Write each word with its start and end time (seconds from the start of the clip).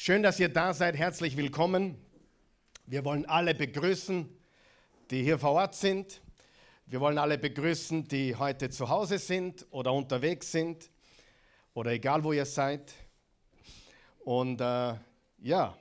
Schön, 0.00 0.22
dass 0.22 0.38
ihr 0.38 0.48
da 0.48 0.72
seid. 0.72 0.96
Herzlich 0.96 1.36
willkommen. 1.36 1.98
Wir 2.86 3.04
wollen 3.04 3.26
alle 3.26 3.52
begrüßen, 3.52 4.28
die 5.10 5.24
hier 5.24 5.40
vor 5.40 5.50
Ort 5.54 5.74
sind. 5.74 6.20
Wir 6.86 7.00
wollen 7.00 7.18
alle 7.18 7.36
begrüßen, 7.36 8.06
die 8.06 8.36
heute 8.36 8.70
zu 8.70 8.88
Hause 8.88 9.18
sind 9.18 9.66
oder 9.72 9.92
unterwegs 9.92 10.52
sind 10.52 10.88
oder 11.74 11.90
egal 11.90 12.22
wo 12.22 12.32
ihr 12.32 12.46
seid. 12.46 12.94
Und 14.20 14.60
äh, 14.60 14.94
ja, 15.42 15.76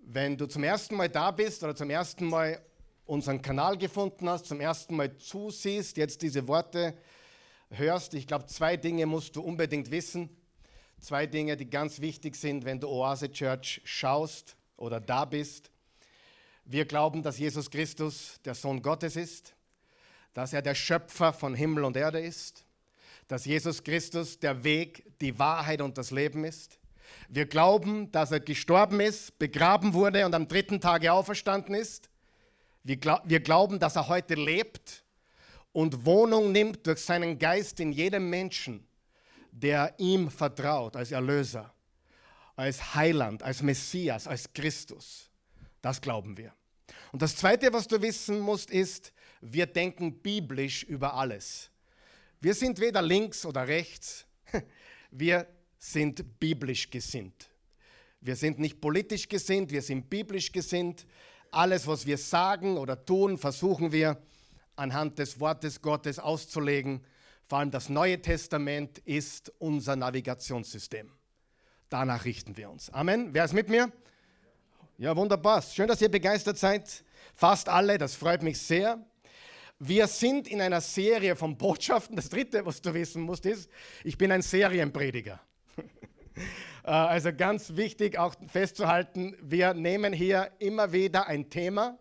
wenn 0.00 0.36
du 0.36 0.46
zum 0.46 0.64
ersten 0.64 0.96
Mal 0.96 1.08
da 1.08 1.30
bist 1.30 1.62
oder 1.62 1.76
zum 1.76 1.90
ersten 1.90 2.26
Mal 2.26 2.60
unseren 3.04 3.40
Kanal 3.40 3.78
gefunden 3.78 4.28
hast, 4.28 4.46
zum 4.46 4.60
ersten 4.60 4.96
Mal 4.96 5.16
zusiehst, 5.16 5.96
jetzt 5.96 6.22
diese 6.22 6.48
Worte 6.48 6.98
hörst, 7.70 8.14
ich 8.14 8.26
glaube, 8.26 8.46
zwei 8.46 8.76
Dinge 8.76 9.06
musst 9.06 9.36
du 9.36 9.42
unbedingt 9.42 9.92
wissen. 9.92 10.28
Zwei 11.00 11.26
Dinge, 11.26 11.56
die 11.56 11.68
ganz 11.68 12.00
wichtig 12.00 12.36
sind, 12.36 12.64
wenn 12.64 12.80
du 12.80 12.88
Oase 12.88 13.30
Church 13.30 13.80
schaust 13.84 14.56
oder 14.76 15.00
da 15.00 15.24
bist. 15.24 15.70
Wir 16.64 16.84
glauben, 16.84 17.22
dass 17.22 17.38
Jesus 17.38 17.70
Christus 17.70 18.40
der 18.44 18.54
Sohn 18.54 18.82
Gottes 18.82 19.14
ist, 19.14 19.54
dass 20.34 20.52
er 20.52 20.62
der 20.62 20.74
Schöpfer 20.74 21.32
von 21.32 21.54
Himmel 21.54 21.84
und 21.84 21.96
Erde 21.96 22.20
ist, 22.20 22.64
dass 23.28 23.44
Jesus 23.44 23.84
Christus 23.84 24.38
der 24.38 24.64
Weg, 24.64 25.04
die 25.20 25.38
Wahrheit 25.38 25.80
und 25.80 25.96
das 25.96 26.10
Leben 26.10 26.44
ist. 26.44 26.78
Wir 27.28 27.46
glauben, 27.46 28.10
dass 28.10 28.32
er 28.32 28.40
gestorben 28.40 29.00
ist, 29.00 29.38
begraben 29.38 29.94
wurde 29.94 30.26
und 30.26 30.34
am 30.34 30.48
dritten 30.48 30.80
Tage 30.80 31.12
auferstanden 31.12 31.74
ist. 31.74 32.10
Wir, 32.82 32.96
glaub, 32.96 33.22
wir 33.24 33.40
glauben, 33.40 33.78
dass 33.78 33.96
er 33.96 34.08
heute 34.08 34.34
lebt 34.34 35.04
und 35.72 36.04
Wohnung 36.04 36.52
nimmt 36.52 36.86
durch 36.86 37.00
seinen 37.00 37.38
Geist 37.38 37.80
in 37.80 37.92
jedem 37.92 38.30
Menschen 38.30 38.86
der 39.56 39.94
ihm 39.96 40.30
vertraut 40.30 40.96
als 40.96 41.12
Erlöser, 41.12 41.72
als 42.56 42.94
Heiland, 42.94 43.42
als 43.42 43.62
Messias, 43.62 44.26
als 44.26 44.52
Christus. 44.52 45.30
Das 45.80 46.00
glauben 46.00 46.36
wir. 46.36 46.52
Und 47.12 47.22
das 47.22 47.36
Zweite, 47.36 47.72
was 47.72 47.88
du 47.88 48.00
wissen 48.02 48.38
musst, 48.38 48.70
ist, 48.70 49.12
wir 49.40 49.66
denken 49.66 50.20
biblisch 50.20 50.82
über 50.82 51.14
alles. 51.14 51.70
Wir 52.40 52.54
sind 52.54 52.78
weder 52.80 53.00
links 53.00 53.46
oder 53.46 53.66
rechts, 53.66 54.26
wir 55.10 55.46
sind 55.78 56.38
biblisch 56.38 56.90
gesinnt. 56.90 57.48
Wir 58.20 58.36
sind 58.36 58.58
nicht 58.58 58.80
politisch 58.80 59.26
gesinnt, 59.28 59.70
wir 59.70 59.82
sind 59.82 60.10
biblisch 60.10 60.52
gesinnt. 60.52 61.06
Alles, 61.50 61.86
was 61.86 62.04
wir 62.04 62.18
sagen 62.18 62.76
oder 62.76 63.02
tun, 63.02 63.38
versuchen 63.38 63.90
wir 63.92 64.20
anhand 64.74 65.18
des 65.18 65.40
Wortes 65.40 65.80
Gottes 65.80 66.18
auszulegen 66.18 67.02
vor 67.48 67.58
allem 67.58 67.70
das 67.70 67.88
Neue 67.88 68.20
Testament 68.20 68.98
ist 68.98 69.52
unser 69.58 69.94
Navigationssystem. 69.94 71.10
Danach 71.88 72.24
richten 72.24 72.56
wir 72.56 72.68
uns. 72.68 72.90
Amen. 72.90 73.32
Wer 73.32 73.44
ist 73.44 73.54
mit 73.54 73.68
mir? 73.68 73.92
Ja, 74.98 75.16
wunderbar. 75.16 75.62
Schön, 75.62 75.86
dass 75.86 76.02
ihr 76.02 76.10
begeistert 76.10 76.58
seid. 76.58 77.04
Fast 77.34 77.68
alle, 77.68 77.98
das 77.98 78.16
freut 78.16 78.42
mich 78.42 78.58
sehr. 78.58 78.98
Wir 79.78 80.06
sind 80.08 80.48
in 80.48 80.60
einer 80.60 80.80
Serie 80.80 81.36
von 81.36 81.56
Botschaften. 81.56 82.16
Das 82.16 82.30
dritte, 82.30 82.66
was 82.66 82.80
du 82.80 82.92
wissen 82.94 83.22
musst, 83.22 83.46
ist, 83.46 83.70
ich 84.02 84.18
bin 84.18 84.32
ein 84.32 84.42
Serienprediger. 84.42 85.40
Äh, 86.84 86.90
also 86.90 87.32
ganz 87.32 87.74
wichtig 87.74 88.16
auch 88.16 88.34
festzuhalten, 88.46 89.34
wir 89.40 89.74
nehmen 89.74 90.12
hier 90.12 90.52
immer 90.60 90.92
wieder 90.92 91.26
ein 91.26 91.50
Thema 91.50 91.98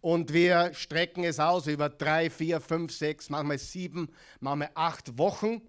und 0.00 0.32
wir 0.32 0.72
strecken 0.74 1.24
es 1.24 1.40
aus 1.40 1.66
über 1.66 1.88
drei, 1.88 2.30
vier, 2.30 2.60
fünf, 2.60 2.92
sechs, 2.92 3.30
manchmal 3.30 3.58
sieben, 3.58 4.08
manchmal 4.40 4.70
acht 4.74 5.18
Wochen, 5.18 5.62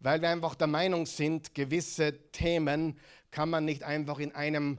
weil 0.00 0.20
wir 0.20 0.28
einfach 0.28 0.54
der 0.54 0.66
Meinung 0.66 1.06
sind, 1.06 1.54
gewisse 1.54 2.30
Themen 2.32 2.98
kann 3.30 3.50
man 3.50 3.64
nicht 3.64 3.82
einfach 3.82 4.18
in, 4.18 4.34
einem, 4.34 4.78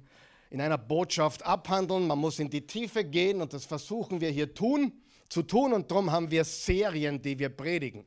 in 0.49 0.61
einer 0.61 0.77
Botschaft 0.77 1.45
abhandeln. 1.45 2.07
Man 2.07 2.19
muss 2.19 2.39
in 2.39 2.49
die 2.49 2.65
Tiefe 2.65 3.03
gehen 3.03 3.41
und 3.41 3.53
das 3.53 3.65
versuchen 3.65 4.21
wir 4.21 4.29
hier 4.29 4.53
tun, 4.53 4.93
zu 5.29 5.43
tun 5.43 5.73
und 5.73 5.91
darum 5.91 6.11
haben 6.11 6.31
wir 6.31 6.43
Serien, 6.43 7.21
die 7.21 7.37
wir 7.37 7.49
predigen. 7.49 8.05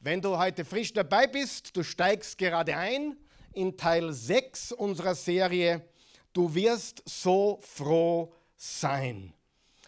Wenn 0.00 0.20
du 0.20 0.38
heute 0.38 0.64
frisch 0.64 0.92
dabei 0.92 1.26
bist, 1.26 1.76
du 1.76 1.82
steigst 1.82 2.38
gerade 2.38 2.76
ein 2.76 3.16
in 3.52 3.76
Teil 3.76 4.12
6 4.12 4.72
unserer 4.72 5.14
Serie, 5.14 5.86
du 6.32 6.54
wirst 6.54 7.02
so 7.06 7.60
froh 7.62 8.32
sein. 8.56 9.32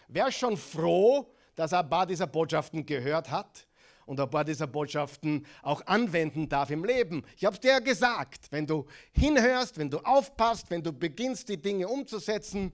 Wer 0.07 0.27
ist 0.27 0.37
schon 0.37 0.57
froh, 0.57 1.33
dass 1.55 1.71
er 1.71 1.79
ein 1.79 1.89
paar 1.89 2.05
dieser 2.05 2.27
Botschaften 2.27 2.85
gehört 2.85 3.29
hat 3.29 3.67
und 4.05 4.19
ein 4.19 4.29
paar 4.29 4.43
dieser 4.43 4.67
Botschaften 4.67 5.45
auch 5.61 5.85
anwenden 5.85 6.49
darf 6.49 6.69
im 6.69 6.83
Leben? 6.83 7.23
Ich 7.37 7.45
habe 7.45 7.55
es 7.55 7.59
dir 7.59 7.71
ja 7.71 7.79
gesagt, 7.79 8.47
wenn 8.51 8.67
du 8.67 8.85
hinhörst, 9.11 9.77
wenn 9.77 9.89
du 9.89 9.99
aufpasst, 9.99 10.69
wenn 10.69 10.83
du 10.83 10.91
beginnst, 10.91 11.49
die 11.49 11.61
Dinge 11.61 11.87
umzusetzen, 11.87 12.73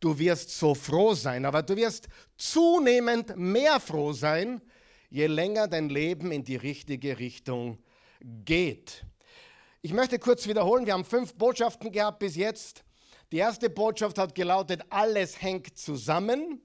du 0.00 0.18
wirst 0.18 0.50
so 0.50 0.74
froh 0.74 1.14
sein, 1.14 1.44
aber 1.44 1.62
du 1.62 1.76
wirst 1.76 2.08
zunehmend 2.36 3.36
mehr 3.36 3.80
froh 3.80 4.12
sein, 4.12 4.60
je 5.10 5.26
länger 5.26 5.68
dein 5.68 5.88
Leben 5.88 6.32
in 6.32 6.44
die 6.44 6.56
richtige 6.56 7.18
Richtung 7.18 7.78
geht. 8.44 9.04
Ich 9.82 9.92
möchte 9.92 10.18
kurz 10.18 10.46
wiederholen, 10.48 10.84
wir 10.84 10.94
haben 10.94 11.04
fünf 11.04 11.34
Botschaften 11.34 11.92
gehabt 11.92 12.18
bis 12.18 12.36
jetzt. 12.36 12.82
Die 13.32 13.38
erste 13.38 13.68
Botschaft 13.68 14.18
hat 14.18 14.34
gelautet, 14.34 14.82
alles 14.88 15.40
hängt 15.40 15.76
zusammen. 15.76 16.62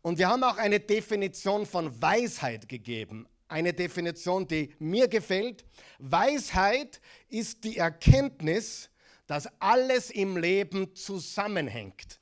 Und 0.00 0.18
wir 0.18 0.28
haben 0.28 0.44
auch 0.44 0.58
eine 0.58 0.78
Definition 0.78 1.66
von 1.66 2.00
Weisheit 2.00 2.68
gegeben. 2.68 3.26
Eine 3.48 3.72
Definition, 3.72 4.46
die 4.46 4.74
mir 4.78 5.08
gefällt. 5.08 5.64
Weisheit 5.98 7.00
ist 7.28 7.64
die 7.64 7.78
Erkenntnis, 7.78 8.90
dass 9.26 9.48
alles 9.60 10.10
im 10.10 10.36
Leben 10.36 10.94
zusammenhängt. 10.94 12.20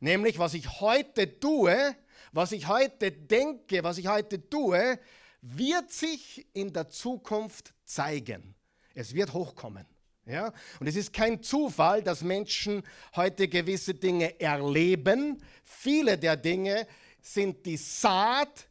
Nämlich, 0.00 0.38
was 0.38 0.54
ich 0.54 0.80
heute 0.80 1.38
tue, 1.38 1.96
was 2.32 2.52
ich 2.52 2.68
heute 2.68 3.12
denke, 3.12 3.84
was 3.84 3.98
ich 3.98 4.08
heute 4.08 4.48
tue, 4.48 4.98
wird 5.40 5.90
sich 5.90 6.46
in 6.54 6.72
der 6.72 6.88
Zukunft 6.88 7.74
zeigen. 7.84 8.54
Es 8.94 9.14
wird 9.14 9.32
hochkommen. 9.32 9.86
Ja? 10.26 10.52
Und 10.80 10.86
es 10.86 10.96
ist 10.96 11.12
kein 11.12 11.42
Zufall, 11.42 12.02
dass 12.02 12.22
Menschen 12.22 12.82
heute 13.14 13.48
gewisse 13.48 13.94
Dinge 13.94 14.40
erleben. 14.40 15.42
Viele 15.62 16.18
der 16.18 16.36
Dinge 16.36 16.86
sind 17.20 17.64
die 17.66 17.76
Saat 17.76 18.68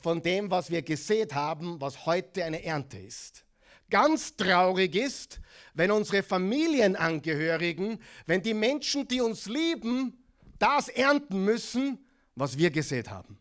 von 0.00 0.22
dem, 0.22 0.50
was 0.50 0.70
wir 0.70 0.82
gesät 0.82 1.34
haben, 1.34 1.80
was 1.80 2.06
heute 2.06 2.44
eine 2.44 2.62
Ernte 2.64 2.98
ist. 2.98 3.44
Ganz 3.90 4.36
traurig 4.36 4.94
ist, 4.94 5.40
wenn 5.74 5.90
unsere 5.90 6.22
Familienangehörigen, 6.22 7.98
wenn 8.26 8.42
die 8.42 8.54
Menschen, 8.54 9.06
die 9.06 9.20
uns 9.20 9.46
lieben, 9.46 10.24
das 10.58 10.88
ernten 10.88 11.44
müssen, 11.44 11.98
was 12.34 12.58
wir 12.58 12.70
gesät 12.70 13.10
haben. 13.10 13.38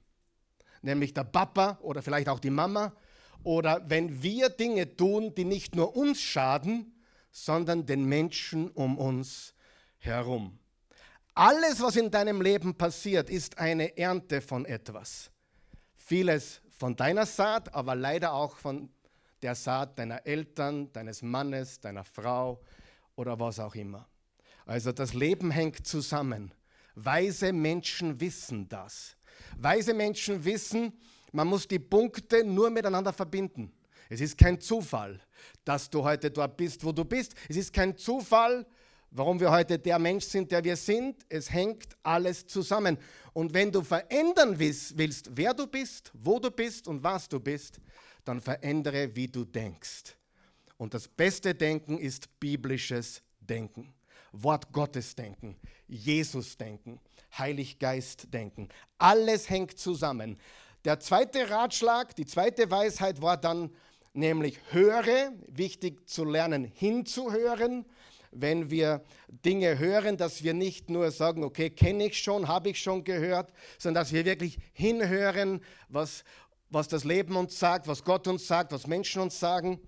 Nämlich 0.82 1.14
der 1.14 1.24
Papa 1.24 1.80
oder 1.82 2.02
vielleicht 2.02 2.30
auch 2.30 2.40
die 2.40 2.50
Mama. 2.50 2.94
Oder 3.44 3.84
wenn 3.88 4.22
wir 4.22 4.50
Dinge 4.50 4.96
tun, 4.96 5.34
die 5.36 5.46
nicht 5.46 5.76
nur 5.76 5.96
uns 5.96 6.22
schaden, 6.22 6.93
sondern 7.34 7.86
den 7.86 8.06
Menschen 8.06 8.70
um 8.70 8.98
uns 8.98 9.54
herum. 9.98 10.58
Alles, 11.34 11.82
was 11.82 11.96
in 11.96 12.12
deinem 12.12 12.42
Leben 12.42 12.76
passiert, 12.76 13.30
ist 13.30 13.58
eine 13.58 13.98
Ernte 13.98 14.40
von 14.40 14.66
etwas. 14.66 15.32
Vieles 15.96 16.62
von 16.70 16.96
deiner 16.96 17.26
Saat, 17.26 17.74
aber 17.74 17.96
leider 17.96 18.34
auch 18.34 18.56
von 18.58 18.90
der 19.42 19.56
Saat 19.56 19.98
deiner 19.98 20.26
Eltern, 20.26 20.94
deines 20.94 21.22
Mannes, 21.24 21.80
deiner 21.80 22.04
Frau 22.04 22.62
oder 23.16 23.40
was 23.40 23.60
auch 23.60 23.74
immer. 23.74 24.08
Also 24.66 24.92
das 24.92 25.14
Leben 25.14 25.50
hängt 25.50 25.86
zusammen. 25.88 26.54
Weise 26.96 27.52
Menschen 27.52 28.20
wissen 28.20 28.70
das. 28.70 29.18
Weise 29.58 29.94
Menschen 29.94 30.46
wissen, 30.46 30.94
man 31.32 31.48
muss 31.48 31.68
die 31.68 31.80
Punkte 31.80 32.44
nur 32.44 32.70
miteinander 32.70 33.12
verbinden. 33.12 33.74
Es 34.10 34.22
ist 34.22 34.38
kein 34.38 34.60
Zufall, 34.60 35.20
dass 35.64 35.90
du 35.90 36.04
heute 36.04 36.32
dort 36.32 36.58
bist, 36.58 36.84
wo 36.84 36.92
du 36.92 37.06
bist. 37.06 37.34
Es 37.48 37.56
ist 37.56 37.74
kein 37.74 37.98
Zufall, 37.98 38.66
warum 39.12 39.40
wir 39.40 39.52
heute 39.52 39.80
der 39.80 40.00
Mensch 40.00 40.26
sind, 40.26 40.52
der 40.52 40.64
wir 40.64 40.76
sind. 40.76 41.26
Es 41.30 41.52
hängt 41.52 41.96
alles 42.04 42.46
zusammen. 42.48 42.98
Und 43.34 43.54
wenn 43.54 43.72
du 43.72 43.82
verändern 43.82 44.58
willst, 44.58 45.30
wer 45.36 45.54
du 45.54 45.68
bist, 45.68 46.12
wo 46.14 46.40
du 46.40 46.52
bist 46.52 46.88
und 46.88 47.04
was 47.04 47.28
du 47.30 47.40
bist, 47.40 47.80
dann 48.26 48.42
verändere, 48.42 49.16
wie 49.16 49.28
du 49.28 49.46
denkst. 49.46 50.16
Und 50.78 50.94
das 50.94 51.08
beste 51.08 51.54
Denken 51.54 51.98
ist 51.98 52.40
biblisches 52.40 53.22
Denken. 53.40 53.94
Wort 54.34 54.72
Gottes 54.74 55.16
denken, 55.16 55.56
Jesus 55.88 56.58
denken, 56.58 57.00
Heiliggeist 57.38 58.34
denken. 58.34 58.68
Alles 58.98 59.50
hängt 59.50 59.78
zusammen. 59.78 60.38
Der 60.86 61.00
zweite 61.00 61.50
Ratschlag, 61.50 62.16
die 62.16 62.26
zweite 62.26 62.70
Weisheit 62.70 63.22
war 63.22 63.38
dann 63.38 63.70
nämlich 64.14 64.60
höre, 64.72 65.34
wichtig 65.48 66.08
zu 66.08 66.24
lernen, 66.24 66.64
hinzuhören 66.64 67.86
wenn 68.36 68.70
wir 68.70 69.04
Dinge 69.28 69.78
hören, 69.78 70.18
dass 70.18 70.44
wir 70.44 70.54
nicht 70.54 70.90
nur 70.90 71.12
sagen, 71.12 71.44
okay, 71.44 71.70
kenne 71.70 72.08
ich 72.08 72.18
schon, 72.18 72.48
habe 72.48 72.70
ich 72.70 72.82
schon 72.82 73.04
gehört, 73.04 73.54
sondern 73.78 74.04
dass 74.04 74.14
wir 74.14 74.26
wirklich 74.26 74.58
hinhören, 74.74 75.62
was, 75.88 76.24
was 76.70 76.88
das 76.88 77.04
Leben 77.04 77.36
uns 77.36 77.60
sagt, 77.60 77.88
was 77.88 78.04
Gott 78.04 78.28
uns 78.28 78.48
sagt, 78.48 78.72
was 78.72 78.88
Menschen 78.88 79.22
uns 79.22 79.40
sagen. 79.40 79.80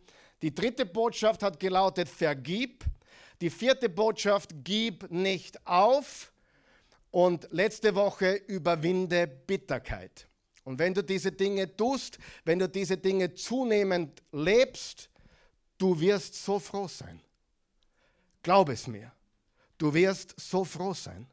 Die 0.41 0.53
dritte 0.53 0.85
Botschaft 0.85 1.43
hat 1.43 1.59
gelautet, 1.59 2.09
vergib. 2.09 2.85
Die 3.41 3.49
vierte 3.49 3.89
Botschaft, 3.89 4.51
gib 4.63 5.11
nicht 5.11 5.65
auf. 5.65 6.31
Und 7.11 7.47
letzte 7.51 7.95
Woche, 7.95 8.33
überwinde 8.33 9.27
Bitterkeit. 9.27 10.27
Und 10.65 10.79
wenn 10.79 10.93
du 10.93 11.03
diese 11.03 11.31
Dinge 11.31 11.73
tust, 11.77 12.17
wenn 12.43 12.59
du 12.59 12.67
diese 12.67 12.97
Dinge 12.97 13.33
zunehmend 13.33 14.21
lebst, 14.31 15.09
du 15.77 15.97
wirst 15.99 16.35
so 16.35 16.59
froh 16.59 16.87
sein. 16.87 17.21
Glaub 18.41 18.69
es 18.69 18.87
mir, 18.87 19.11
du 19.77 19.93
wirst 19.93 20.33
so 20.39 20.65
froh 20.65 20.93
sein, 20.93 21.27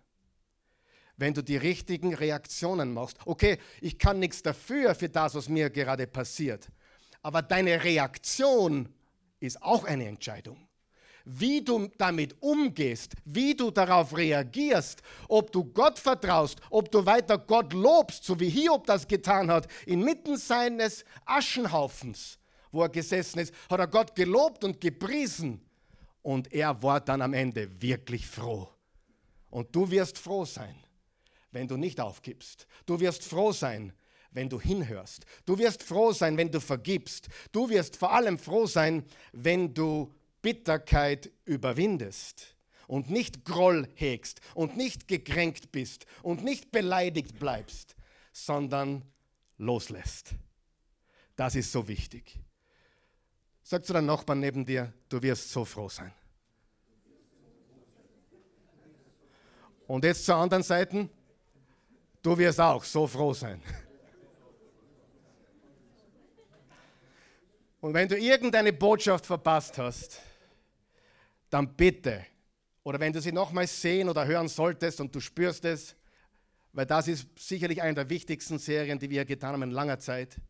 wenn 1.17 1.35
du 1.35 1.43
die 1.43 1.57
richtigen 1.57 2.15
Reaktionen 2.15 2.93
machst. 2.93 3.19
Okay, 3.25 3.59
ich 3.81 3.99
kann 3.99 4.19
nichts 4.19 4.43
dafür, 4.43 4.95
für 4.95 5.09
das, 5.09 5.35
was 5.35 5.49
mir 5.49 5.71
gerade 5.71 6.07
passiert, 6.07 6.69
aber 7.23 7.43
deine 7.43 7.83
Reaktion 7.83 8.89
ist 9.41 9.63
auch 9.63 9.85
eine 9.85 10.07
Entscheidung 10.07 10.69
wie 11.25 11.63
du 11.63 11.89
damit 11.99 12.35
umgehst, 12.41 13.15
wie 13.25 13.55
du 13.55 13.71
darauf 13.71 14.17
reagierst, 14.17 15.03
ob 15.29 15.53
du 15.53 15.65
Gott 15.65 15.99
vertraust, 15.99 16.61
ob 16.71 16.91
du 16.91 17.05
weiter 17.05 17.39
Gott 17.39 17.73
lobst, 17.73 18.25
so 18.25 18.39
wie 18.39 18.49
Hiob 18.49 18.87
das 18.87 19.07
getan 19.07 19.51
hat, 19.51 19.69
inmitten 19.87 20.37
seines 20.37 21.05
Aschenhaufens, 21.25 22.39
wo 22.71 22.83
er 22.83 22.89
gesessen 22.89 23.41
ist, 23.41 23.55
hat 23.71 23.81
er 23.81 23.87
Gott 23.87 24.15
gelobt 24.15 24.65
und 24.65 24.81
gepriesen 24.81 25.61
und 26.23 26.53
er 26.53 26.83
war 26.83 27.01
dann 27.01 27.23
am 27.23 27.35
Ende 27.35 27.69
wirklich 27.81 28.27
froh. 28.27 28.69
Und 29.51 29.75
du 29.75 29.91
wirst 29.91 30.19
froh 30.19 30.45
sein, 30.45 30.75
wenn 31.51 31.69
du 31.69 31.77
nicht 31.77 32.01
aufgibst. 32.01 32.67
Du 32.87 32.99
wirst 33.01 33.25
froh 33.25 33.53
sein, 33.53 33.93
wenn 34.31 34.49
du 34.49 34.61
hinhörst. 34.61 35.27
Du 35.45 35.59
wirst 35.59 35.83
froh 35.83 36.13
sein, 36.13 36.37
wenn 36.37 36.51
du 36.51 36.61
vergibst. 36.61 37.29
Du 37.53 37.69
wirst 37.69 37.97
vor 37.97 38.13
allem 38.13 38.39
froh 38.39 38.67
sein, 38.67 39.05
wenn 39.33 39.75
du 39.75 40.13
Bitterkeit 40.43 41.31
überwindest 41.45 42.57
und 42.89 43.11
nicht 43.11 43.45
Groll 43.45 43.89
hegst 43.95 44.41
und 44.55 44.77
nicht 44.77 45.09
gekränkt 45.09 45.73
bist 45.73 46.05
und 46.23 46.45
nicht 46.45 46.73
beleidigt 46.73 47.39
bleibst, 47.39 47.97
sondern 48.33 49.05
loslässt. 49.57 50.35
Das 51.37 51.55
ist 51.55 51.73
so 51.73 51.89
wichtig. 51.89 52.39
Sag 53.63 53.87
zu 53.87 53.93
deinem 53.93 54.07
Nachbarn 54.07 54.41
neben 54.41 54.67
dir, 54.67 54.93
du 55.09 55.23
wirst 55.23 55.51
so 55.51 55.65
froh 55.65 55.89
sein. 55.89 56.13
Und 59.87 60.05
jetzt 60.05 60.25
zur 60.25 60.37
anderen 60.37 60.63
Seite, 60.63 61.09
du 62.23 62.39
wirst 62.39 62.61
auch 62.61 62.85
so 62.85 63.07
froh 63.07 63.33
sein. 63.33 63.63
Und 67.81 67.95
wenn 67.95 68.09
du 68.09 68.17
irgendeine 68.17 68.73
Botschaft 68.73 69.27
verpasst 69.27 69.77
hast, 69.79 70.21
dann 71.53 71.77
bitte, 71.77 72.25
oder 72.83 72.99
wenn 72.99 73.13
du 73.13 73.21
sie 73.21 73.31
nochmals 73.31 73.83
sehen 73.83 74.09
oder 74.09 74.27
hören 74.27 74.49
solltest 74.49 75.01
und 75.03 75.15
du 75.15 75.21
spürst 75.21 75.67
es, 75.67 75.95
weil 76.73 76.87
das 76.87 77.09
ist 77.09 77.27
sicherlich 77.39 77.83
eine 77.83 77.95
der 77.95 78.09
wichtigsten 78.09 78.59
Serien, 78.59 78.99
die 78.99 79.11
wir 79.11 79.27
getan 79.27 79.53
haben 79.53 79.63
in 79.63 79.71
langer 79.71 79.99
Zeit, 79.99 80.41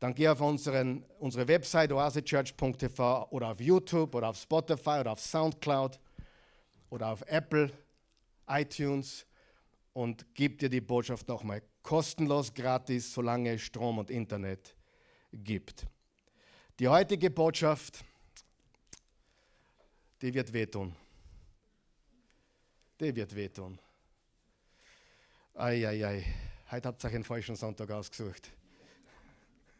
dann 0.00 0.14
geh 0.14 0.28
auf 0.28 0.40
unseren, 0.40 1.04
unsere 1.18 1.46
Website 1.46 1.92
oasechurch.tv 1.92 3.28
oder 3.30 3.48
auf 3.48 3.60
YouTube 3.60 4.14
oder 4.14 4.30
auf 4.30 4.38
Spotify 4.38 5.00
oder 5.00 5.12
auf 5.12 5.20
Soundcloud 5.20 6.00
oder 6.88 7.08
auf 7.08 7.22
Apple, 7.26 7.70
iTunes 8.48 9.26
und 9.92 10.24
gib 10.34 10.58
dir 10.58 10.70
die 10.70 10.80
Botschaft 10.80 11.28
nochmal 11.28 11.62
kostenlos, 11.82 12.54
gratis, 12.54 13.12
solange 13.12 13.52
es 13.52 13.60
Strom 13.60 13.98
und 13.98 14.10
Internet 14.10 14.74
gibt. 15.32 15.86
Die 16.78 16.88
heutige 16.88 17.30
Botschaft 17.30 18.04
die 20.20 20.34
wird 20.34 20.52
wehtun. 20.52 20.94
Die 23.00 23.14
wird 23.14 23.34
wehtun. 23.34 23.78
Eieiei, 25.54 25.88
ei, 25.88 26.06
ei. 26.06 26.24
heute 26.70 26.88
habt 26.88 27.04
ihr 27.04 27.08
euch 27.08 27.14
einen 27.14 27.24
falschen 27.24 27.56
Sonntag 27.56 27.90
ausgesucht. 27.90 28.50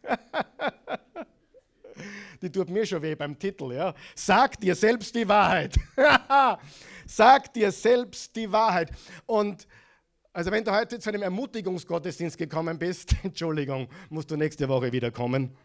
die 2.43 2.51
tut 2.51 2.71
mir 2.71 2.87
schon 2.87 3.03
weh 3.03 3.15
beim 3.15 3.39
Titel. 3.39 3.73
Ja? 3.73 3.95
Sag 4.15 4.61
dir 4.61 4.75
selbst 4.75 5.15
die 5.15 5.29
Wahrheit. 5.29 5.77
Sag 7.07 7.53
dir 7.53 7.73
selbst 7.73 8.35
die 8.37 8.51
Wahrheit. 8.51 8.91
Und 9.27 9.67
also 10.33 10.51
wenn 10.53 10.65
du 10.65 10.73
heute 10.73 10.99
zu 10.99 11.09
einem 11.09 11.23
Ermutigungsgottesdienst 11.23 12.39
gekommen 12.39 12.79
bist, 12.79 13.17
Entschuldigung, 13.25 13.89
musst 14.09 14.31
du 14.31 14.37
nächste 14.37 14.69
Woche 14.69 14.93
wieder 14.93 15.11
kommen. 15.11 15.57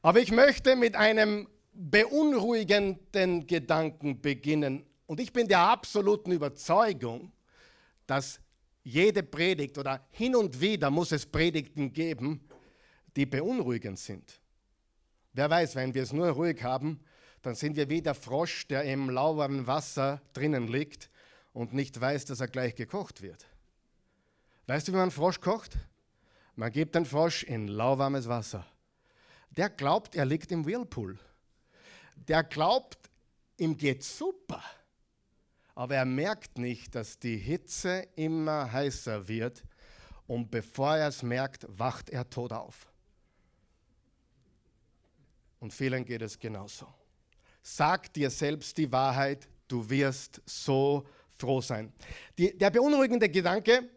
Aber 0.00 0.20
ich 0.20 0.32
möchte 0.32 0.76
mit 0.76 0.96
einem 0.96 1.48
beunruhigenden 1.80 3.46
Gedanken 3.46 4.20
beginnen. 4.20 4.84
Und 5.06 5.18
ich 5.18 5.32
bin 5.32 5.48
der 5.48 5.60
absoluten 5.60 6.32
Überzeugung, 6.32 7.32
dass 8.06 8.38
jede 8.82 9.22
Predigt 9.22 9.78
oder 9.78 10.06
hin 10.10 10.36
und 10.36 10.60
wieder 10.60 10.90
muss 10.90 11.12
es 11.12 11.24
Predigten 11.24 11.92
geben, 11.92 12.46
die 13.16 13.24
beunruhigend 13.24 13.98
sind. 13.98 14.40
Wer 15.32 15.48
weiß, 15.48 15.74
wenn 15.76 15.94
wir 15.94 16.02
es 16.02 16.12
nur 16.12 16.28
ruhig 16.28 16.62
haben, 16.62 17.00
dann 17.42 17.54
sind 17.54 17.76
wir 17.76 17.88
wie 17.88 18.02
der 18.02 18.14
Frosch, 18.14 18.66
der 18.68 18.84
im 18.84 19.08
lauwarmen 19.08 19.66
Wasser 19.66 20.20
drinnen 20.34 20.68
liegt 20.68 21.10
und 21.52 21.72
nicht 21.72 21.98
weiß, 21.98 22.26
dass 22.26 22.40
er 22.40 22.48
gleich 22.48 22.74
gekocht 22.74 23.22
wird. 23.22 23.46
Weißt 24.66 24.86
du, 24.86 24.92
wie 24.92 24.96
man 24.96 25.10
Frosch 25.10 25.40
kocht? 25.40 25.78
Man 26.56 26.70
gibt 26.70 26.94
den 26.94 27.06
Frosch 27.06 27.42
in 27.42 27.68
lauwarmes 27.68 28.28
Wasser. 28.28 28.66
Der 29.50 29.70
glaubt, 29.70 30.14
er 30.14 30.26
liegt 30.26 30.52
im 30.52 30.66
Whirlpool 30.66 31.18
der 32.28 32.44
glaubt, 32.44 33.10
ihm 33.56 33.76
geht 33.76 34.02
super. 34.02 34.62
Aber 35.74 35.96
er 35.96 36.04
merkt 36.04 36.58
nicht, 36.58 36.94
dass 36.94 37.18
die 37.18 37.36
Hitze 37.36 38.06
immer 38.16 38.70
heißer 38.70 39.28
wird 39.28 39.64
und 40.26 40.50
bevor 40.50 40.96
er 40.96 41.08
es 41.08 41.22
merkt, 41.22 41.66
wacht 41.68 42.10
er 42.10 42.28
tot 42.28 42.52
auf. 42.52 42.86
Und 45.58 45.72
vielen 45.72 46.04
geht 46.04 46.22
es 46.22 46.38
genauso. 46.38 46.86
Sag 47.62 48.12
dir 48.14 48.30
selbst 48.30 48.76
die 48.78 48.90
Wahrheit, 48.90 49.48
du 49.68 49.88
wirst 49.88 50.40
so 50.46 51.06
froh 51.36 51.60
sein. 51.60 51.92
Die, 52.38 52.56
der 52.56 52.70
beunruhigende 52.70 53.28
Gedanke 53.28 53.88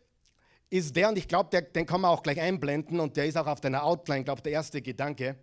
ist 0.69 0.95
der, 0.95 1.09
und 1.09 1.17
ich 1.17 1.27
glaube, 1.27 1.61
den 1.61 1.85
kann 1.85 2.01
man 2.01 2.11
auch 2.11 2.23
gleich 2.23 2.39
einblenden, 2.39 2.99
und 2.99 3.15
der 3.15 3.25
ist 3.25 3.37
auch 3.37 3.47
auf 3.47 3.61
deiner 3.61 3.83
Outline, 3.83 4.23
glaube 4.23 4.39
ich, 4.39 4.43
der 4.43 4.53
erste 4.53 4.81
Gedanke. 4.81 5.37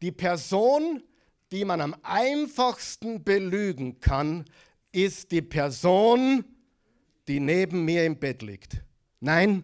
Die 0.00 0.10
Person, 0.10 1.02
die 1.54 1.64
man 1.64 1.80
am 1.80 1.94
einfachsten 2.02 3.22
belügen 3.22 4.00
kann, 4.00 4.44
ist 4.90 5.30
die 5.30 5.40
Person, 5.40 6.44
die 7.28 7.38
neben 7.38 7.84
mir 7.84 8.04
im 8.04 8.18
Bett 8.18 8.42
liegt. 8.42 8.82
Nein, 9.20 9.62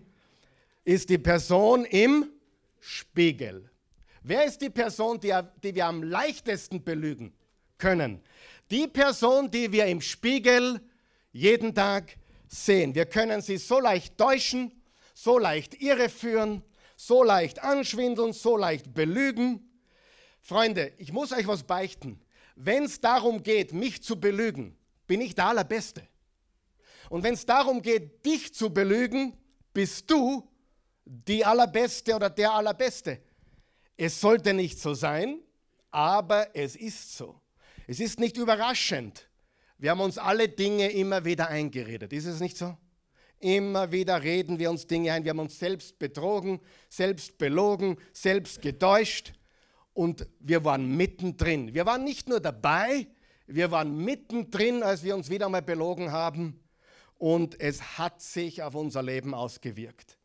ist 0.85 1.11
die 1.11 1.19
Person 1.19 1.85
im 1.87 2.31
Spiegel. 2.79 3.69
Wer 4.23 4.45
ist 4.45 4.59
die 4.63 4.71
Person, 4.71 5.19
die, 5.19 5.37
die 5.65 5.75
wir 5.75 5.87
am 5.87 6.05
leichtesten 6.05 6.85
belügen 6.85 7.35
können? 7.77 8.21
Die 8.71 8.87
Person, 8.87 9.51
die 9.51 9.73
wir 9.73 9.87
im 9.87 10.01
Spiegel 10.01 10.81
jeden 11.33 11.75
Tag 11.75 12.17
sehen. 12.47 12.95
Wir 12.95 13.07
können 13.07 13.41
sie 13.41 13.57
so 13.57 13.81
leicht 13.81 14.17
täuschen, 14.17 14.71
so 15.13 15.41
leicht 15.41 15.83
irreführen, 15.83 16.63
so 16.95 17.25
leicht 17.25 17.65
anschwindeln, 17.65 18.33
so 18.33 18.57
leicht 18.57 18.95
belügen. 18.95 19.70
Freunde, 20.41 20.93
ich 20.99 21.13
muss 21.13 21.33
euch 21.33 21.47
was 21.47 21.63
beichten. 21.63 22.21
Wenn 22.57 22.85
es 22.85 23.01
darum 23.01 23.43
geht, 23.43 23.73
mich 23.73 24.03
zu 24.03 24.19
belügen, 24.19 24.77
bin 25.07 25.21
ich 25.21 25.35
der 25.35 25.47
Allerbeste. 25.47 26.07
Und 27.09 27.23
wenn 27.23 27.35
es 27.35 27.47
darum 27.47 27.83
geht, 27.83 28.25
dich 28.25 28.55
zu 28.55 28.71
belügen, 28.71 29.37
bist 29.73 30.11
du 30.11 30.49
die 31.05 31.45
Allerbeste 31.45 32.15
oder 32.15 32.31
der 32.31 32.53
Allerbeste. 32.53 33.21
Es 33.97 34.21
sollte 34.21 34.55
nicht 34.55 34.79
so 34.79 34.95
sein, 34.95 35.41
aber 35.91 36.55
es 36.55 36.77
ist 36.77 37.17
so. 37.17 37.41
Es 37.87 37.99
ist 37.99 38.21
nicht 38.21 38.37
überraschend. 38.37 39.29
Wir 39.79 39.91
haben 39.91 40.01
uns 40.01 40.19
alle 40.19 40.49
Dinge 40.49 40.91
immer 40.91 41.25
wieder 41.25 41.49
eingeredet. 41.49 42.13
Ist 42.13 42.27
es 42.27 42.41
nicht 42.41 42.57
so? 42.57 42.77
Immer 43.41 43.91
wieder 43.91 44.23
reden 44.23 44.59
wir 44.59 44.71
uns 44.71 44.87
Dinge 44.87 45.13
ein. 45.13 45.25
Wir 45.25 45.31
haben 45.31 45.39
uns 45.39 45.59
selbst 45.59 45.99
betrogen, 45.99 46.61
selbst 46.89 47.39
belogen, 47.39 47.97
selbst 48.13 48.61
getäuscht 48.61 49.33
und 49.93 50.27
wir 50.39 50.65
waren 50.65 50.97
mittendrin. 50.97 51.75
Wir 51.75 51.87
waren 51.87 52.05
nicht 52.05 52.29
nur 52.29 52.41
dabei, 52.41 53.07
wir 53.47 53.71
waren 53.71 53.97
mittendrin, 53.97 54.83
als 54.83 55.03
wir 55.03 55.15
uns 55.15 55.31
wieder 55.31 55.49
mal 55.49 55.63
belogen 55.63 56.13
haben 56.13 56.61
und 57.19 57.61
es 57.61 57.99
hat 57.99 58.23
sich 58.23 58.63
auf 58.63 58.75
unser 58.75 59.03
Leben 59.03 59.35
ausgewirkt. 59.35 60.17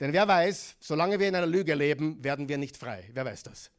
Denn 0.00 0.12
wer 0.12 0.26
weiß, 0.26 0.76
solange 0.80 1.20
wir 1.20 1.28
in 1.28 1.36
einer 1.36 1.46
Lüge 1.46 1.74
leben, 1.74 2.22
werden 2.24 2.48
wir 2.48 2.58
nicht 2.58 2.76
frei. 2.76 3.08
Wer 3.12 3.24
weiß 3.24 3.44
das? 3.44 3.70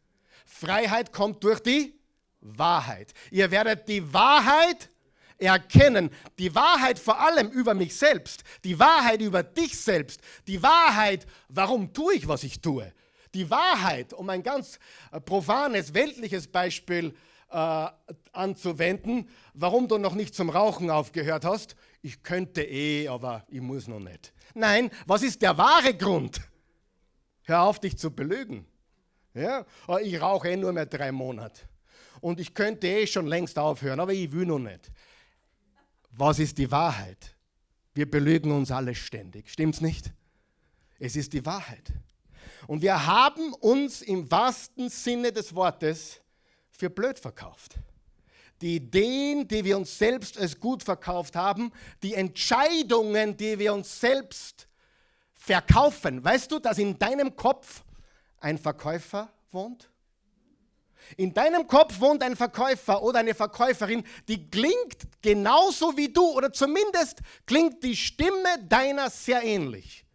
Freiheit 0.45 1.11
kommt 1.11 1.43
durch 1.43 1.59
die 1.59 1.99
Wahrheit. 2.39 3.13
Ihr 3.31 3.51
werdet 3.51 3.87
die 3.89 4.13
Wahrheit 4.13 4.89
erkennen. 5.37 6.09
Die 6.37 6.53
Wahrheit 6.53 6.99
vor 6.99 7.19
allem 7.19 7.49
über 7.49 7.73
mich 7.73 7.95
selbst. 7.95 8.43
Die 8.63 8.79
Wahrheit 8.79 9.21
über 9.21 9.43
dich 9.43 9.77
selbst. 9.77 10.21
Die 10.47 10.61
Wahrheit, 10.61 11.25
warum 11.49 11.91
tue 11.93 12.13
ich, 12.15 12.27
was 12.27 12.43
ich 12.43 12.61
tue 12.61 12.93
die 13.33 13.49
Wahrheit, 13.49 14.13
um 14.13 14.29
ein 14.29 14.43
ganz 14.43 14.79
äh, 15.11 15.19
profanes, 15.19 15.93
weltliches 15.93 16.47
Beispiel 16.47 17.13
äh, 17.49 17.87
anzuwenden, 18.31 19.29
warum 19.53 19.87
du 19.87 19.97
noch 19.97 20.15
nicht 20.15 20.35
zum 20.35 20.49
Rauchen 20.49 20.89
aufgehört 20.89 21.45
hast. 21.45 21.75
Ich 22.01 22.23
könnte 22.23 22.63
eh, 22.63 23.07
aber 23.07 23.45
ich 23.47 23.61
muss 23.61 23.87
noch 23.87 23.99
nicht. 23.99 24.33
Nein, 24.53 24.91
was 25.05 25.23
ist 25.23 25.41
der 25.41 25.57
wahre 25.57 25.95
Grund? 25.95 26.41
Hör 27.43 27.63
auf, 27.63 27.79
dich 27.79 27.97
zu 27.97 28.11
belügen. 28.11 28.65
Ja? 29.33 29.65
Oh, 29.87 29.97
ich 29.97 30.19
rauche 30.19 30.49
eh 30.49 30.57
nur 30.57 30.73
mehr 30.73 30.85
drei 30.85 31.11
Monate. 31.11 31.61
Und 32.21 32.39
ich 32.39 32.53
könnte 32.53 32.87
eh 32.87 33.07
schon 33.07 33.27
längst 33.27 33.59
aufhören, 33.59 33.99
aber 33.99 34.13
ich 34.13 34.31
will 34.31 34.45
noch 34.45 34.59
nicht. 34.59 34.91
Was 36.11 36.39
ist 36.39 36.57
die 36.57 36.71
Wahrheit? 36.71 37.35
Wir 37.93 38.09
belügen 38.09 38.51
uns 38.51 38.71
alle 38.71 38.95
ständig. 38.95 39.49
Stimmt's 39.49 39.81
nicht? 39.81 40.13
Es 40.99 41.15
ist 41.15 41.33
die 41.33 41.45
Wahrheit. 41.45 41.91
Und 42.67 42.81
wir 42.81 43.05
haben 43.05 43.53
uns 43.53 44.01
im 44.01 44.29
wahrsten 44.29 44.89
Sinne 44.89 45.31
des 45.31 45.53
Wortes 45.55 46.21
für 46.69 46.89
blöd 46.89 47.19
verkauft. 47.19 47.75
Die 48.61 48.77
Ideen, 48.77 49.47
die 49.47 49.63
wir 49.65 49.77
uns 49.77 49.97
selbst 49.97 50.37
als 50.37 50.59
gut 50.59 50.83
verkauft 50.83 51.35
haben, 51.35 51.71
die 52.01 52.13
Entscheidungen, 52.13 53.35
die 53.35 53.59
wir 53.59 53.73
uns 53.73 53.99
selbst 53.99 54.67
verkaufen. 55.33 56.23
Weißt 56.23 56.51
du, 56.51 56.59
dass 56.59 56.77
in 56.77 56.97
deinem 56.97 57.35
Kopf 57.35 57.83
ein 58.39 58.57
Verkäufer 58.57 59.29
wohnt? 59.51 59.89
In 61.17 61.33
deinem 61.33 61.67
Kopf 61.67 61.99
wohnt 61.99 62.23
ein 62.23 62.35
Verkäufer 62.35 63.03
oder 63.03 63.19
eine 63.19 63.35
Verkäuferin, 63.35 64.03
die 64.27 64.49
klingt 64.49 64.97
genauso 65.21 65.97
wie 65.97 66.11
du 66.11 66.25
oder 66.31 66.51
zumindest 66.53 67.19
klingt 67.45 67.83
die 67.83 67.95
Stimme 67.95 68.63
deiner 68.67 69.09
sehr 69.09 69.43
ähnlich. 69.43 70.05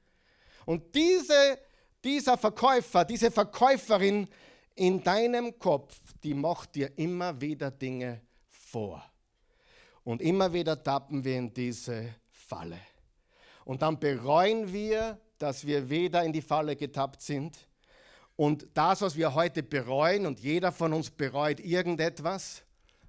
Und 0.64 0.94
diese, 0.94 1.58
dieser 2.08 2.38
Verkäufer, 2.38 3.04
diese 3.04 3.30
Verkäuferin 3.30 4.26
in 4.74 5.02
deinem 5.02 5.58
Kopf, 5.58 5.94
die 6.22 6.32
macht 6.32 6.74
dir 6.74 6.90
immer 6.96 7.38
wieder 7.38 7.70
Dinge 7.70 8.22
vor. 8.48 9.04
Und 10.04 10.22
immer 10.22 10.50
wieder 10.50 10.82
tappen 10.82 11.22
wir 11.22 11.36
in 11.36 11.52
diese 11.52 12.14
Falle. 12.30 12.78
Und 13.66 13.82
dann 13.82 14.00
bereuen 14.00 14.72
wir, 14.72 15.20
dass 15.36 15.66
wir 15.66 15.90
wieder 15.90 16.24
in 16.24 16.32
die 16.32 16.40
Falle 16.40 16.76
getappt 16.76 17.20
sind. 17.20 17.58
Und 18.36 18.66
das, 18.72 19.02
was 19.02 19.14
wir 19.14 19.34
heute 19.34 19.62
bereuen, 19.62 20.24
und 20.24 20.40
jeder 20.40 20.72
von 20.72 20.94
uns 20.94 21.10
bereut 21.10 21.60
irgendetwas, 21.60 22.62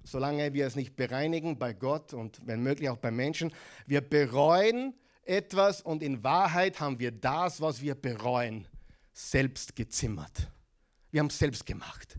solange 0.04 0.52
wir 0.52 0.66
es 0.66 0.76
nicht 0.76 0.94
bereinigen 0.94 1.58
bei 1.58 1.72
Gott 1.72 2.12
und 2.12 2.46
wenn 2.46 2.62
möglich 2.62 2.90
auch 2.90 2.98
bei 2.98 3.10
Menschen, 3.10 3.50
wir 3.86 4.02
bereuen 4.02 4.92
etwas 5.24 5.80
und 5.80 6.02
in 6.02 6.22
Wahrheit 6.22 6.80
haben 6.80 6.98
wir 6.98 7.12
das, 7.12 7.62
was 7.62 7.80
wir 7.80 7.94
bereuen, 7.94 8.66
selbst 9.28 9.76
gezimmert. 9.76 10.48
Wir 11.10 11.20
haben 11.20 11.26
es 11.26 11.38
selbst 11.38 11.66
gemacht. 11.66 12.18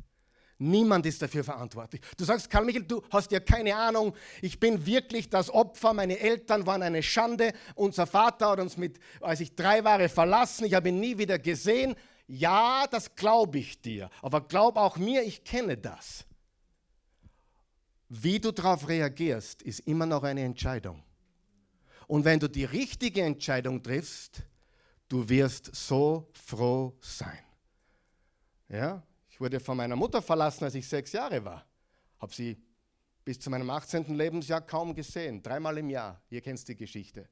Niemand 0.63 1.07
ist 1.07 1.19
dafür 1.19 1.43
verantwortlich. 1.43 2.01
Du 2.17 2.23
sagst, 2.23 2.47
Karl 2.47 2.65
Michael, 2.65 2.83
du 2.83 3.01
hast 3.09 3.31
ja 3.31 3.39
keine 3.39 3.75
Ahnung, 3.75 4.15
ich 4.43 4.59
bin 4.59 4.85
wirklich 4.85 5.27
das 5.27 5.49
Opfer, 5.49 5.91
meine 5.91 6.19
Eltern 6.19 6.67
waren 6.67 6.83
eine 6.83 7.01
Schande, 7.01 7.53
unser 7.73 8.05
Vater 8.05 8.51
hat 8.51 8.59
uns 8.59 8.77
mit, 8.77 8.99
als 9.21 9.39
ich 9.39 9.55
drei 9.55 9.83
war, 9.83 10.07
verlassen, 10.07 10.65
ich 10.65 10.75
habe 10.75 10.89
ihn 10.89 10.99
nie 10.99 11.17
wieder 11.17 11.39
gesehen. 11.39 11.95
Ja, 12.27 12.85
das 12.91 13.15
glaube 13.15 13.57
ich 13.57 13.81
dir, 13.81 14.11
aber 14.21 14.41
glaub 14.47 14.77
auch 14.77 14.97
mir, 14.97 15.23
ich 15.23 15.43
kenne 15.43 15.77
das. 15.77 16.25
Wie 18.07 18.39
du 18.39 18.51
darauf 18.51 18.87
reagierst, 18.87 19.63
ist 19.63 19.79
immer 19.81 20.05
noch 20.05 20.21
eine 20.21 20.43
Entscheidung. 20.43 21.01
Und 22.05 22.23
wenn 22.23 22.39
du 22.39 22.47
die 22.47 22.65
richtige 22.65 23.23
Entscheidung 23.23 23.81
triffst, 23.81 24.43
du 25.11 25.27
wirst 25.27 25.75
so 25.75 26.29
froh 26.31 26.95
sein. 27.01 27.39
Ja? 28.69 29.03
Ich 29.29 29.41
wurde 29.41 29.59
von 29.59 29.75
meiner 29.75 29.97
Mutter 29.97 30.21
verlassen, 30.21 30.63
als 30.63 30.75
ich 30.75 30.87
sechs 30.87 31.11
Jahre 31.11 31.43
war. 31.43 31.65
Habe 32.19 32.33
sie 32.33 32.57
bis 33.25 33.37
zu 33.39 33.49
meinem 33.49 33.69
18. 33.69 34.15
Lebensjahr 34.15 34.61
kaum 34.61 34.95
gesehen, 34.95 35.43
dreimal 35.43 35.77
im 35.77 35.89
Jahr. 35.89 36.21
Ihr 36.29 36.39
kennt 36.41 36.65
die 36.65 36.77
Geschichte. 36.77 37.27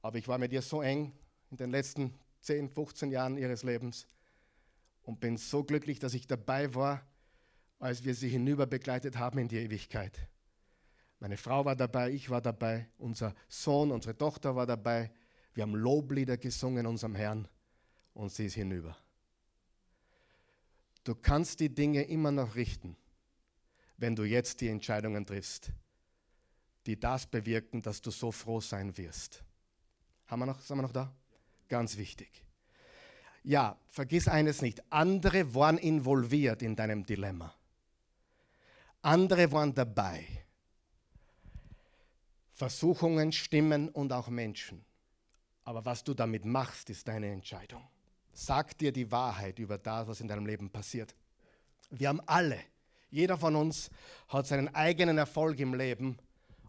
Aber 0.00 0.18
ich 0.18 0.28
war 0.28 0.38
mit 0.38 0.52
ihr 0.52 0.62
so 0.62 0.80
eng 0.80 1.12
in 1.50 1.56
den 1.56 1.70
letzten 1.70 2.14
10, 2.42 2.70
15 2.70 3.10
Jahren 3.10 3.36
ihres 3.36 3.64
Lebens 3.64 4.06
und 5.02 5.18
bin 5.18 5.36
so 5.36 5.64
glücklich, 5.64 5.98
dass 5.98 6.14
ich 6.14 6.28
dabei 6.28 6.72
war, 6.72 7.04
als 7.80 8.04
wir 8.04 8.14
sie 8.14 8.28
hinüber 8.28 8.66
begleitet 8.66 9.18
haben 9.18 9.38
in 9.38 9.48
die 9.48 9.58
Ewigkeit. 9.58 10.18
Meine 11.18 11.36
Frau 11.36 11.64
war 11.64 11.74
dabei, 11.74 12.12
ich 12.12 12.30
war 12.30 12.40
dabei, 12.40 12.88
unser 12.96 13.34
Sohn, 13.48 13.90
unsere 13.90 14.16
Tochter 14.16 14.54
war 14.54 14.66
dabei. 14.66 15.10
Wir 15.60 15.64
haben 15.64 15.74
Loblieder 15.74 16.38
gesungen 16.38 16.86
unserem 16.86 17.14
Herrn 17.14 17.46
und 18.14 18.32
sie 18.32 18.46
ist 18.46 18.54
hinüber. 18.54 18.96
Du 21.04 21.14
kannst 21.14 21.60
die 21.60 21.68
Dinge 21.68 22.02
immer 22.04 22.32
noch 22.32 22.54
richten, 22.54 22.96
wenn 23.98 24.16
du 24.16 24.24
jetzt 24.24 24.62
die 24.62 24.68
Entscheidungen 24.68 25.26
triffst, 25.26 25.70
die 26.86 26.98
das 26.98 27.26
bewirken, 27.26 27.82
dass 27.82 28.00
du 28.00 28.10
so 28.10 28.32
froh 28.32 28.62
sein 28.62 28.96
wirst. 28.96 29.44
Haben 30.28 30.40
wir 30.40 30.46
noch, 30.46 30.60
sind 30.60 30.78
wir 30.78 30.82
noch 30.82 30.92
da? 30.92 31.12
Ganz 31.68 31.98
wichtig. 31.98 32.42
Ja, 33.42 33.76
vergiss 33.90 34.28
eines 34.28 34.62
nicht. 34.62 34.82
Andere 34.90 35.54
waren 35.54 35.76
involviert 35.76 36.62
in 36.62 36.74
deinem 36.74 37.04
Dilemma. 37.04 37.54
Andere 39.02 39.52
waren 39.52 39.74
dabei. 39.74 40.24
Versuchungen, 42.54 43.30
Stimmen 43.30 43.90
und 43.90 44.10
auch 44.14 44.28
Menschen. 44.28 44.86
Aber 45.70 45.84
was 45.84 46.02
du 46.02 46.14
damit 46.14 46.44
machst, 46.44 46.90
ist 46.90 47.06
deine 47.06 47.30
Entscheidung. 47.30 47.86
Sag 48.32 48.76
dir 48.76 48.90
die 48.90 49.08
Wahrheit 49.12 49.60
über 49.60 49.78
das, 49.78 50.08
was 50.08 50.20
in 50.20 50.26
deinem 50.26 50.44
Leben 50.44 50.68
passiert. 50.68 51.14
Wir 51.90 52.08
haben 52.08 52.20
alle, 52.26 52.58
jeder 53.08 53.38
von 53.38 53.54
uns 53.54 53.88
hat 54.26 54.48
seinen 54.48 54.74
eigenen 54.74 55.16
Erfolg 55.16 55.60
im 55.60 55.74
Leben 55.74 56.18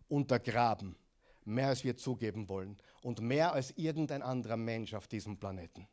untergraben. 0.08 0.96
Mehr 1.46 1.70
als 1.70 1.84
wir 1.84 1.98
zugeben 1.98 2.48
wollen 2.48 2.78
und 3.02 3.22
mehr 3.22 3.54
als 3.54 3.72
irgendein 3.76 4.22
anderer 4.22 4.58
Mensch 4.58 4.94
auf 4.94 5.08
diesem 5.08 5.36
Planeten. 5.36 5.88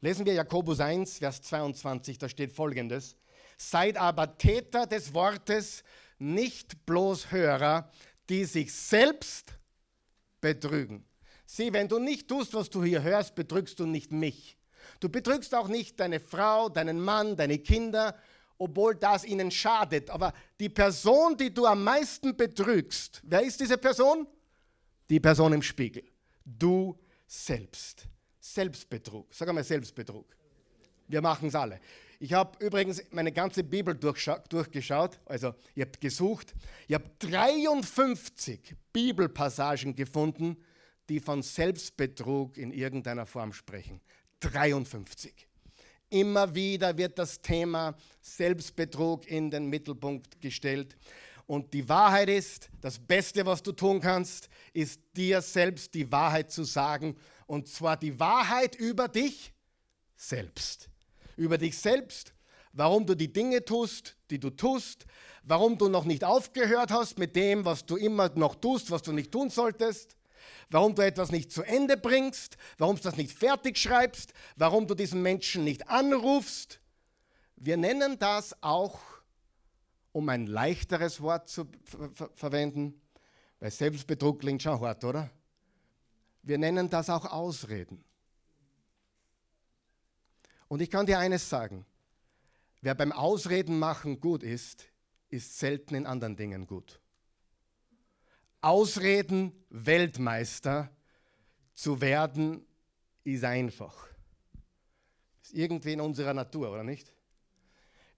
Lesen 0.00 0.24
wir 0.24 0.34
Jakobus 0.34 0.78
1, 0.78 1.18
Vers 1.18 1.42
22, 1.42 2.18
da 2.18 2.28
steht 2.28 2.52
folgendes. 2.52 3.16
Seid 3.56 3.96
aber 3.96 4.38
Täter 4.38 4.86
des 4.86 5.12
Wortes, 5.12 5.82
nicht 6.20 6.86
bloß 6.86 7.32
Hörer, 7.32 7.90
die 8.28 8.44
sich 8.44 8.72
selbst 8.72 9.58
betrügen. 10.40 11.07
Sieh, 11.50 11.72
wenn 11.72 11.88
du 11.88 11.98
nicht 11.98 12.28
tust, 12.28 12.52
was 12.52 12.68
du 12.68 12.84
hier 12.84 13.02
hörst, 13.02 13.34
betrügst 13.34 13.80
du 13.80 13.86
nicht 13.86 14.12
mich. 14.12 14.58
Du 15.00 15.08
betrügst 15.08 15.54
auch 15.54 15.66
nicht 15.66 15.98
deine 15.98 16.20
Frau, 16.20 16.68
deinen 16.68 17.00
Mann, 17.00 17.36
deine 17.36 17.58
Kinder, 17.58 18.14
obwohl 18.58 18.94
das 18.94 19.24
ihnen 19.24 19.50
schadet. 19.50 20.10
Aber 20.10 20.34
die 20.60 20.68
Person, 20.68 21.38
die 21.38 21.52
du 21.52 21.64
am 21.64 21.82
meisten 21.82 22.36
betrügst, 22.36 23.22
wer 23.24 23.40
ist 23.40 23.58
diese 23.60 23.78
Person? 23.78 24.26
Die 25.08 25.18
Person 25.20 25.54
im 25.54 25.62
Spiegel. 25.62 26.04
Du 26.44 26.98
selbst. 27.26 28.06
Selbstbetrug. 28.38 29.34
Sag 29.34 29.48
einmal 29.48 29.64
Selbstbetrug. 29.64 30.26
Wir 31.06 31.22
machen 31.22 31.48
es 31.48 31.54
alle. 31.54 31.80
Ich 32.20 32.34
habe 32.34 32.62
übrigens 32.62 33.02
meine 33.10 33.32
ganze 33.32 33.64
Bibel 33.64 33.94
durchgeschaut, 33.94 35.18
also 35.24 35.54
ihr 35.74 35.86
habt 35.86 35.98
gesucht. 35.98 36.54
Ich 36.86 36.94
habe 36.94 37.10
53 37.20 38.76
Bibelpassagen 38.92 39.96
gefunden, 39.96 40.58
die 41.08 41.20
von 41.20 41.42
Selbstbetrug 41.42 42.56
in 42.56 42.72
irgendeiner 42.72 43.26
Form 43.26 43.52
sprechen. 43.52 44.00
53. 44.40 45.48
Immer 46.10 46.54
wieder 46.54 46.96
wird 46.96 47.18
das 47.18 47.40
Thema 47.40 47.94
Selbstbetrug 48.20 49.26
in 49.26 49.50
den 49.50 49.66
Mittelpunkt 49.66 50.40
gestellt. 50.40 50.96
Und 51.46 51.72
die 51.72 51.88
Wahrheit 51.88 52.28
ist, 52.28 52.68
das 52.80 52.98
Beste, 52.98 53.44
was 53.46 53.62
du 53.62 53.72
tun 53.72 54.00
kannst, 54.00 54.48
ist 54.72 55.00
dir 55.16 55.40
selbst 55.40 55.94
die 55.94 56.10
Wahrheit 56.12 56.50
zu 56.50 56.64
sagen. 56.64 57.16
Und 57.46 57.68
zwar 57.68 57.96
die 57.96 58.18
Wahrheit 58.20 58.74
über 58.76 59.08
dich 59.08 59.54
selbst. 60.14 60.90
Über 61.36 61.56
dich 61.56 61.78
selbst, 61.78 62.34
warum 62.72 63.06
du 63.06 63.14
die 63.14 63.32
Dinge 63.32 63.64
tust, 63.64 64.16
die 64.30 64.38
du 64.38 64.50
tust, 64.50 65.06
warum 65.42 65.78
du 65.78 65.88
noch 65.88 66.04
nicht 66.04 66.24
aufgehört 66.24 66.90
hast 66.90 67.18
mit 67.18 67.34
dem, 67.34 67.64
was 67.64 67.86
du 67.86 67.96
immer 67.96 68.30
noch 68.34 68.54
tust, 68.54 68.90
was 68.90 69.02
du 69.02 69.12
nicht 69.12 69.32
tun 69.32 69.48
solltest, 69.48 70.17
warum 70.70 70.94
du 70.94 71.02
etwas 71.02 71.30
nicht 71.30 71.50
zu 71.52 71.62
Ende 71.62 71.96
bringst, 71.96 72.56
warum 72.76 72.96
du 72.96 73.02
das 73.02 73.16
nicht 73.16 73.32
fertig 73.32 73.78
schreibst, 73.78 74.32
warum 74.56 74.86
du 74.86 74.94
diesen 74.94 75.22
Menschen 75.22 75.64
nicht 75.64 75.88
anrufst. 75.88 76.80
Wir 77.56 77.76
nennen 77.76 78.18
das 78.18 78.62
auch, 78.62 79.00
um 80.12 80.28
ein 80.28 80.46
leichteres 80.46 81.20
Wort 81.20 81.48
zu 81.48 81.66
ver 81.84 82.10
ver 82.12 82.30
verwenden, 82.34 83.00
weil 83.60 83.70
Selbstbetrug 83.70 84.40
klingt 84.40 84.62
schon 84.62 84.80
hart, 84.80 85.04
oder? 85.04 85.30
Wir 86.42 86.58
nennen 86.58 86.88
das 86.88 87.10
auch 87.10 87.24
Ausreden. 87.24 88.04
Und 90.68 90.80
ich 90.80 90.90
kann 90.90 91.06
dir 91.06 91.18
eines 91.18 91.48
sagen, 91.48 91.84
wer 92.80 92.94
beim 92.94 93.12
Ausreden 93.12 93.78
machen 93.78 94.20
gut 94.20 94.42
ist, 94.42 94.84
ist 95.30 95.58
selten 95.58 95.94
in 95.94 96.06
anderen 96.06 96.36
Dingen 96.36 96.66
gut. 96.66 97.00
Ausreden 98.60 99.52
Weltmeister 99.70 100.90
zu 101.74 102.00
werden, 102.00 102.66
ist 103.24 103.44
einfach. 103.44 104.08
Ist 105.42 105.54
irgendwie 105.54 105.92
in 105.92 106.00
unserer 106.00 106.34
Natur, 106.34 106.72
oder 106.72 106.82
nicht? 106.82 107.12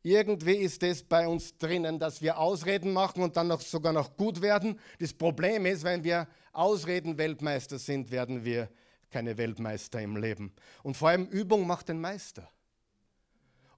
Irgendwie 0.02 0.54
ist 0.54 0.82
es 0.82 1.02
bei 1.02 1.28
uns 1.28 1.58
drinnen, 1.58 1.98
dass 1.98 2.22
wir 2.22 2.38
Ausreden 2.38 2.92
machen 2.92 3.22
und 3.22 3.36
dann 3.36 3.48
noch 3.48 3.60
sogar 3.60 3.92
noch 3.92 4.16
gut 4.16 4.40
werden. 4.40 4.80
Das 4.98 5.12
Problem 5.12 5.66
ist, 5.66 5.84
wenn 5.84 6.02
wir 6.04 6.26
Ausreden 6.52 7.18
Weltmeister 7.18 7.78
sind, 7.78 8.10
werden 8.10 8.44
wir 8.44 8.70
keine 9.10 9.36
Weltmeister 9.36 10.00
im 10.00 10.16
Leben. 10.16 10.54
Und 10.82 10.96
vor 10.96 11.10
allem 11.10 11.26
Übung 11.26 11.66
macht 11.66 11.90
den 11.90 12.00
Meister. 12.00 12.48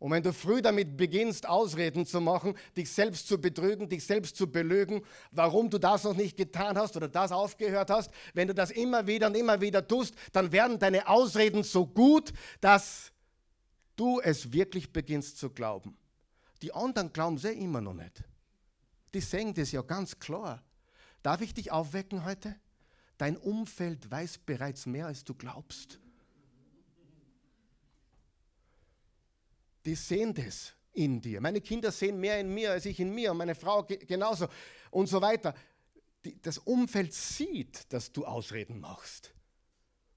Und 0.03 0.11
wenn 0.11 0.25
du 0.25 0.33
früh 0.33 0.61
damit 0.61 0.97
beginnst, 0.97 1.49
Ausreden 1.49 2.05
zu 2.07 2.21
machen, 2.21 2.57
dich 2.77 2.91
selbst 2.91 3.29
zu 3.29 3.41
betrügen, 3.41 3.89
dich 3.89 4.05
selbst 4.05 4.35
zu 4.35 4.51
belügen, 4.51 5.03
warum 5.31 5.71
du 5.71 5.79
das 5.79 6.03
noch 6.03 6.17
nicht 6.17 6.37
getan 6.37 6.77
hast 6.77 6.97
oder 6.97 7.07
das 7.07 7.31
aufgehört 7.31 7.89
hast, 7.89 8.11
wenn 8.35 8.49
du 8.49 8.53
das 8.53 8.73
immer 8.73 9.07
wieder 9.07 9.29
und 9.29 9.37
immer 9.37 9.61
wieder 9.61 9.87
tust, 9.87 10.17
dann 10.33 10.51
werden 10.51 10.81
deine 10.81 11.07
Ausreden 11.07 11.63
so 11.63 11.87
gut, 11.87 12.33
dass 12.61 13.13
du 13.95 14.19
es 14.19 14.53
wirklich 14.53 14.93
beginnst 14.93 15.39
zu 15.39 15.51
glauben. 15.51 15.97
Die 16.63 16.75
anderen 16.75 17.13
glauben 17.13 17.37
es 17.37 17.45
eh 17.45 17.53
immer 17.53 17.81
noch 17.81 17.95
nicht. 17.95 18.25
Die 19.15 19.21
sehen 19.21 19.55
das 19.55 19.71
ja 19.71 19.83
ganz 19.83 20.19
klar. 20.19 20.65
Darf 21.23 21.43
ich 21.43 21.55
dich 21.55 21.71
aufwecken 21.71 22.25
heute? 22.25 22.57
Dein 23.19 23.37
Umfeld 23.37 24.11
weiß 24.11 24.39
bereits 24.39 24.85
mehr, 24.85 25.07
als 25.07 25.23
du 25.23 25.33
glaubst. 25.33 26.01
Die 29.85 29.95
sehen 29.95 30.35
das 30.35 30.73
in 30.93 31.21
dir. 31.21 31.41
Meine 31.41 31.61
Kinder 31.61 31.91
sehen 31.91 32.21
mehr 32.21 32.39
in 32.39 32.53
mir 32.53 32.73
als 32.73 32.87
ich 32.87 33.01
in 33.01 33.15
mir 33.15 33.31
und 33.31 33.39
meine 33.39 33.55
Frau 33.55 33.83
genauso 33.83 34.49
und 34.91 35.07
so 35.07 35.21
weiter. 35.21 35.55
Die, 36.25 36.41
das 36.41 36.59
Umfeld 36.59 37.13
sieht, 37.13 37.93
dass 37.93 38.13
du 38.13 38.25
Ausreden 38.25 38.79
machst. 38.79 39.35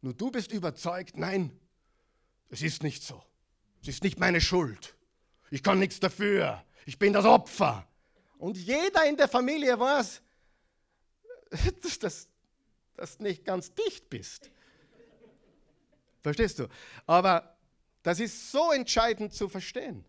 Nur 0.01 0.13
du 0.13 0.29
bist 0.29 0.51
überzeugt, 0.51 1.17
nein, 1.17 1.59
es 2.49 2.61
ist 2.61 2.83
nicht 2.83 3.03
so. 3.03 3.23
Es 3.81 3.87
ist 3.87 4.03
nicht 4.03 4.19
meine 4.19 4.41
Schuld. 4.41 4.95
Ich 5.49 5.63
kann 5.63 5.79
nichts 5.79 5.99
dafür. 5.99 6.63
Ich 6.85 6.99
bin 6.99 7.13
das 7.13 7.25
Opfer. 7.25 7.87
Und 8.37 8.57
jeder 8.57 9.07
in 9.07 9.17
der 9.17 9.27
Familie 9.27 9.79
weiß, 9.79 10.21
dass, 11.99 12.27
du 13.17 13.23
nicht 13.23 13.45
ganz 13.45 13.73
dicht 13.73 14.09
bist. 14.09 14.51
Verstehst 16.21 16.59
du? 16.59 16.67
Aber 17.05 17.54
das 18.05 18.19
ist 18.19 18.51
so 18.51 18.71
entscheidend 18.71 19.33
zu 19.33 19.49
verstehen. 19.49 20.05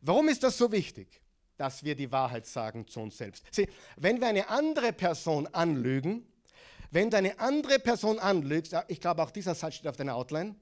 Warum 0.00 0.28
ist 0.28 0.42
das 0.42 0.56
so 0.56 0.72
wichtig, 0.72 1.20
dass 1.58 1.84
wir 1.84 1.94
die 1.94 2.10
Wahrheit 2.10 2.46
sagen 2.46 2.88
zu 2.88 3.00
uns 3.00 3.18
selbst? 3.18 3.44
Sieh, 3.50 3.68
wenn 3.96 4.18
wir 4.18 4.28
eine 4.28 4.48
andere 4.48 4.94
Person 4.94 5.46
anlügen, 5.48 6.26
wenn 6.90 7.10
du 7.10 7.18
eine 7.18 7.38
andere 7.38 7.80
Person 7.80 8.18
anlügst, 8.18 8.74
ich 8.88 8.98
glaube 8.98 9.22
auch 9.22 9.30
dieser 9.30 9.54
Satz 9.54 9.74
steht 9.74 9.88
auf 9.88 9.96
deiner 9.98 10.14
Outline, 10.14 10.56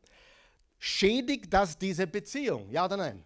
schädigt 0.81 1.53
das 1.55 1.79
diese 1.79 2.09
Beziehung? 2.09 2.69
Ja 2.73 2.87
oder 2.87 2.97
nein? 2.97 3.25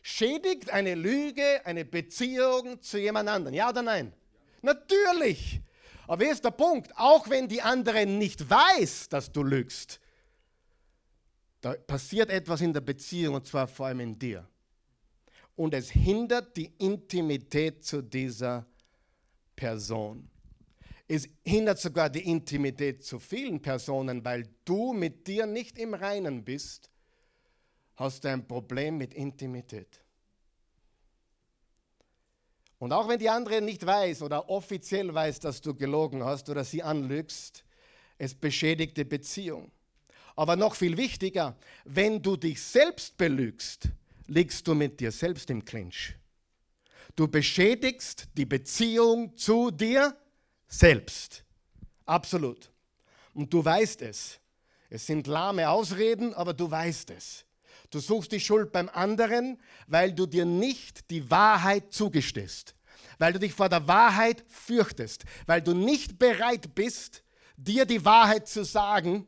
Schädigt 0.00 0.70
eine 0.70 0.94
Lüge 0.94 1.60
eine 1.66 1.84
Beziehung 1.84 2.80
zu 2.80 2.98
jemand 2.98 3.28
anderem? 3.28 3.54
Ja 3.54 3.68
oder 3.68 3.82
nein? 3.82 4.14
Natürlich. 4.62 5.60
Aber 6.06 6.24
hier 6.24 6.32
ist 6.32 6.44
der 6.44 6.50
Punkt, 6.50 6.96
auch 6.96 7.28
wenn 7.28 7.46
die 7.46 7.60
andere 7.60 8.06
nicht 8.06 8.48
weiß, 8.48 9.10
dass 9.10 9.30
du 9.30 9.42
lügst, 9.42 10.00
da 11.64 11.72
passiert 11.72 12.28
etwas 12.28 12.60
in 12.60 12.74
der 12.74 12.82
Beziehung 12.82 13.36
und 13.36 13.46
zwar 13.46 13.66
vor 13.66 13.86
allem 13.86 14.00
in 14.00 14.18
dir. 14.18 14.46
Und 15.56 15.72
es 15.72 15.88
hindert 15.88 16.54
die 16.58 16.74
Intimität 16.76 17.82
zu 17.82 18.02
dieser 18.02 18.66
Person. 19.56 20.28
Es 21.08 21.26
hindert 21.42 21.78
sogar 21.78 22.10
die 22.10 22.28
Intimität 22.30 23.02
zu 23.02 23.18
vielen 23.18 23.62
Personen, 23.62 24.22
weil 24.22 24.46
du 24.66 24.92
mit 24.92 25.26
dir 25.26 25.46
nicht 25.46 25.78
im 25.78 25.94
Reinen 25.94 26.44
bist 26.44 26.90
hast 27.96 28.24
du 28.24 28.28
ein 28.28 28.46
Problem 28.46 28.98
mit 28.98 29.14
Intimität. 29.14 30.02
Und 32.78 32.92
auch 32.92 33.08
wenn 33.08 33.18
die 33.18 33.30
andere 33.30 33.62
nicht 33.62 33.86
weiß 33.86 34.20
oder 34.20 34.50
offiziell 34.50 35.14
weiß, 35.14 35.40
dass 35.40 35.62
du 35.62 35.74
gelogen 35.74 36.22
hast 36.24 36.50
oder 36.50 36.62
sie 36.62 36.82
anlügst, 36.82 37.64
es 38.18 38.34
beschädigt 38.34 38.98
die 38.98 39.04
Beziehung. 39.04 39.70
Aber 40.36 40.56
noch 40.56 40.74
viel 40.74 40.96
wichtiger, 40.96 41.56
wenn 41.84 42.20
du 42.20 42.36
dich 42.36 42.60
selbst 42.60 43.16
belügst, 43.16 43.88
liegst 44.26 44.66
du 44.66 44.74
mit 44.74 45.00
dir 45.00 45.12
selbst 45.12 45.50
im 45.50 45.64
Clinch. 45.64 46.16
Du 47.14 47.28
beschädigst 47.28 48.26
die 48.36 48.46
Beziehung 48.46 49.36
zu 49.36 49.70
dir 49.70 50.16
selbst. 50.66 51.44
Absolut. 52.04 52.70
Und 53.32 53.52
du 53.52 53.64
weißt 53.64 54.02
es. 54.02 54.40
Es 54.90 55.06
sind 55.06 55.26
lahme 55.26 55.68
Ausreden, 55.68 56.34
aber 56.34 56.52
du 56.52 56.70
weißt 56.70 57.10
es. 57.10 57.44
Du 57.90 58.00
suchst 58.00 58.32
die 58.32 58.40
Schuld 58.40 58.72
beim 58.72 58.88
anderen, 58.88 59.60
weil 59.86 60.12
du 60.12 60.26
dir 60.26 60.44
nicht 60.44 61.10
die 61.10 61.30
Wahrheit 61.30 61.92
zugestehst, 61.92 62.74
weil 63.18 63.32
du 63.32 63.38
dich 63.38 63.52
vor 63.52 63.68
der 63.68 63.86
Wahrheit 63.86 64.44
fürchtest, 64.48 65.24
weil 65.46 65.62
du 65.62 65.74
nicht 65.74 66.18
bereit 66.18 66.74
bist, 66.74 67.22
dir 67.56 67.84
die 67.84 68.04
Wahrheit 68.04 68.48
zu 68.48 68.64
sagen. 68.64 69.26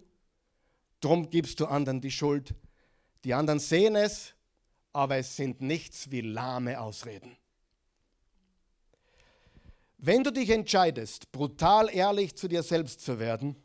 Darum 1.00 1.30
gibst 1.30 1.60
du 1.60 1.66
anderen 1.66 2.00
die 2.00 2.10
Schuld. 2.10 2.54
Die 3.24 3.34
anderen 3.34 3.58
sehen 3.58 3.96
es, 3.96 4.34
aber 4.92 5.16
es 5.16 5.36
sind 5.36 5.60
nichts 5.60 6.10
wie 6.10 6.20
lahme 6.20 6.80
Ausreden. 6.80 7.36
Wenn 9.98 10.22
du 10.22 10.30
dich 10.30 10.50
entscheidest, 10.50 11.32
brutal 11.32 11.88
ehrlich 11.94 12.36
zu 12.36 12.48
dir 12.48 12.62
selbst 12.62 13.00
zu 13.00 13.18
werden 13.18 13.56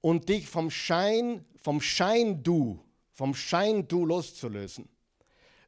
und 0.00 0.28
dich 0.28 0.48
vom 0.48 0.70
Schein, 0.70 1.44
vom 1.62 1.80
Schein-Du 1.80 2.84
vom 3.14 3.32
Schein-Du 3.32 4.04
loszulösen, 4.04 4.88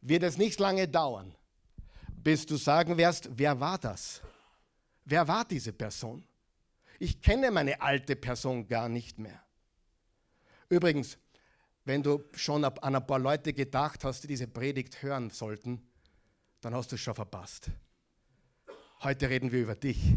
wird 0.01 0.25
es 0.25 0.37
nicht 0.37 0.61
lange 0.61 0.89
dauern, 0.89 1.35
bis 2.09 2.45
du 2.45 2.57
sagen 2.57 2.99
wirst, 2.99 3.31
wer 3.33 3.59
war 3.61 3.79
das? 3.79 4.21
Wer 5.05 5.27
war 5.29 5.45
diese 5.45 5.73
Person? 5.73 6.27
Ich 6.99 7.21
kenne 7.23 7.51
meine 7.51 7.81
alte 7.81 8.17
Person 8.17 8.67
gar 8.67 8.89
nicht 8.89 9.19
mehr. 9.19 9.41
Übrigens, 10.69 11.19
wenn 11.85 12.03
du 12.03 12.25
schon 12.35 12.65
an 12.65 12.95
ein 12.95 13.07
paar 13.07 13.19
Leute 13.19 13.53
gedacht 13.53 14.05
hast, 14.05 14.25
die 14.25 14.29
diese 14.29 14.49
Predigt 14.49 15.03
hören 15.03 15.31
sollten, 15.31 15.87
dann 16.61 16.75
hast 16.75 16.91
du 16.91 16.97
es 16.97 17.01
schon 17.01 17.15
verpasst. 17.15 17.71
Heute 19.03 19.29
reden 19.29 19.53
wir 19.53 19.61
über 19.61 19.77
dich. 19.77 20.15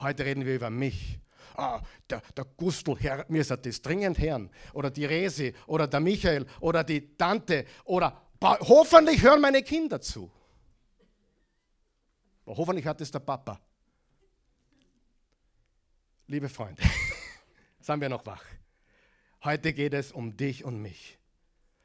Heute 0.00 0.24
reden 0.24 0.44
wir 0.44 0.54
über 0.54 0.70
mich 0.70 1.20
ah, 1.58 1.82
der, 2.08 2.22
der 2.36 2.44
Gustl, 2.44 2.96
Herr, 2.98 3.26
mir 3.28 3.40
ist 3.40 3.50
das 3.50 3.82
dringend 3.82 4.18
hören. 4.18 4.50
Oder 4.72 4.90
die 4.90 5.04
Resi, 5.04 5.54
oder 5.66 5.86
der 5.86 6.00
Michael, 6.00 6.46
oder 6.60 6.84
die 6.84 7.16
Tante, 7.16 7.66
oder 7.84 8.22
hoffentlich 8.40 9.22
hören 9.22 9.40
meine 9.40 9.62
Kinder 9.62 10.00
zu. 10.00 10.30
Hoffentlich 12.46 12.86
hat 12.86 13.00
es 13.00 13.10
der 13.10 13.18
Papa. 13.18 13.60
Liebe 16.28 16.48
Freunde, 16.48 16.82
seien 17.80 18.00
wir 18.00 18.08
noch 18.08 18.26
wach. 18.26 18.44
Heute 19.44 19.72
geht 19.72 19.94
es 19.94 20.12
um 20.12 20.36
dich 20.36 20.64
und 20.64 20.80
mich. 20.80 21.18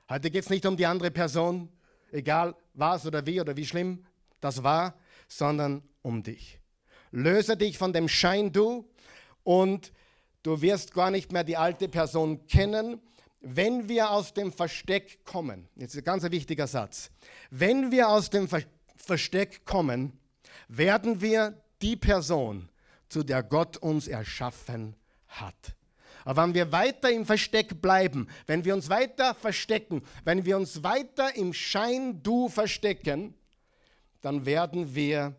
Heute 0.10 0.32
geht 0.32 0.44
es 0.44 0.50
nicht 0.50 0.66
um 0.66 0.76
die 0.76 0.86
andere 0.86 1.12
Person, 1.12 1.70
egal 2.12 2.56
was 2.74 3.06
oder 3.06 3.26
wie 3.26 3.40
oder 3.40 3.56
wie 3.56 3.66
schlimm 3.66 4.06
das 4.42 4.64
war, 4.64 4.96
sondern 5.28 5.84
um 6.02 6.24
dich. 6.24 6.60
Löse 7.12 7.56
dich 7.56 7.78
von 7.78 7.94
dem 7.94 8.10
Schein-Du 8.10 8.86
und 9.44 9.94
du 10.42 10.62
wirst 10.62 10.94
gar 10.94 11.12
nicht 11.12 11.32
mehr 11.32 11.44
die 11.44 11.58
alte 11.58 11.88
Person 11.88 12.48
kennen, 12.48 13.00
wenn 13.40 13.88
wir 13.88 14.12
aus 14.12 14.34
dem 14.34 14.52
Versteck 14.52 15.24
kommen. 15.26 15.68
Jetzt 15.76 15.94
ist 15.94 16.02
ein 16.02 16.06
ganz 16.06 16.24
wichtiger 16.24 16.68
Satz. 16.68 17.12
Wenn 17.50 17.92
wir 17.92 18.10
aus 18.10 18.30
dem 18.30 18.48
Ver 18.48 18.64
Versteck 18.96 19.66
kommen, 19.66 20.18
werden 20.70 21.20
wir 21.20 21.62
die 21.82 21.98
Person, 21.98 22.70
zu 23.10 23.22
der 23.24 23.44
Gott 23.44 23.76
uns 23.76 24.08
erschaffen 24.08 24.96
hat. 25.28 25.76
Aber 26.26 26.44
wenn 26.44 26.54
wir 26.54 26.72
weiter 26.72 27.12
im 27.12 27.26
Versteck 27.26 27.82
bleiben, 27.82 28.28
wenn 28.48 28.64
wir 28.64 28.74
uns 28.74 28.90
weiter 28.90 29.34
verstecken, 29.36 30.04
wenn 30.24 30.46
wir 30.46 30.58
uns 30.58 30.84
weiter 30.84 31.36
im 31.36 31.54
Schein-Du 31.54 32.50
verstecken, 32.50 33.34
dann 34.22 34.46
werden 34.46 34.96
wir 34.96 35.36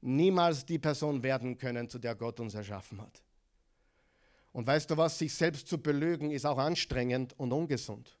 niemals 0.00 0.64
die 0.64 0.78
Person 0.78 1.22
werden 1.22 1.56
können, 1.58 1.88
zu 1.88 1.98
der 1.98 2.14
Gott 2.14 2.40
uns 2.40 2.54
erschaffen 2.54 3.00
hat. 3.00 3.22
Und 4.52 4.66
weißt 4.66 4.90
du 4.90 4.96
was, 4.96 5.18
sich 5.18 5.34
selbst 5.34 5.68
zu 5.68 5.78
belügen 5.78 6.30
ist 6.30 6.44
auch 6.44 6.58
anstrengend 6.58 7.38
und 7.38 7.52
ungesund. 7.52 8.16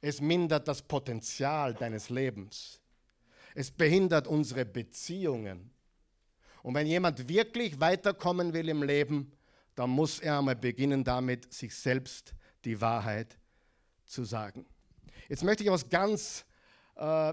Es 0.00 0.20
mindert 0.20 0.66
das 0.68 0.82
Potenzial 0.82 1.74
deines 1.74 2.10
Lebens. 2.10 2.80
Es 3.54 3.70
behindert 3.70 4.26
unsere 4.26 4.64
Beziehungen. 4.64 5.70
Und 6.62 6.74
wenn 6.74 6.86
jemand 6.86 7.28
wirklich 7.28 7.80
weiterkommen 7.80 8.52
will 8.52 8.68
im 8.68 8.82
Leben, 8.82 9.32
dann 9.80 9.88
muss 9.88 10.20
er 10.20 10.36
einmal 10.36 10.56
beginnen 10.56 11.04
damit, 11.04 11.50
sich 11.54 11.74
selbst 11.74 12.34
die 12.66 12.82
Wahrheit 12.82 13.38
zu 14.04 14.24
sagen. 14.24 14.66
Jetzt 15.26 15.42
möchte 15.42 15.62
ich 15.62 15.68
etwas 15.68 15.88
ganz 15.88 16.44
äh, 16.96 17.32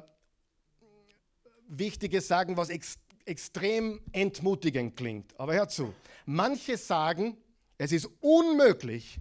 Wichtiges 1.67 2.25
sagen, 2.25 2.55
was 2.55 2.69
ex 2.69 2.99
extrem 3.25 3.99
entmutigend 4.13 4.95
klingt. 4.95 5.37
Aber 5.37 5.55
hör 5.55 5.67
zu. 5.67 5.93
Manche 6.25 6.77
sagen, 6.77 7.35
es 7.77 7.91
ist 7.91 8.05
unmöglich, 8.21 9.19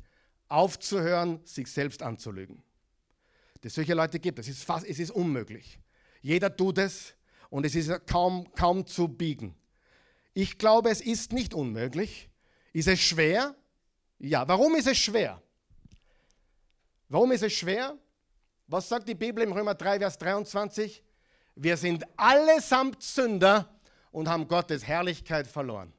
aufzuhören, 0.48 1.40
sich 1.44 1.66
selbst 1.66 2.04
anzulügen. 2.04 2.62
es 3.60 3.74
solche 3.74 3.94
Leute 3.94 4.20
gibt. 4.20 4.38
Es 4.38 4.46
ist, 4.46 4.62
fast, 4.62 4.86
es 4.86 5.00
ist 5.00 5.10
unmöglich. 5.10 5.80
Jeder 6.22 6.56
tut 6.56 6.78
es 6.78 7.16
und 7.50 7.66
es 7.66 7.74
ist 7.74 7.90
kaum, 8.06 8.48
kaum 8.52 8.86
zu 8.86 9.08
biegen. 9.08 9.56
Ich 10.32 10.58
glaube, 10.58 10.90
es 10.90 11.00
ist 11.00 11.32
nicht 11.32 11.54
unmöglich. 11.54 12.30
Ist 12.76 12.88
es 12.88 13.00
schwer? 13.00 13.56
Ja. 14.18 14.46
Warum 14.46 14.74
ist 14.74 14.86
es 14.86 14.98
schwer? 14.98 15.40
Warum 17.08 17.32
ist 17.32 17.42
es 17.42 17.54
schwer? 17.54 17.96
Was 18.66 18.86
sagt 18.86 19.08
die 19.08 19.14
Bibel 19.14 19.42
im 19.42 19.50
Römer 19.50 19.74
3, 19.74 19.98
Vers 20.00 20.18
23? 20.18 21.02
Wir 21.54 21.78
sind 21.78 22.04
allesamt 22.18 23.02
Sünder 23.02 23.80
und 24.10 24.28
haben 24.28 24.46
Gottes 24.46 24.86
Herrlichkeit 24.86 25.46
verloren. 25.46 25.90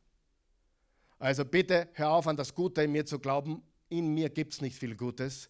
Also 1.17 1.45
bitte 1.45 1.89
hör 1.93 2.11
auf 2.11 2.27
an 2.27 2.37
das 2.37 2.53
Gute 2.53 2.83
in 2.83 2.91
mir 2.91 3.07
zu 3.07 3.17
glauben. 3.17 3.63
In 3.89 4.13
mir 4.13 4.29
gibt 4.29 4.53
es 4.53 4.61
nicht 4.61 4.77
viel 4.77 4.95
Gutes. 4.95 5.49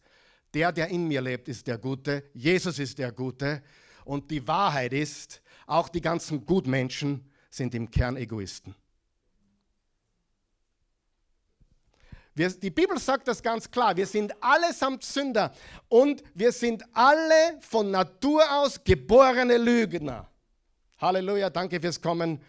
Der, 0.54 0.72
der 0.72 0.88
in 0.88 1.10
mir 1.10 1.20
lebt, 1.20 1.50
ist 1.50 1.68
der 1.68 1.78
Gute. 1.78 2.24
Jesus 2.34 2.80
ist 2.80 3.00
der 3.00 3.12
Gute. 3.12 3.62
Und 4.06 4.32
die 4.32 4.48
Wahrheit 4.48 4.94
ist, 4.94 5.42
auch 5.66 5.90
die 5.90 6.00
ganzen 6.00 6.46
Gutmenschen 6.46 7.30
sind 7.50 7.76
im 7.76 7.92
Kern 7.92 8.16
Egoisten. 8.16 8.74
Wir, 12.38 12.50
die 12.52 12.70
Bibel 12.70 13.00
sagt 13.00 13.28
das 13.28 13.42
ganz 13.42 13.72
klar. 13.72 13.98
Wir 13.98 14.06
sind 14.06 14.32
allesamt 14.44 15.04
Sünder 15.04 15.52
und 15.90 16.24
wir 16.36 16.52
sind 16.52 16.84
alle 16.94 17.60
von 17.62 17.90
Natur 17.90 18.44
aus 18.60 18.84
geborene 18.84 19.58
Lügner. 19.58 20.30
Halleluja, 21.00 21.50
danke 21.50 21.82
fürs 21.82 22.00
Kommen. 22.00 22.40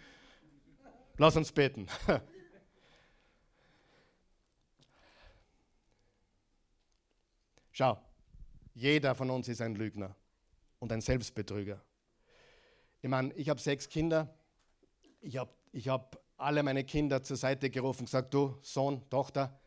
Lass 1.16 1.36
uns 1.36 1.50
beten. 1.50 1.86
Schau, 7.72 7.98
jeder 8.74 9.14
von 9.14 9.30
uns 9.30 9.48
ist 9.48 9.62
ein 9.62 9.74
Lügner 9.74 10.14
und 10.80 10.92
ein 10.92 11.00
Selbstbetrüger. 11.00 11.80
Ich 13.00 13.08
meine, 13.08 13.32
ich 13.32 13.48
habe 13.48 13.58
sechs 13.58 13.88
Kinder. 13.88 14.36
Ich 15.22 15.38
habe 15.38 15.50
ich 15.72 15.88
hab 15.88 16.22
alle 16.36 16.62
meine 16.62 16.84
Kinder 16.84 17.22
zur 17.22 17.38
Seite 17.38 17.70
gerufen 17.70 18.00
und 18.00 18.06
gesagt, 18.06 18.34
du 18.34 18.58
Sohn, 18.60 19.08
Tochter, 19.08 19.58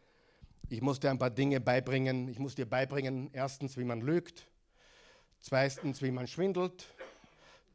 ich 0.72 0.82
muss 0.82 1.02
dir 1.02 1.10
ein 1.10 1.20
paar 1.20 1.30
Dinge 1.30 1.60
beibringen. 1.60 2.30
Ich 2.30 2.40
muss 2.40 2.56
dir 2.56 2.66
beibringen, 2.66 3.30
erstens, 3.34 3.76
wie 3.76 3.84
man 3.84 4.00
lügt, 4.00 4.48
zweitens, 5.42 6.02
wie 6.02 6.12
man 6.12 6.28
schwindelt, 6.28 6.86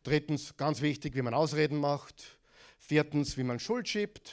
drittens, 0.03 0.57
ganz 0.57 0.81
wichtig, 0.81 1.15
wie 1.15 1.21
man 1.21 1.35
Ausreden 1.35 1.79
macht, 1.79 2.39
viertens, 2.79 3.37
wie 3.37 3.43
man 3.43 3.59
Schuld 3.59 3.87
schiebt, 3.87 4.33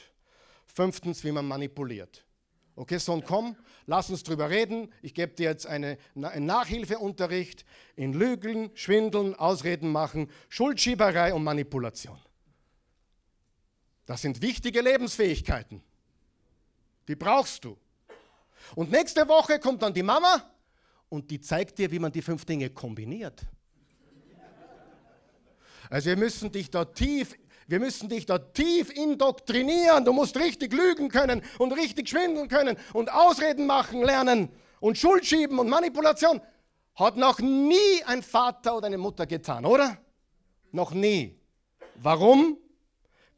fünftens, 0.66 1.24
wie 1.24 1.32
man 1.32 1.46
manipuliert. 1.46 2.24
Okay, 2.74 2.96
Sohn, 2.96 3.22
komm, 3.22 3.54
lass 3.84 4.08
uns 4.08 4.22
drüber 4.22 4.48
reden. 4.48 4.90
Ich 5.02 5.12
gebe 5.12 5.34
dir 5.34 5.50
jetzt 5.50 5.66
eine, 5.66 5.98
einen 6.14 6.46
Nachhilfeunterricht 6.46 7.66
in 7.96 8.14
Lügen, 8.14 8.70
Schwindeln, 8.72 9.34
Ausreden 9.34 9.92
machen, 9.92 10.30
Schuldschieberei 10.48 11.34
und 11.34 11.44
Manipulation. 11.44 12.18
Das 14.06 14.22
sind 14.22 14.40
wichtige 14.40 14.80
Lebensfähigkeiten. 14.80 15.82
Die 17.08 17.14
brauchst 17.14 17.62
du. 17.66 17.76
Und 18.74 18.90
nächste 18.90 19.28
Woche 19.28 19.58
kommt 19.58 19.82
dann 19.82 19.94
die 19.94 20.02
Mama 20.02 20.42
und 21.08 21.30
die 21.30 21.40
zeigt 21.40 21.78
dir, 21.78 21.90
wie 21.90 21.98
man 21.98 22.12
die 22.12 22.22
fünf 22.22 22.44
Dinge 22.44 22.70
kombiniert. 22.70 23.42
Also 25.90 26.08
wir 26.08 26.16
müssen 26.16 26.50
dich 26.50 26.70
da 26.70 26.84
tief, 26.84 27.36
wir 27.66 27.78
müssen 27.78 28.08
dich 28.08 28.26
da 28.26 28.38
tief 28.38 28.90
indoktrinieren. 28.90 30.04
Du 30.04 30.12
musst 30.12 30.36
richtig 30.36 30.72
lügen 30.72 31.08
können 31.08 31.42
und 31.58 31.72
richtig 31.72 32.08
schwindeln 32.08 32.48
können 32.48 32.76
und 32.92 33.12
Ausreden 33.12 33.66
machen 33.66 34.02
lernen 34.02 34.48
und 34.80 34.98
Schuld 34.98 35.24
schieben 35.24 35.58
und 35.58 35.68
Manipulation. 35.68 36.40
Hat 36.94 37.16
noch 37.16 37.38
nie 37.40 38.02
ein 38.06 38.22
Vater 38.22 38.76
oder 38.76 38.86
eine 38.86 38.98
Mutter 38.98 39.26
getan, 39.26 39.64
oder? 39.64 39.98
Noch 40.72 40.92
nie. 40.92 41.38
Warum? 41.96 42.58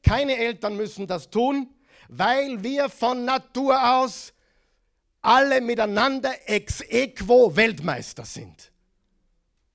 Keine 0.02 0.36
Eltern 0.36 0.76
müssen 0.76 1.06
das 1.06 1.30
tun, 1.30 1.74
weil 2.08 2.62
wir 2.62 2.88
von 2.88 3.24
Natur 3.24 3.96
aus 3.98 4.32
alle 5.26 5.60
miteinander 5.60 6.32
ex 6.46 6.80
equo 6.82 7.54
Weltmeister 7.56 8.24
sind. 8.24 8.70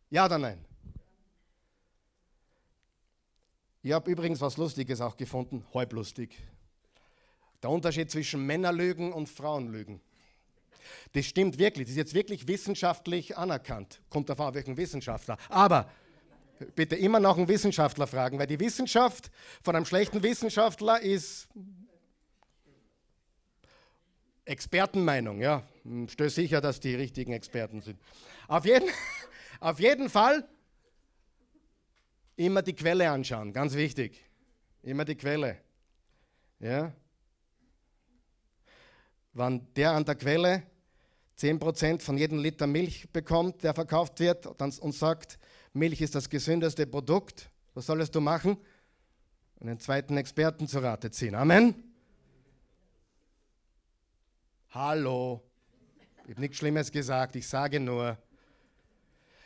Ja 0.09 0.25
oder 0.25 0.37
nein? 0.37 0.65
Ich 3.83 3.91
habe 3.91 4.09
übrigens 4.09 4.39
was 4.39 4.57
Lustiges 4.57 5.01
auch 5.01 5.17
gefunden, 5.17 5.65
halblustig. 5.73 6.37
Der 7.61 7.69
Unterschied 7.69 8.09
zwischen 8.09 8.45
Männerlügen 8.45 9.11
und 9.11 9.27
Frauenlügen. 9.27 9.99
Das 11.13 11.25
stimmt 11.25 11.57
wirklich, 11.57 11.85
das 11.85 11.91
ist 11.91 11.97
jetzt 11.97 12.13
wirklich 12.13 12.47
wissenschaftlich 12.47 13.37
anerkannt. 13.37 14.01
Kommt 14.09 14.29
davon 14.29 14.53
welchen 14.53 14.77
Wissenschaftler. 14.77 15.37
Aber 15.49 15.91
bitte 16.75 16.95
immer 16.95 17.19
noch 17.19 17.37
einen 17.37 17.47
Wissenschaftler 17.47 18.07
fragen, 18.07 18.39
weil 18.39 18.47
die 18.47 18.59
Wissenschaft 18.59 19.31
von 19.63 19.75
einem 19.75 19.85
schlechten 19.85 20.23
Wissenschaftler 20.23 21.01
ist 21.01 21.49
Expertenmeinung, 24.45 25.41
ja. 25.41 25.63
Hm, 25.83 26.07
Stöß 26.07 26.35
sicher, 26.35 26.61
dass 26.61 26.79
die 26.79 26.95
richtigen 26.95 27.33
Experten 27.33 27.81
sind. 27.81 27.99
Auf 28.47 28.65
jeden, 28.65 28.89
auf 29.59 29.79
jeden 29.79 30.09
Fall 30.09 30.47
immer 32.35 32.61
die 32.61 32.73
Quelle 32.73 33.09
anschauen, 33.09 33.53
ganz 33.53 33.75
wichtig. 33.75 34.23
Immer 34.83 35.05
die 35.05 35.15
Quelle. 35.15 35.57
Ja. 36.59 36.91
Wenn 39.33 39.67
der 39.75 39.91
an 39.91 40.05
der 40.05 40.15
Quelle 40.15 40.63
10% 41.39 42.01
von 42.01 42.17
jedem 42.17 42.39
Liter 42.39 42.67
Milch 42.67 43.09
bekommt, 43.11 43.63
der 43.63 43.73
verkauft 43.73 44.19
wird, 44.19 44.45
und 44.45 44.93
sagt, 44.93 45.39
Milch 45.73 46.01
ist 46.01 46.15
das 46.15 46.29
gesündeste 46.29 46.85
Produkt, 46.85 47.49
was 47.73 47.85
solltest 47.85 48.13
du 48.13 48.21
machen? 48.21 48.57
Einen 49.59 49.79
zweiten 49.79 50.17
Experten 50.17 50.67
zu 50.67 50.79
Rate 50.79 51.11
ziehen. 51.11 51.35
Amen. 51.35 51.90
Hallo. 54.73 55.43
Ich 56.23 56.31
habe 56.31 56.41
nichts 56.41 56.57
Schlimmes 56.57 56.89
gesagt, 56.91 57.35
ich 57.35 57.45
sage 57.45 57.77
nur, 57.77 58.17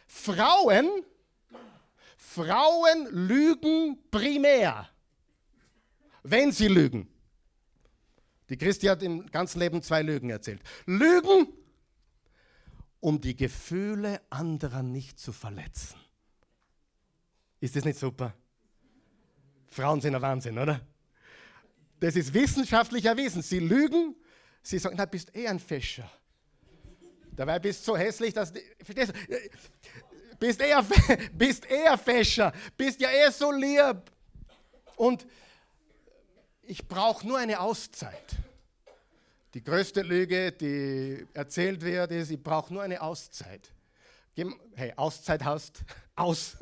Frauen, 0.06 0.88
Frauen 2.16 3.08
lügen 3.10 3.98
primär, 4.12 4.88
wenn 6.22 6.52
sie 6.52 6.68
lügen. 6.68 7.08
Die 8.50 8.58
Christi 8.58 8.86
hat 8.86 9.02
im 9.02 9.26
ganzen 9.32 9.60
Leben 9.60 9.82
zwei 9.82 10.04
Lügen 10.04 10.30
erzählt. 10.30 10.62
Lügen, 10.86 11.48
um 13.00 13.20
die 13.20 13.36
Gefühle 13.36 14.22
anderer 14.30 14.84
nicht 14.84 15.20
zu 15.20 15.32
verletzen. 15.32 16.00
Ist 17.60 17.76
das 17.76 17.84
nicht 17.84 17.98
super? 17.98 18.36
Frauen 19.66 20.02
sind 20.02 20.14
ein 20.14 20.22
Wahnsinn, 20.22 20.60
oder? 20.60 20.82
Das 22.00 22.16
ist 22.16 22.32
wissenschaftlich 22.32 23.06
erwiesen. 23.06 23.42
Sie 23.42 23.60
lügen, 23.60 24.16
Sie 24.66 24.80
sagen, 24.80 24.96
na, 24.98 25.06
bist 25.06 25.36
eh 25.36 25.48
ein 25.48 25.60
Fischer. 25.60 26.10
Dabei 27.36 27.60
bist 27.60 27.82
du 27.82 27.92
so 27.92 27.98
hässlich, 27.98 28.34
dass 28.34 28.52
du, 28.52 28.60
verstehst 28.82 29.14
du, 29.14 29.38
bist 30.40 30.60
eher, 30.60 30.84
bist 31.34 31.66
eher 31.68 31.96
Fischer, 32.00 32.52
bist 32.76 33.00
ja 33.00 33.12
eher 33.12 33.32
so 33.32 33.52
lieb. 33.52 34.12
Und 34.96 35.28
ich 36.64 36.88
brauche 36.88 37.28
nur 37.28 37.38
eine 37.38 37.60
Auszeit. 37.60 38.38
Die 39.54 39.64
größte 39.64 40.02
Lüge, 40.02 40.52
die 40.52 41.28
erzählt 41.36 41.84
wird, 41.84 42.12
ist, 42.12 42.32
ich 42.32 42.42
brauche 42.42 42.74
nur 42.74 42.82
eine 42.82 43.00
Auszeit. 43.00 43.72
Hey, 44.74 44.94
Auszeit 44.96 45.44
hast, 45.46 45.84
aus. 46.16 46.58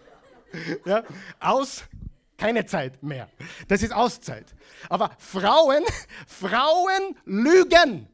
ja, 0.86 1.04
aus, 1.38 1.84
keine 2.36 2.66
Zeit 2.66 3.02
mehr. 3.02 3.28
Das 3.68 3.82
ist 3.82 3.92
Auszeit. 3.92 4.54
Aber 4.88 5.14
Frauen, 5.18 5.84
Frauen 6.26 7.16
lügen, 7.24 8.08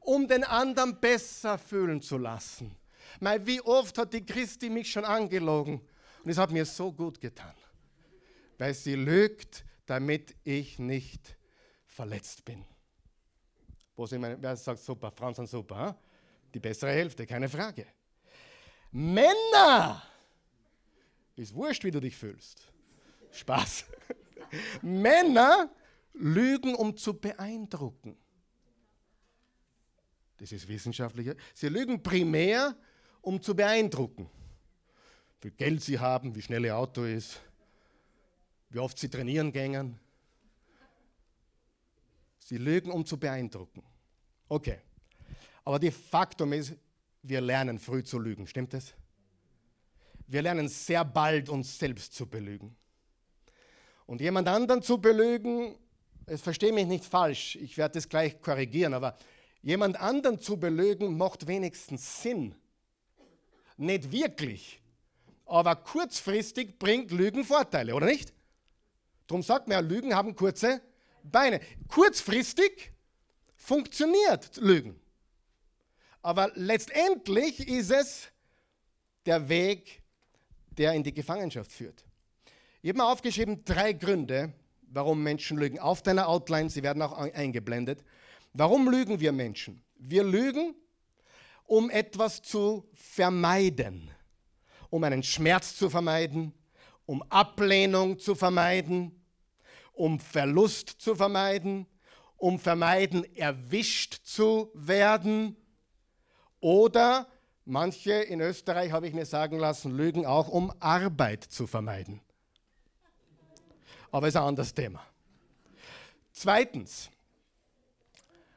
um 0.00 0.26
den 0.26 0.44
anderen 0.44 0.98
besser 1.00 1.58
fühlen 1.58 2.00
zu 2.02 2.18
lassen. 2.18 2.76
Mal, 3.20 3.46
wie 3.46 3.60
oft 3.60 3.96
hat 3.98 4.12
die 4.12 4.24
Christi 4.24 4.68
mich 4.68 4.90
schon 4.90 5.04
angelogen 5.04 5.80
und 6.24 6.30
es 6.30 6.38
hat 6.38 6.50
mir 6.50 6.64
so 6.64 6.92
gut 6.92 7.20
getan, 7.20 7.54
weil 8.58 8.74
sie 8.74 8.94
lügt, 8.94 9.64
damit 9.86 10.34
ich 10.44 10.78
nicht 10.78 11.36
verletzt 11.86 12.44
bin. 12.44 12.64
Wo 13.94 14.06
sind 14.06 14.20
meine, 14.20 14.36
wer 14.40 14.56
sagt 14.56 14.80
super, 14.80 15.10
Frauen 15.10 15.34
sind 15.34 15.48
super, 15.48 15.88
hm? 15.88 15.94
die 16.52 16.60
bessere 16.60 16.90
Hälfte, 16.90 17.26
keine 17.26 17.48
Frage. 17.48 17.86
Männer, 18.90 20.02
ist 21.36 21.54
wurscht, 21.54 21.84
wie 21.84 21.90
du 21.90 22.00
dich 22.00 22.16
fühlst. 22.16 22.72
Spaß. 23.36 23.84
Männer 24.82 25.70
lügen, 26.12 26.74
um 26.74 26.96
zu 26.96 27.14
beeindrucken. 27.14 28.16
Das 30.38 30.52
ist 30.52 30.68
wissenschaftlicher. 30.68 31.34
Sie 31.54 31.68
lügen 31.68 32.02
primär, 32.02 32.76
um 33.20 33.40
zu 33.40 33.54
beeindrucken. 33.54 34.28
Wie 35.40 35.48
viel 35.48 35.50
Geld 35.52 35.82
sie 35.82 35.98
haben, 35.98 36.34
wie 36.34 36.42
schnell 36.42 36.64
ihr 36.64 36.76
Auto 36.76 37.04
ist, 37.04 37.40
wie 38.70 38.78
oft 38.78 38.98
sie 38.98 39.08
trainieren 39.08 39.52
gängen. 39.52 39.98
Sie 42.38 42.58
lügen, 42.58 42.90
um 42.90 43.04
zu 43.04 43.18
beeindrucken. 43.18 43.82
Okay. 44.48 44.78
Aber 45.64 45.78
die 45.78 45.90
Faktum 45.90 46.52
ist, 46.52 46.74
wir 47.22 47.40
lernen 47.40 47.78
früh 47.78 48.04
zu 48.04 48.18
lügen. 48.18 48.46
Stimmt 48.46 48.72
das? 48.72 48.94
wir 50.26 50.42
lernen 50.42 50.68
sehr 50.68 51.04
bald, 51.04 51.48
uns 51.48 51.78
selbst 51.78 52.14
zu 52.14 52.26
belügen. 52.26 52.76
Und 54.06 54.20
jemand 54.20 54.48
anderen 54.48 54.82
zu 54.82 54.98
belügen, 54.98 55.76
es 56.26 56.40
verstehe 56.40 56.72
mich 56.72 56.86
nicht 56.86 57.04
falsch, 57.04 57.56
ich 57.56 57.76
werde 57.76 57.94
das 57.94 58.08
gleich 58.08 58.40
korrigieren, 58.40 58.94
aber 58.94 59.16
jemand 59.62 60.00
anderen 60.00 60.40
zu 60.40 60.56
belügen 60.56 61.16
macht 61.16 61.46
wenigstens 61.46 62.22
Sinn. 62.22 62.54
Nicht 63.76 64.10
wirklich, 64.10 64.80
aber 65.44 65.76
kurzfristig 65.76 66.78
bringt 66.78 67.10
Lügen 67.10 67.44
Vorteile, 67.44 67.94
oder 67.94 68.06
nicht? 68.06 68.32
Darum 69.26 69.42
sagt 69.42 69.68
man 69.68 69.76
ja, 69.76 69.80
Lügen 69.80 70.14
haben 70.14 70.34
kurze 70.34 70.80
Beine. 71.22 71.60
Kurzfristig 71.88 72.92
funktioniert 73.56 74.56
Lügen. 74.56 75.00
Aber 76.22 76.50
letztendlich 76.54 77.68
ist 77.68 77.90
es 77.90 78.28
der 79.26 79.48
Weg, 79.48 80.02
der 80.70 80.92
in 80.92 81.02
die 81.02 81.14
Gefangenschaft 81.14 81.72
führt. 81.72 82.05
Ich 82.82 82.90
habe 82.90 82.98
mal 82.98 83.10
aufgeschrieben 83.10 83.64
drei 83.64 83.92
Gründe, 83.92 84.52
warum 84.82 85.22
Menschen 85.22 85.58
lügen. 85.58 85.78
Auf 85.78 86.02
deiner 86.02 86.28
Outline, 86.28 86.70
sie 86.70 86.82
werden 86.82 87.02
auch 87.02 87.16
eingeblendet. 87.16 88.04
Warum 88.52 88.90
lügen 88.90 89.20
wir 89.20 89.32
Menschen? 89.32 89.82
Wir 89.96 90.24
lügen, 90.24 90.74
um 91.64 91.90
etwas 91.90 92.42
zu 92.42 92.88
vermeiden, 92.94 94.10
um 94.90 95.02
einen 95.04 95.22
Schmerz 95.22 95.76
zu 95.76 95.90
vermeiden, 95.90 96.52
um 97.06 97.22
Ablehnung 97.30 98.18
zu 98.18 98.34
vermeiden, 98.34 99.22
um 99.92 100.20
Verlust 100.20 100.88
zu 100.88 101.14
vermeiden, 101.14 101.86
um 102.36 102.58
vermeiden, 102.58 103.24
erwischt 103.34 104.20
zu 104.24 104.70
werden 104.74 105.56
oder 106.60 107.26
manche 107.64 108.12
in 108.12 108.40
Österreich, 108.40 108.92
habe 108.92 109.08
ich 109.08 109.14
mir 109.14 109.26
sagen 109.26 109.58
lassen, 109.58 109.96
lügen 109.96 110.26
auch, 110.26 110.48
um 110.48 110.72
Arbeit 110.80 111.44
zu 111.44 111.66
vermeiden. 111.66 112.20
Aber 114.10 114.28
ist 114.28 114.36
ein 114.36 114.42
anderes 114.42 114.72
Thema. 114.72 115.04
Zweitens, 116.32 117.10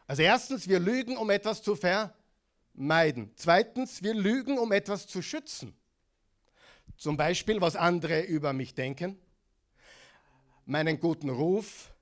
also 0.08 0.22
erstens, 0.22 0.68
wir 0.68 0.80
lügen, 0.80 1.18
um 1.18 1.30
etwas 1.30 1.62
zu 1.62 1.76
vermeiden. 1.76 3.32
Zweitens, 3.36 4.02
wir 4.02 4.14
lügen, 4.14 4.58
um 4.58 4.72
etwas 4.72 5.08
zu 5.08 5.22
schützen. 5.22 5.76
Zum 6.98 7.16
Beispiel, 7.16 7.62
was 7.62 7.76
andere 7.76 8.24
über 8.24 8.52
mich 8.52 8.74
denken, 8.74 9.18
meinen 10.66 11.00
guten 11.00 11.30
Ruf, 11.30 11.94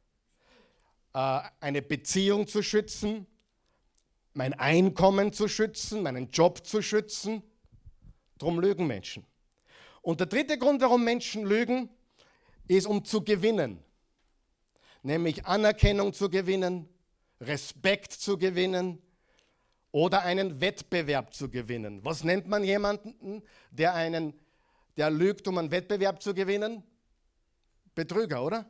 äh, 1.14 1.42
eine 1.60 1.82
Beziehung 1.82 2.48
zu 2.48 2.64
schützen, 2.64 3.28
mein 4.34 4.54
Einkommen 4.54 5.34
zu 5.34 5.48
schützen, 5.48 6.04
meinen 6.04 6.32
Job 6.32 6.66
zu 6.66 6.82
schützen. 6.82 7.44
Darum 8.38 8.60
lügen 8.60 8.88
Menschen. 8.88 9.26
Und 10.02 10.20
der 10.20 10.28
dritte 10.28 10.58
Grund, 10.58 10.82
warum 10.82 11.04
Menschen 11.04 11.44
lügen, 11.44 11.90
ist, 12.68 12.88
um 12.88 13.04
zu 13.04 13.22
gewinnen. 13.24 13.84
Nämlich 15.04 15.46
Anerkennung 15.46 16.14
zu 16.14 16.30
gewinnen, 16.30 16.90
Respekt 17.40 18.14
zu 18.14 18.38
gewinnen 18.38 19.02
oder 19.92 20.24
einen 20.24 20.60
Wettbewerb 20.60 21.34
zu 21.34 21.50
gewinnen. 21.50 22.04
Was 22.04 22.24
nennt 22.24 22.48
man 22.48 22.64
jemanden, 22.64 23.44
der, 23.72 23.94
einen, 23.94 24.34
der 24.98 25.10
lügt, 25.10 25.48
um 25.48 25.58
einen 25.58 25.72
Wettbewerb 25.72 26.22
zu 26.22 26.34
gewinnen? 26.34 26.84
Betrüger, 27.96 28.44
oder? 28.44 28.70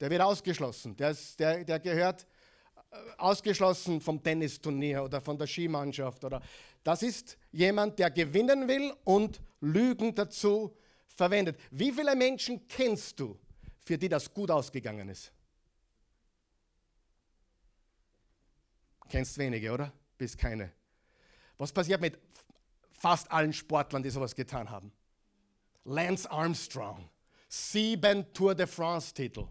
Der 0.00 0.10
wird 0.10 0.20
ausgeschlossen. 0.20 0.96
Der, 0.96 1.10
ist, 1.10 1.40
der, 1.40 1.64
der 1.64 1.80
gehört 1.80 2.26
ausgeschlossen 3.16 4.00
vom 4.00 4.22
Tennisturnier 4.22 5.02
oder 5.04 5.20
von 5.20 5.36
der 5.38 5.46
Skimannschaft. 5.46 6.24
Oder 6.24 6.40
das 6.84 7.02
ist 7.02 7.36
jemand, 7.50 7.98
der 7.98 8.10
gewinnen 8.10 8.68
will 8.68 8.92
und 9.04 9.40
Lügen 9.60 10.14
dazu 10.14 10.74
verwendet. 11.16 11.58
Wie 11.70 11.92
viele 11.92 12.14
Menschen 12.14 12.66
kennst 12.68 13.18
du, 13.20 13.38
für 13.84 13.98
die 13.98 14.08
das 14.08 14.32
gut 14.32 14.50
ausgegangen 14.50 15.08
ist? 15.08 15.32
Kennst 19.08 19.38
wenige, 19.38 19.72
oder? 19.72 19.92
Bis 20.16 20.36
keine. 20.36 20.72
Was 21.56 21.72
passiert 21.72 22.00
mit 22.00 22.18
fast 22.92 23.30
allen 23.30 23.52
Sportlern, 23.52 24.02
die 24.02 24.10
sowas 24.10 24.34
getan 24.34 24.68
haben? 24.68 24.92
Lance 25.84 26.30
Armstrong, 26.30 27.08
sieben 27.48 28.30
Tour 28.32 28.54
de 28.54 28.66
France-Titel 28.66 29.48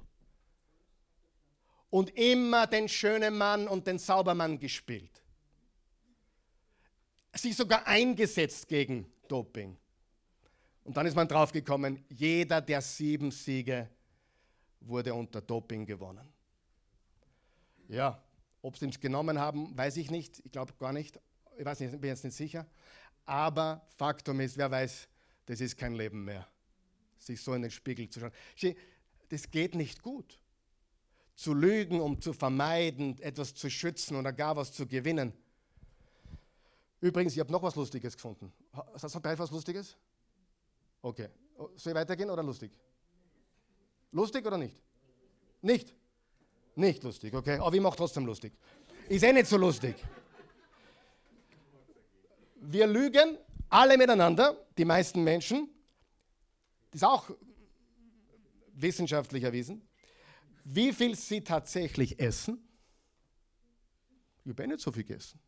und 1.89 2.15
immer 2.17 2.67
den 2.67 2.87
schönen 2.87 3.37
Mann 3.37 3.67
und 3.67 3.87
den 3.87 3.97
Saubermann 3.97 4.59
gespielt. 4.59 5.23
Sich 7.33 7.55
sogar 7.55 7.85
eingesetzt 7.87 8.67
gegen 8.67 9.11
Doping. 9.27 9.77
Und 10.87 10.95
dann 10.95 11.05
ist 11.05 11.17
man 11.17 11.27
draufgekommen, 11.27 12.05
jeder 12.07 12.61
der 12.61 12.81
sieben 12.81 13.29
Siege 13.29 13.89
wurde 14.79 15.13
unter 15.13 15.41
Doping 15.41 15.85
gewonnen. 15.85 16.25
Ja, 17.89 18.23
ob 18.61 18.77
sie 18.77 18.87
es 18.87 18.97
genommen 18.97 19.37
haben, 19.37 19.77
weiß 19.77 19.97
ich 19.97 20.09
nicht. 20.09 20.39
Ich 20.45 20.51
glaube 20.53 20.71
gar 20.79 20.93
nicht. 20.93 21.19
Ich 21.57 21.65
weiß 21.65 21.81
nicht, 21.81 21.91
bin 21.99 22.09
jetzt 22.09 22.23
nicht 22.23 22.37
sicher. 22.37 22.65
Aber 23.25 23.85
Faktum 23.97 24.39
ist, 24.39 24.57
wer 24.57 24.71
weiß, 24.71 25.09
das 25.47 25.59
ist 25.59 25.75
kein 25.75 25.93
Leben 25.93 26.23
mehr. 26.23 26.47
Sich 27.17 27.41
so 27.41 27.53
in 27.53 27.63
den 27.63 27.71
Spiegel 27.71 28.09
zu 28.09 28.21
schauen. 28.21 28.31
Das 29.27 29.51
geht 29.51 29.75
nicht 29.75 30.01
gut 30.01 30.39
zu 31.35 31.53
lügen, 31.53 31.99
um 31.99 32.21
zu 32.21 32.31
vermeiden, 32.31 33.19
etwas 33.19 33.53
zu 33.53 33.69
schützen 33.69 34.15
oder 34.15 34.31
gar 34.31 34.55
was 34.55 34.71
zu 34.71 34.87
gewinnen. 34.87 35.33
Übrigens, 37.01 37.33
ich 37.33 37.39
habe 37.41 37.51
noch 37.51 37.61
was 37.61 37.75
Lustiges 37.75 38.15
gefunden. 38.15 38.53
Hast 38.71 39.13
du 39.13 39.19
gleich 39.19 39.37
was 39.37 39.51
Lustiges? 39.51 39.97
Okay. 41.07 41.29
Soll 41.75 41.91
ich 41.91 41.95
weitergehen 41.95 42.29
oder 42.29 42.43
lustig? 42.43 42.71
Lustig 44.11 44.45
oder 44.45 44.57
nicht? 44.57 44.81
Nicht? 45.61 45.95
Nicht 46.75 47.03
lustig, 47.03 47.33
okay. 47.33 47.57
Aber 47.59 47.75
ich 47.75 47.81
mache 47.81 47.97
trotzdem 47.97 48.25
lustig. 48.25 48.53
Ist 49.09 49.23
eh 49.23 49.33
nicht 49.33 49.47
so 49.47 49.57
lustig. 49.57 49.95
Wir 52.55 52.87
lügen 52.87 53.37
alle 53.69 53.97
miteinander, 53.97 54.65
die 54.77 54.85
meisten 54.85 55.23
Menschen. 55.23 55.69
Das 56.91 57.01
ist 57.01 57.07
auch 57.07 57.29
wissenschaftlich 58.73 59.43
erwiesen 59.43 59.87
wie 60.69 60.91
viel 60.91 61.15
sie 61.15 61.41
tatsächlich 61.41 62.19
essen. 62.19 62.67
Ich 64.43 64.51
habe 64.51 64.63
eh 64.63 64.67
nicht 64.67 64.81
so 64.81 64.91
viel 64.91 65.05
gegessen. 65.05 65.39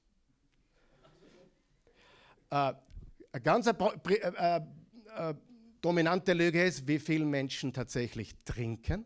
Äh, 2.49 2.73
eine 3.31 3.43
ganz 3.43 3.67
äh, 3.67 3.73
äh, 3.73 4.61
äh, 5.15 5.35
dominante 5.81 6.33
Lüge 6.33 6.63
ist, 6.63 6.87
wie 6.87 6.99
viele 6.99 7.25
Menschen 7.25 7.73
tatsächlich 7.73 8.35
trinken. 8.43 9.05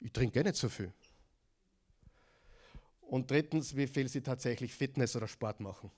Ich 0.00 0.12
trinke 0.12 0.40
eh 0.40 0.42
nicht 0.42 0.56
so 0.56 0.68
viel. 0.68 0.92
Und 3.00 3.30
drittens, 3.30 3.76
wie 3.76 3.86
viel 3.86 4.08
sie 4.08 4.22
tatsächlich 4.22 4.72
Fitness 4.74 5.14
oder 5.16 5.28
Sport 5.28 5.60
machen. 5.60 5.90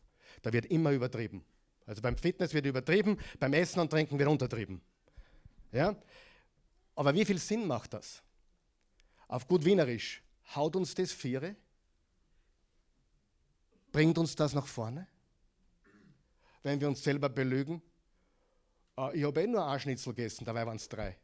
Da 0.42 0.52
wird 0.52 0.66
immer 0.66 0.92
übertrieben. 0.92 1.44
Also 1.86 2.02
beim 2.02 2.16
Fitness 2.16 2.52
wird 2.52 2.66
übertrieben, 2.66 3.16
beim 3.38 3.52
Essen 3.52 3.80
und 3.80 3.90
Trinken 3.90 4.18
wird 4.18 4.28
untertrieben. 4.28 4.80
Ja? 5.72 5.96
Aber 6.94 7.14
wie 7.14 7.24
viel 7.24 7.38
Sinn 7.38 7.66
macht 7.66 7.94
das? 7.94 8.22
Auf 9.28 9.46
gut 9.46 9.64
Wienerisch, 9.64 10.22
haut 10.54 10.76
uns 10.76 10.94
das 10.94 11.12
Viere? 11.12 11.56
Bringt 13.92 14.18
uns 14.18 14.34
das 14.34 14.52
nach 14.52 14.66
vorne? 14.66 15.06
Wenn 16.62 16.80
wir 16.80 16.88
uns 16.88 17.02
selber 17.02 17.28
belügen? 17.28 17.80
Äh, 18.96 19.18
ich 19.18 19.24
habe 19.24 19.42
eh 19.42 19.46
nur 19.46 19.66
ein 19.66 19.80
Schnitzel 19.80 20.14
gegessen, 20.14 20.44
dabei 20.44 20.66
waren 20.66 20.76
es 20.76 20.88
drei. 20.88 21.16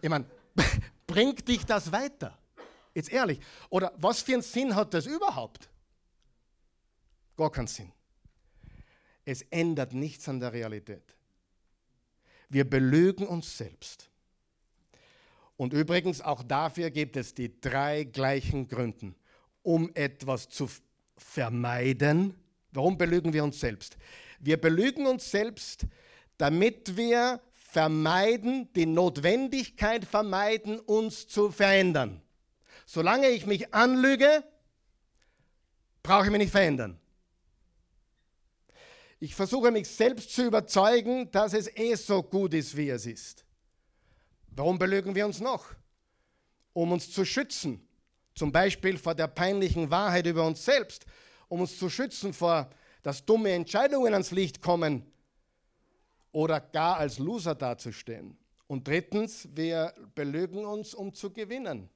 Ich 0.00 0.08
meine, 0.08 0.26
bringt 1.06 1.46
dich 1.48 1.64
das 1.64 1.90
weiter? 1.90 2.36
Jetzt 2.94 3.12
ehrlich. 3.12 3.40
Oder 3.70 3.92
was 3.96 4.22
für 4.22 4.34
einen 4.34 4.42
Sinn 4.42 4.74
hat 4.74 4.94
das 4.94 5.06
überhaupt? 5.06 5.68
Gar 7.36 7.52
keinen 7.52 7.68
Sinn. 7.68 7.92
Es 9.24 9.42
ändert 9.42 9.92
nichts 9.92 10.28
an 10.28 10.40
der 10.40 10.52
Realität. 10.52 11.14
Wir 12.48 12.68
belügen 12.68 13.26
uns 13.26 13.56
selbst. 13.56 14.08
Und 15.56 15.72
übrigens, 15.72 16.20
auch 16.20 16.42
dafür 16.42 16.90
gibt 16.90 17.16
es 17.16 17.34
die 17.34 17.60
drei 17.60 18.04
gleichen 18.04 18.68
Gründe. 18.68 19.14
Um 19.62 19.90
etwas 19.94 20.48
zu 20.48 20.70
vermeiden. 21.16 22.34
Warum 22.72 22.96
belügen 22.96 23.32
wir 23.32 23.44
uns 23.44 23.60
selbst? 23.60 23.98
Wir 24.40 24.58
belügen 24.58 25.06
uns 25.06 25.30
selbst, 25.30 25.84
damit 26.38 26.96
wir 26.96 27.40
vermeiden, 27.52 28.72
die 28.72 28.86
Notwendigkeit 28.86 30.04
vermeiden, 30.04 30.80
uns 30.80 31.28
zu 31.28 31.50
verändern. 31.50 32.22
Solange 32.86 33.28
ich 33.28 33.44
mich 33.44 33.74
anlüge, 33.74 34.42
brauche 36.02 36.24
ich 36.24 36.30
mich 36.30 36.38
nicht 36.38 36.50
verändern. 36.50 36.98
Ich 39.20 39.34
versuche 39.34 39.70
mich 39.70 39.88
selbst 39.88 40.32
zu 40.32 40.46
überzeugen, 40.46 41.30
dass 41.32 41.52
es 41.52 41.68
eh 41.76 41.94
so 41.96 42.22
gut 42.22 42.54
ist, 42.54 42.76
wie 42.76 42.88
es 42.88 43.04
ist. 43.04 43.44
Warum 44.46 44.78
belügen 44.78 45.14
wir 45.14 45.26
uns 45.26 45.40
noch? 45.40 45.66
Um 46.72 46.92
uns 46.92 47.10
zu 47.10 47.24
schützen, 47.24 47.86
zum 48.34 48.52
Beispiel 48.52 48.96
vor 48.96 49.14
der 49.14 49.26
peinlichen 49.26 49.90
Wahrheit 49.90 50.26
über 50.26 50.46
uns 50.46 50.64
selbst, 50.64 51.04
um 51.48 51.60
uns 51.60 51.78
zu 51.78 51.90
schützen 51.90 52.32
vor, 52.32 52.70
dass 53.02 53.24
dumme 53.24 53.50
Entscheidungen 53.50 54.12
ans 54.12 54.30
Licht 54.30 54.62
kommen 54.62 55.04
oder 56.38 56.60
gar 56.60 56.98
als 56.98 57.18
Loser 57.18 57.56
dazustehen. 57.56 58.38
Und 58.68 58.86
drittens, 58.86 59.48
wir 59.56 59.92
belügen 60.14 60.64
uns, 60.64 60.94
um 60.94 61.12
zu 61.12 61.32
gewinnen. 61.32 61.90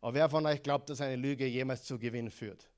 Aber 0.00 0.14
wer 0.14 0.28
von 0.28 0.44
euch 0.46 0.64
glaubt, 0.64 0.90
dass 0.90 1.00
eine 1.00 1.14
Lüge 1.14 1.46
jemals 1.46 1.84
zu 1.84 1.96
Gewinn 1.96 2.28
führt? 2.28 2.68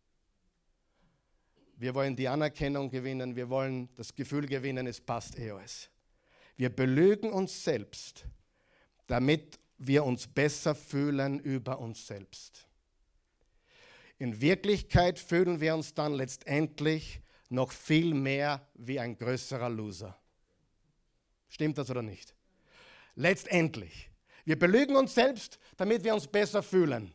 Wir 1.76 1.94
wollen 1.94 2.14
die 2.14 2.28
Anerkennung 2.28 2.90
gewinnen, 2.90 3.34
wir 3.34 3.48
wollen 3.48 3.88
das 3.96 4.14
Gefühl 4.14 4.44
gewinnen, 4.46 4.86
es 4.86 5.00
passt 5.00 5.38
eh 5.38 5.52
alles. 5.52 5.88
Wir 6.54 6.68
belügen 6.68 7.32
uns 7.32 7.64
selbst, 7.64 8.26
damit 9.06 9.58
wir 9.78 10.04
uns 10.04 10.26
besser 10.26 10.74
fühlen 10.74 11.40
über 11.40 11.78
uns 11.78 12.06
selbst. 12.06 12.68
In 14.18 14.38
Wirklichkeit 14.38 15.18
fühlen 15.18 15.62
wir 15.62 15.74
uns 15.76 15.94
dann 15.94 16.12
letztendlich 16.12 17.22
noch 17.48 17.72
viel 17.72 18.12
mehr 18.12 18.68
wie 18.74 19.00
ein 19.00 19.16
größerer 19.16 19.70
Loser. 19.70 20.18
Stimmt 21.54 21.78
das 21.78 21.88
oder 21.88 22.02
nicht? 22.02 22.34
Letztendlich. 23.14 24.10
Wir 24.44 24.58
belügen 24.58 24.96
uns 24.96 25.14
selbst, 25.14 25.60
damit 25.76 26.02
wir 26.02 26.12
uns 26.12 26.26
besser 26.26 26.64
fühlen. 26.64 27.14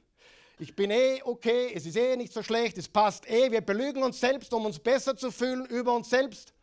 Ich 0.59 0.77
bin 0.77 0.91
eh 0.91 1.21
okay, 1.25 1.73
es 1.75 1.85
ist 1.85 1.97
eh 1.97 2.15
nicht 2.15 2.31
so 2.31 2.41
schlecht, 2.41 2.77
es 2.77 2.87
passt 2.87 3.29
eh. 3.29 3.51
Wir 3.51 3.59
belügen 3.59 4.01
uns 4.01 4.17
selbst, 4.17 4.53
um 4.53 4.65
uns 4.65 4.79
besser 4.79 5.17
zu 5.17 5.29
fühlen 5.29 5.65
über 5.65 5.93
uns 5.93 6.09
selbst. 6.09 6.53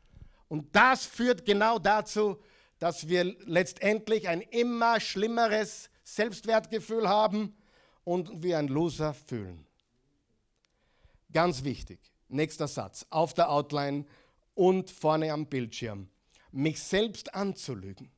Und 0.49 0.75
das 0.75 1.05
führt 1.05 1.45
genau 1.45 1.79
dazu, 1.79 2.39
dass 2.79 3.09
wir 3.09 3.25
letztendlich 3.45 4.27
ein 4.27 4.41
immer 4.41 4.99
schlimmeres 4.99 5.91
Selbstwertgefühl 6.03 7.07
haben 7.07 7.55
und 8.05 8.43
wir 8.43 8.57
ein 8.57 8.69
Loser 8.69 9.12
fühlen. 9.12 9.67
Ganz 11.31 11.62
wichtig, 11.62 12.01
nächster 12.29 12.69
Satz, 12.69 13.05
auf 13.11 13.35
der 13.35 13.51
Outline 13.51 14.07
und 14.55 14.91
vorne 14.91 15.31
am 15.31 15.45
Bildschirm. 15.45 16.09
Mich 16.52 16.82
selbst 16.82 17.35
anzulügen, 17.35 18.11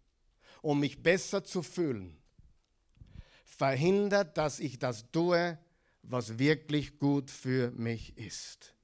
um 0.63 0.81
mich 0.81 1.03
besser 1.03 1.45
zu 1.45 1.63
fühlen, 1.63 2.17
verhindert, 3.45 4.37
dass 4.39 4.61
ich 4.61 4.79
das 4.79 5.11
tue, 5.11 5.59
was 6.03 6.39
wirklich 6.39 6.99
gut 6.99 7.31
für 7.31 7.71
mich 7.73 8.17
ist. 8.17 8.75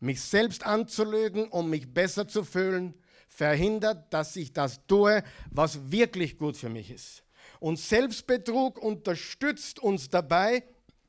Mich 0.00 0.20
selbst 0.20 0.64
anzulügen, 0.64 1.48
um 1.48 1.70
mich 1.70 1.92
besser 1.92 2.26
zu 2.28 2.44
fühlen, 2.44 2.94
verhindert, 3.28 4.12
dass 4.12 4.36
ich 4.36 4.52
das 4.52 4.86
tue, 4.86 5.22
was 5.50 5.90
wirklich 5.90 6.38
gut 6.38 6.56
für 6.56 6.68
mich 6.68 6.90
ist. 6.90 7.22
Und 7.60 7.78
Selbstbetrug 7.78 8.78
unterstützt 8.78 9.78
uns 9.78 10.08
dabei, 10.08 10.62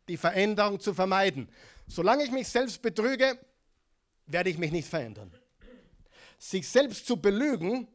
die 0.08 0.18
Veränderung 0.18 0.80
zu 0.80 0.94
vermeiden. 0.94 1.50
Solange 1.88 2.24
ich 2.24 2.32
mich 2.32 2.48
selbst 2.48 2.82
betrüge, 2.82 3.38
werde 4.26 4.50
ich 4.50 4.58
mich 4.58 4.72
nicht 4.72 4.88
verändern. 4.88 5.32
Sich 6.38 6.68
selbst 6.68 7.06
zu 7.08 7.18
belügen 7.18 7.88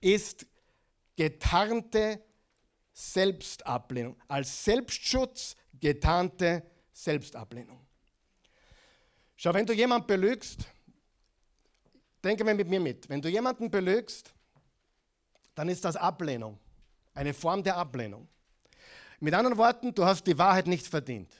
ist 0.00 0.46
getarnte 1.16 2.22
Selbstablehnung. 2.92 4.16
Als 4.26 4.64
Selbstschutz 4.64 5.56
getarnte 5.80 6.62
Selbstablehnung. 6.92 7.86
Schau, 9.36 9.54
wenn 9.54 9.66
du 9.66 9.72
jemanden 9.72 10.06
belügst, 10.06 10.66
denke 12.24 12.42
mal 12.44 12.54
mit 12.54 12.68
mir 12.68 12.80
mit, 12.80 13.08
wenn 13.08 13.22
du 13.22 13.28
jemanden 13.28 13.70
belügst, 13.70 14.34
dann 15.54 15.68
ist 15.68 15.84
das 15.84 15.96
Ablehnung, 15.96 16.58
eine 17.14 17.34
Form 17.34 17.62
der 17.62 17.76
Ablehnung. 17.76 18.28
Mit 19.20 19.34
anderen 19.34 19.56
Worten, 19.56 19.94
du 19.94 20.04
hast 20.04 20.26
die 20.26 20.38
Wahrheit 20.38 20.66
nicht 20.66 20.86
verdient. 20.86 21.32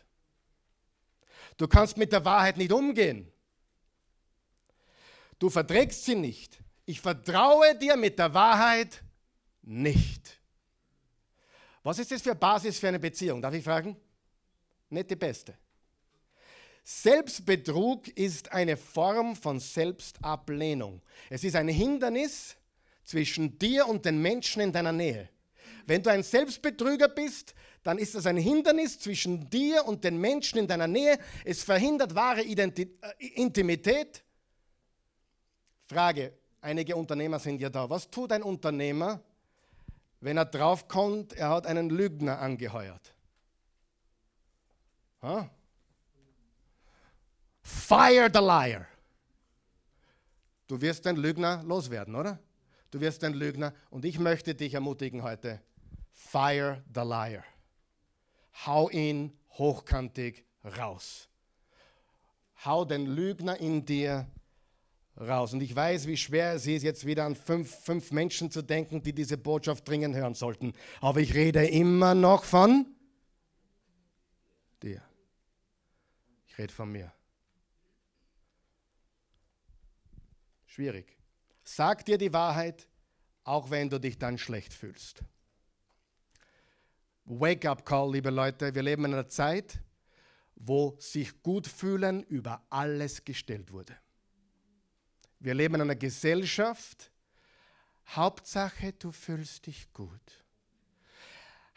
Du 1.56 1.66
kannst 1.66 1.96
mit 1.96 2.12
der 2.12 2.24
Wahrheit 2.24 2.56
nicht 2.56 2.72
umgehen. 2.72 3.32
Du 5.38 5.50
verträgst 5.50 6.04
sie 6.04 6.14
nicht. 6.14 6.58
Ich 6.84 7.00
vertraue 7.00 7.76
dir 7.76 7.96
mit 7.96 8.18
der 8.18 8.32
Wahrheit 8.34 9.02
nicht. 9.62 10.40
Was 11.82 11.98
ist 11.98 12.10
das 12.10 12.22
für 12.22 12.34
Basis 12.34 12.78
für 12.78 12.88
eine 12.88 12.98
Beziehung? 12.98 13.40
Darf 13.40 13.54
ich 13.54 13.64
fragen? 13.64 13.96
Nicht 14.90 15.10
die 15.10 15.16
beste. 15.16 15.56
Selbstbetrug 16.82 18.08
ist 18.08 18.50
eine 18.50 18.76
Form 18.76 19.36
von 19.36 19.60
Selbstablehnung. 19.60 21.02
Es 21.28 21.44
ist 21.44 21.54
ein 21.54 21.68
Hindernis 21.68 22.56
zwischen 23.04 23.58
dir 23.58 23.86
und 23.86 24.06
den 24.06 24.20
Menschen 24.22 24.62
in 24.62 24.72
deiner 24.72 24.92
Nähe. 24.92 25.28
Wenn 25.86 26.02
du 26.02 26.10
ein 26.10 26.22
Selbstbetrüger 26.22 27.08
bist, 27.08 27.54
dann 27.82 27.98
ist 27.98 28.14
das 28.14 28.26
ein 28.26 28.36
Hindernis 28.36 28.98
zwischen 28.98 29.48
dir 29.48 29.86
und 29.86 30.04
den 30.04 30.18
Menschen 30.18 30.58
in 30.58 30.66
deiner 30.66 30.86
Nähe. 30.86 31.18
Es 31.44 31.62
verhindert 31.62 32.14
wahre 32.14 32.42
Identi 32.42 32.98
äh, 33.00 33.26
Intimität. 33.34 34.22
Frage, 35.88 36.34
einige 36.60 36.94
Unternehmer 36.94 37.38
sind 37.38 37.60
ja 37.60 37.70
da. 37.70 37.88
Was 37.88 38.10
tut 38.10 38.30
ein 38.32 38.42
Unternehmer, 38.42 39.20
wenn 40.20 40.36
er 40.36 40.44
draufkommt, 40.44 41.32
er 41.32 41.48
hat 41.48 41.66
einen 41.66 41.88
Lügner 41.88 42.38
angeheuert? 42.38 43.14
Huh? 45.22 45.48
Fire 47.62 48.30
the 48.32 48.40
liar. 48.40 48.86
Du 50.66 50.78
wirst 50.80 51.06
den 51.06 51.16
Lügner 51.16 51.62
loswerden, 51.62 52.14
oder? 52.14 52.38
Du 52.90 53.00
wirst 53.00 53.22
den 53.22 53.32
Lügner 53.32 53.72
und 53.88 54.04
ich 54.04 54.18
möchte 54.18 54.54
dich 54.54 54.74
ermutigen 54.74 55.22
heute. 55.22 55.62
Fire 56.12 56.82
the 56.94 57.00
liar. 57.00 57.44
Hau 58.66 58.90
ihn 58.90 59.32
hochkantig 59.52 60.44
raus. 60.64 61.28
Hau 62.64 62.84
den 62.84 63.06
Lügner 63.06 63.58
in 63.58 63.86
dir 63.86 64.26
raus. 65.20 65.52
Und 65.52 65.60
ich 65.62 65.74
weiß, 65.74 66.06
wie 66.06 66.16
schwer 66.16 66.54
es 66.54 66.66
ist, 66.66 66.82
jetzt 66.82 67.06
wieder 67.06 67.24
an 67.24 67.34
fünf, 67.34 67.74
fünf 67.84 68.12
Menschen 68.12 68.50
zu 68.50 68.62
denken, 68.62 69.02
die 69.02 69.12
diese 69.12 69.36
Botschaft 69.36 69.88
dringend 69.88 70.14
hören 70.14 70.34
sollten. 70.34 70.72
Aber 71.00 71.20
ich 71.20 71.34
rede 71.34 71.66
immer 71.66 72.14
noch 72.14 72.44
von 72.44 72.86
dir. 74.82 75.02
Ich 76.46 76.58
rede 76.58 76.72
von 76.72 76.90
mir. 76.90 77.12
Schwierig. 80.66 81.16
Sag 81.64 82.04
dir 82.04 82.18
die 82.18 82.32
Wahrheit, 82.32 82.86
auch 83.44 83.70
wenn 83.70 83.90
du 83.90 83.98
dich 83.98 84.18
dann 84.18 84.38
schlecht 84.38 84.72
fühlst. 84.72 85.22
Wake-up-Call, 87.24 88.12
liebe 88.12 88.30
Leute. 88.30 88.74
Wir 88.74 88.82
leben 88.82 89.04
in 89.04 89.12
einer 89.12 89.28
Zeit, 89.28 89.80
wo 90.54 90.96
sich 90.98 91.42
gut 91.42 91.66
fühlen 91.66 92.22
über 92.22 92.64
alles 92.70 93.24
gestellt 93.24 93.70
wurde. 93.70 93.96
Wir 95.40 95.54
leben 95.54 95.76
in 95.76 95.82
einer 95.82 95.96
Gesellschaft, 95.96 97.10
Hauptsache, 98.08 98.92
du 98.92 99.12
fühlst 99.12 99.66
dich 99.66 99.92
gut. 99.92 100.44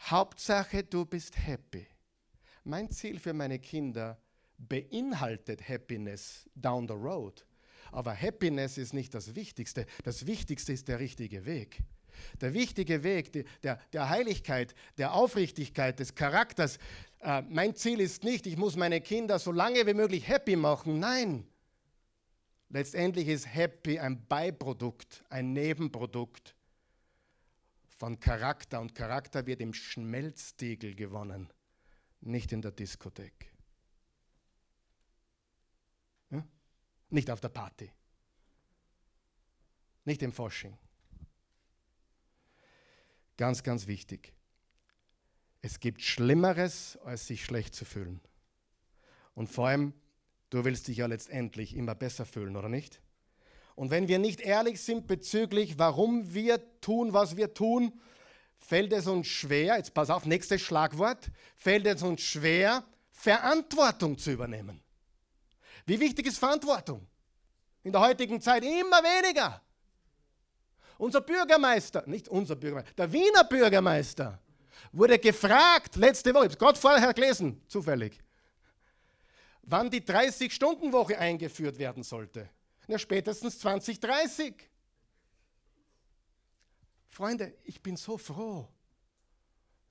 Hauptsache, 0.00 0.82
du 0.82 1.04
bist 1.04 1.36
happy. 1.36 1.86
Mein 2.64 2.90
Ziel 2.90 3.18
für 3.18 3.32
meine 3.32 3.58
Kinder 3.58 4.18
beinhaltet 4.58 5.68
Happiness 5.68 6.48
down 6.54 6.88
the 6.88 6.94
road. 6.94 7.44
Aber 7.90 8.14
Happiness 8.14 8.78
ist 8.78 8.94
nicht 8.94 9.14
das 9.14 9.34
Wichtigste. 9.34 9.86
Das 10.04 10.26
Wichtigste 10.26 10.72
ist 10.72 10.88
der 10.88 10.98
richtige 10.98 11.44
Weg. 11.44 11.82
Der 12.40 12.54
wichtige 12.54 13.02
Weg 13.02 13.32
die, 13.32 13.44
der, 13.62 13.78
der 13.92 14.08
Heiligkeit, 14.08 14.74
der 14.98 15.12
Aufrichtigkeit, 15.12 15.98
des 15.98 16.14
Charakters. 16.14 16.78
Äh, 17.20 17.42
mein 17.42 17.74
Ziel 17.74 18.00
ist 18.00 18.24
nicht, 18.24 18.46
ich 18.46 18.56
muss 18.56 18.76
meine 18.76 19.00
Kinder 19.00 19.38
so 19.38 19.52
lange 19.52 19.86
wie 19.86 19.94
möglich 19.94 20.26
happy 20.26 20.56
machen. 20.56 20.98
Nein. 20.98 21.46
Letztendlich 22.72 23.28
ist 23.28 23.46
Happy 23.46 23.98
ein 23.98 24.26
Beiprodukt, 24.26 25.22
ein 25.28 25.52
Nebenprodukt 25.52 26.56
von 27.86 28.18
Charakter. 28.18 28.80
Und 28.80 28.94
Charakter 28.94 29.46
wird 29.46 29.60
im 29.60 29.74
Schmelztiegel 29.74 30.94
gewonnen, 30.94 31.52
nicht 32.22 32.50
in 32.50 32.62
der 32.62 32.72
Diskothek. 32.72 33.52
Nicht 37.10 37.30
auf 37.30 37.42
der 37.42 37.50
Party. 37.50 37.92
Nicht 40.06 40.22
im 40.22 40.32
Forsching. 40.32 40.78
Ganz, 43.36 43.62
ganz 43.62 43.86
wichtig. 43.86 44.32
Es 45.60 45.78
gibt 45.78 46.00
Schlimmeres, 46.00 46.96
als 47.04 47.26
sich 47.26 47.44
schlecht 47.44 47.74
zu 47.74 47.84
fühlen. 47.84 48.22
Und 49.34 49.48
vor 49.48 49.68
allem, 49.68 49.92
du 50.52 50.64
willst 50.64 50.88
dich 50.88 50.98
ja 50.98 51.06
letztendlich 51.06 51.74
immer 51.74 51.94
besser 51.94 52.26
fühlen, 52.26 52.56
oder 52.56 52.68
nicht? 52.68 53.00
Und 53.74 53.90
wenn 53.90 54.06
wir 54.06 54.18
nicht 54.18 54.40
ehrlich 54.40 54.82
sind 54.82 55.06
bezüglich, 55.06 55.78
warum 55.78 56.34
wir 56.34 56.60
tun, 56.80 57.14
was 57.14 57.36
wir 57.36 57.54
tun, 57.54 57.98
fällt 58.58 58.92
es 58.92 59.06
uns 59.06 59.26
schwer, 59.26 59.76
jetzt 59.78 59.94
pass 59.94 60.10
auf, 60.10 60.26
nächstes 60.26 60.60
Schlagwort, 60.60 61.30
fällt 61.56 61.86
es 61.86 62.02
uns 62.02 62.20
schwer, 62.20 62.84
Verantwortung 63.10 64.18
zu 64.18 64.30
übernehmen. 64.30 64.82
Wie 65.86 65.98
wichtig 65.98 66.26
ist 66.26 66.38
Verantwortung? 66.38 67.06
In 67.82 67.92
der 67.92 68.02
heutigen 68.02 68.40
Zeit 68.40 68.62
immer 68.62 69.02
weniger. 69.02 69.60
Unser 70.98 71.22
Bürgermeister, 71.22 72.04
nicht 72.06 72.28
unser 72.28 72.56
Bürgermeister, 72.56 72.94
der 72.94 73.12
Wiener 73.12 73.44
Bürgermeister 73.44 74.38
wurde 74.92 75.18
gefragt, 75.18 75.96
letzte 75.96 76.32
Woche, 76.34 76.46
ich 76.46 76.52
habe 76.52 76.58
gerade 76.58 76.78
vorher 76.78 77.14
gelesen, 77.14 77.62
zufällig, 77.66 78.21
wann 79.62 79.90
die 79.90 80.00
30-Stunden-Woche 80.00 81.18
eingeführt 81.18 81.78
werden 81.78 82.02
sollte. 82.02 82.48
Na, 82.88 82.98
spätestens 82.98 83.58
2030. 83.60 84.68
Freunde, 87.08 87.54
ich 87.64 87.82
bin 87.82 87.96
so 87.96 88.18
froh, 88.18 88.68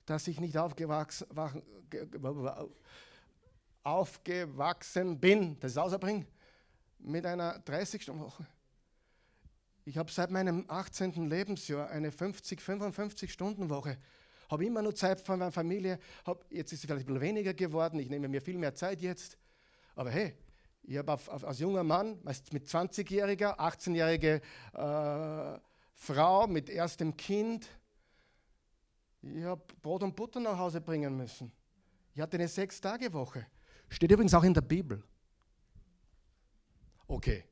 dass 0.04 0.26
ich 0.26 0.40
nicht 0.40 0.58
aufgewachsen, 0.58 1.26
aufgewachsen 3.82 5.20
bin, 5.20 5.58
das 5.60 5.72
ist 5.72 5.78
auserbringen, 5.78 6.26
mit 6.98 7.24
einer 7.26 7.58
30-Stunden-Woche. 7.60 8.46
Ich 9.84 9.96
habe 9.96 10.10
seit 10.12 10.30
meinem 10.30 10.64
18. 10.68 11.28
Lebensjahr 11.28 11.90
eine 11.90 12.12
50, 12.12 12.60
55 12.60 13.32
Stunden 13.32 13.68
Woche. 13.68 13.98
Habe 14.48 14.64
immer 14.64 14.82
nur 14.82 14.94
Zeit 14.94 15.20
für 15.20 15.36
meine 15.36 15.50
Familie. 15.50 15.98
Hab, 16.24 16.44
jetzt 16.52 16.72
ist 16.72 16.80
es 16.80 16.86
vielleicht 16.86 17.08
ein 17.08 17.14
bisschen 17.14 17.20
weniger 17.20 17.54
geworden. 17.54 17.98
Ich 17.98 18.08
nehme 18.08 18.28
mir 18.28 18.40
viel 18.40 18.58
mehr 18.58 18.74
Zeit 18.74 19.00
jetzt. 19.00 19.38
Aber 19.94 20.10
hey, 20.10 20.34
ich 20.82 20.96
habe 20.96 21.12
als 21.12 21.58
junger 21.58 21.84
Mann, 21.84 22.18
meist 22.22 22.52
mit 22.52 22.66
20-jähriger, 22.66 23.58
18-jährige 23.58 24.40
äh, 24.74 25.60
Frau 25.94 26.46
mit 26.46 26.68
erstem 26.68 27.16
Kind, 27.16 27.68
ich 29.22 29.44
habe 29.44 29.62
Brot 29.80 30.02
und 30.02 30.16
Butter 30.16 30.40
nach 30.40 30.58
Hause 30.58 30.80
bringen 30.80 31.16
müssen. 31.16 31.52
Ich 32.14 32.20
hatte 32.20 32.36
eine 32.36 32.48
Sechs-Tage-Woche. 32.48 33.46
Steht 33.88 34.10
übrigens 34.10 34.34
auch 34.34 34.42
in 34.42 34.52
der 34.52 34.62
Bibel. 34.62 35.02
Okay, 37.06 37.44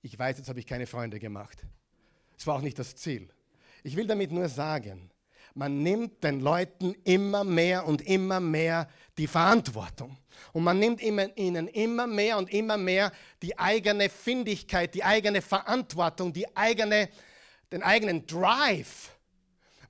ich 0.00 0.18
weiß, 0.18 0.38
jetzt 0.38 0.48
habe 0.48 0.60
ich 0.60 0.66
keine 0.66 0.86
Freunde 0.86 1.18
gemacht. 1.18 1.66
Das 2.36 2.46
war 2.46 2.56
auch 2.56 2.62
nicht 2.62 2.78
das 2.78 2.96
Ziel. 2.96 3.28
Ich 3.82 3.96
will 3.96 4.06
damit 4.06 4.32
nur 4.32 4.48
sagen, 4.48 5.10
man 5.54 5.82
nimmt 5.82 6.22
den 6.24 6.40
Leuten 6.40 6.94
immer 7.04 7.44
mehr 7.44 7.86
und 7.86 8.02
immer 8.02 8.40
mehr 8.40 8.88
die 9.18 9.26
Verantwortung. 9.26 10.16
Und 10.52 10.64
man 10.64 10.78
nimmt 10.78 11.02
ihnen 11.02 11.68
immer 11.68 12.06
mehr 12.06 12.38
und 12.38 12.52
immer 12.52 12.76
mehr 12.76 13.12
die 13.42 13.58
eigene 13.58 14.08
Findigkeit, 14.08 14.94
die 14.94 15.04
eigene 15.04 15.42
Verantwortung, 15.42 16.32
die 16.32 16.56
eigene, 16.56 17.08
den 17.72 17.82
eigenen 17.82 18.26
Drive. 18.26 19.10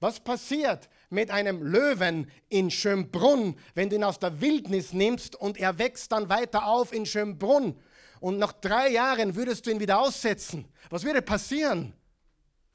Was 0.00 0.20
passiert 0.20 0.88
mit 1.10 1.30
einem 1.30 1.62
Löwen 1.62 2.30
in 2.48 2.70
Schönbrunn, 2.70 3.56
wenn 3.74 3.90
du 3.90 3.96
ihn 3.96 4.04
aus 4.04 4.18
der 4.18 4.40
Wildnis 4.40 4.92
nimmst 4.92 5.36
und 5.36 5.58
er 5.58 5.78
wächst 5.78 6.12
dann 6.12 6.28
weiter 6.28 6.66
auf 6.66 6.92
in 6.92 7.06
Schönbrunn? 7.06 7.78
und 8.20 8.38
nach 8.38 8.52
drei 8.52 8.90
Jahren 8.90 9.34
würdest 9.34 9.66
du 9.66 9.70
ihn 9.70 9.80
wieder 9.80 10.00
aussetzen, 10.00 10.66
was 10.90 11.04
würde 11.04 11.22
passieren? 11.22 11.92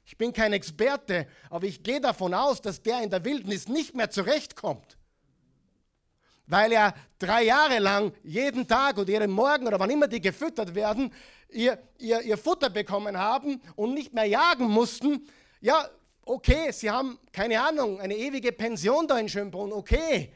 Ich 0.06 0.18
bin 0.18 0.32
kein 0.32 0.52
Experte, 0.52 1.26
aber 1.48 1.66
ich 1.66 1.82
gehe 1.82 2.00
davon 2.00 2.34
aus, 2.34 2.60
dass 2.60 2.82
der 2.82 3.02
in 3.02 3.10
der 3.10 3.24
Wildnis 3.24 3.68
nicht 3.68 3.94
mehr 3.94 4.10
zurechtkommt. 4.10 4.98
Weil 6.46 6.72
er 6.72 6.94
drei 7.18 7.44
Jahre 7.44 7.78
lang 7.78 8.12
jeden 8.22 8.66
Tag 8.68 8.98
oder 8.98 9.10
jeden 9.10 9.30
Morgen 9.30 9.66
oder 9.66 9.78
wann 9.78 9.90
immer 9.90 10.08
die 10.08 10.20
gefüttert 10.20 10.74
werden, 10.74 11.12
ihr, 11.48 11.78
ihr, 11.98 12.20
ihr 12.20 12.36
Futter 12.36 12.68
bekommen 12.68 13.16
haben 13.16 13.60
und 13.76 13.94
nicht 13.94 14.12
mehr 14.12 14.26
jagen 14.26 14.68
mussten. 14.68 15.26
Ja, 15.60 15.88
okay, 16.22 16.70
sie 16.72 16.90
haben 16.90 17.18
keine 17.32 17.62
Ahnung, 17.62 18.00
eine 18.00 18.14
ewige 18.14 18.52
Pension 18.52 19.06
da 19.08 19.18
in 19.18 19.28
Schönbrunn, 19.28 19.72
okay. 19.72 20.32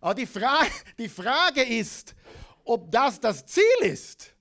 Aber 0.00 0.14
die, 0.14 0.26
Fra 0.26 0.60
die 0.98 1.08
Frage 1.08 1.62
ist, 1.62 2.14
ob 2.64 2.90
das 2.90 3.18
das 3.20 3.46
Ziel 3.46 3.62
ist. 3.80 4.34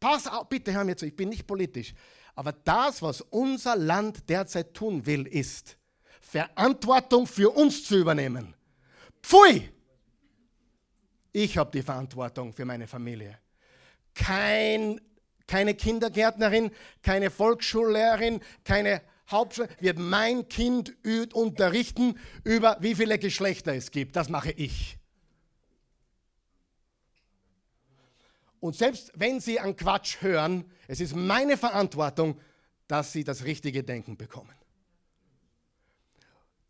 Pass 0.00 0.26
auf, 0.26 0.48
bitte 0.48 0.72
hör 0.72 0.84
mir 0.84 0.96
zu, 0.96 1.06
ich 1.06 1.16
bin 1.16 1.28
nicht 1.28 1.46
politisch. 1.46 1.94
Aber 2.34 2.52
das, 2.52 3.02
was 3.02 3.22
unser 3.22 3.76
Land 3.76 4.28
derzeit 4.28 4.74
tun 4.74 5.04
will, 5.06 5.26
ist, 5.26 5.78
Verantwortung 6.28 7.26
für 7.26 7.50
uns 7.50 7.84
zu 7.84 7.96
übernehmen. 7.96 8.54
Pfui! 9.22 9.70
Ich 11.32 11.56
habe 11.56 11.70
die 11.70 11.82
Verantwortung 11.82 12.52
für 12.52 12.64
meine 12.64 12.86
Familie. 12.86 13.38
Kein, 14.14 15.00
keine 15.46 15.74
Kindergärtnerin, 15.74 16.70
keine 17.02 17.30
Volksschullehrerin, 17.30 18.40
keine 18.64 19.02
Hauptschule 19.30 19.68
wird 19.80 19.98
mein 19.98 20.48
Kind 20.48 20.96
unterrichten 21.34 22.18
über 22.44 22.76
wie 22.80 22.94
viele 22.94 23.18
Geschlechter 23.18 23.74
es 23.74 23.90
gibt. 23.90 24.16
Das 24.16 24.28
mache 24.28 24.52
ich. 24.52 24.98
Und 28.58 28.74
selbst 28.74 29.12
wenn 29.14 29.40
Sie 29.40 29.60
an 29.60 29.76
Quatsch 29.76 30.22
hören, 30.22 30.64
es 30.88 31.00
ist 31.00 31.14
meine 31.14 31.56
Verantwortung, 31.56 32.40
dass 32.88 33.12
Sie 33.12 33.22
das 33.22 33.44
richtige 33.44 33.84
Denken 33.84 34.16
bekommen. 34.16 34.54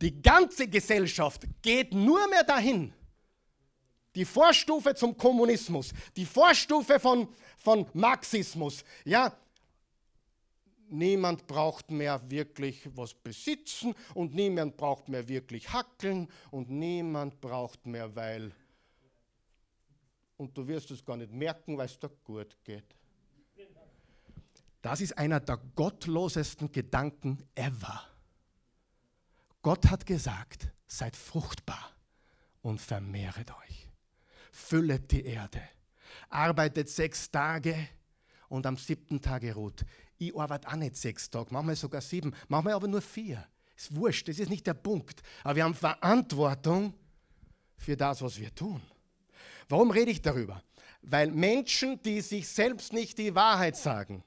Die 0.00 0.20
ganze 0.20 0.68
Gesellschaft 0.68 1.46
geht 1.62 1.92
nur 1.92 2.28
mehr 2.28 2.44
dahin. 2.44 2.92
Die 4.14 4.24
Vorstufe 4.24 4.94
zum 4.94 5.16
Kommunismus, 5.16 5.92
die 6.16 6.24
Vorstufe 6.24 6.98
von, 6.98 7.28
von 7.58 7.86
Marxismus, 7.92 8.82
ja, 9.04 9.36
niemand 10.88 11.46
braucht 11.46 11.90
mehr 11.90 12.20
wirklich 12.30 12.88
was 12.94 13.14
besitzen 13.14 13.94
und 14.14 14.34
niemand 14.34 14.76
braucht 14.76 15.08
mehr 15.08 15.28
wirklich 15.28 15.72
hackeln 15.72 16.28
und 16.50 16.70
niemand 16.70 17.40
braucht 17.40 17.86
mehr, 17.86 18.14
weil. 18.14 18.52
Und 20.36 20.56
du 20.56 20.66
wirst 20.66 20.90
es 20.90 21.04
gar 21.04 21.16
nicht 21.16 21.32
merken, 21.32 21.76
weil 21.76 21.86
es 21.86 21.98
dir 21.98 22.10
gut 22.24 22.56
geht. 22.64 22.84
Das 24.82 25.00
ist 25.00 25.16
einer 25.18 25.40
der 25.40 25.56
gottlosesten 25.74 26.70
Gedanken 26.70 27.42
ever. 27.54 28.15
Gott 29.66 29.90
hat 29.90 30.06
gesagt, 30.06 30.68
seid 30.86 31.16
fruchtbar 31.16 31.90
und 32.62 32.80
vermehret 32.80 33.50
euch. 33.50 33.90
Füllet 34.52 35.10
die 35.10 35.24
Erde. 35.24 35.60
Arbeitet 36.28 36.88
sechs 36.88 37.28
Tage 37.32 37.88
und 38.48 38.64
am 38.64 38.76
siebten 38.76 39.20
Tage 39.20 39.52
ruht 39.56 39.84
ich 40.18 40.36
arbeite 40.36 40.68
auch 40.68 40.76
nicht 40.76 40.96
sechs 40.96 41.28
Tage, 41.28 41.52
manchmal 41.52 41.74
sogar 41.74 42.00
sieben, 42.00 42.32
manchmal 42.46 42.74
aber 42.74 42.86
nur 42.86 43.02
vier. 43.02 43.44
Ist 43.76 43.92
wurscht, 43.96 44.28
das 44.28 44.38
ist 44.38 44.50
nicht 44.50 44.68
der 44.68 44.74
Punkt. 44.74 45.20
Aber 45.42 45.56
wir 45.56 45.64
haben 45.64 45.74
Verantwortung 45.74 46.94
für 47.76 47.96
das, 47.96 48.22
was 48.22 48.38
wir 48.38 48.54
tun. 48.54 48.80
Warum 49.68 49.90
rede 49.90 50.12
ich 50.12 50.22
darüber? 50.22 50.62
Weil 51.02 51.32
Menschen, 51.32 52.00
die 52.04 52.20
sich 52.20 52.46
selbst 52.46 52.92
nicht 52.92 53.18
die 53.18 53.34
Wahrheit 53.34 53.76
sagen, 53.76 54.22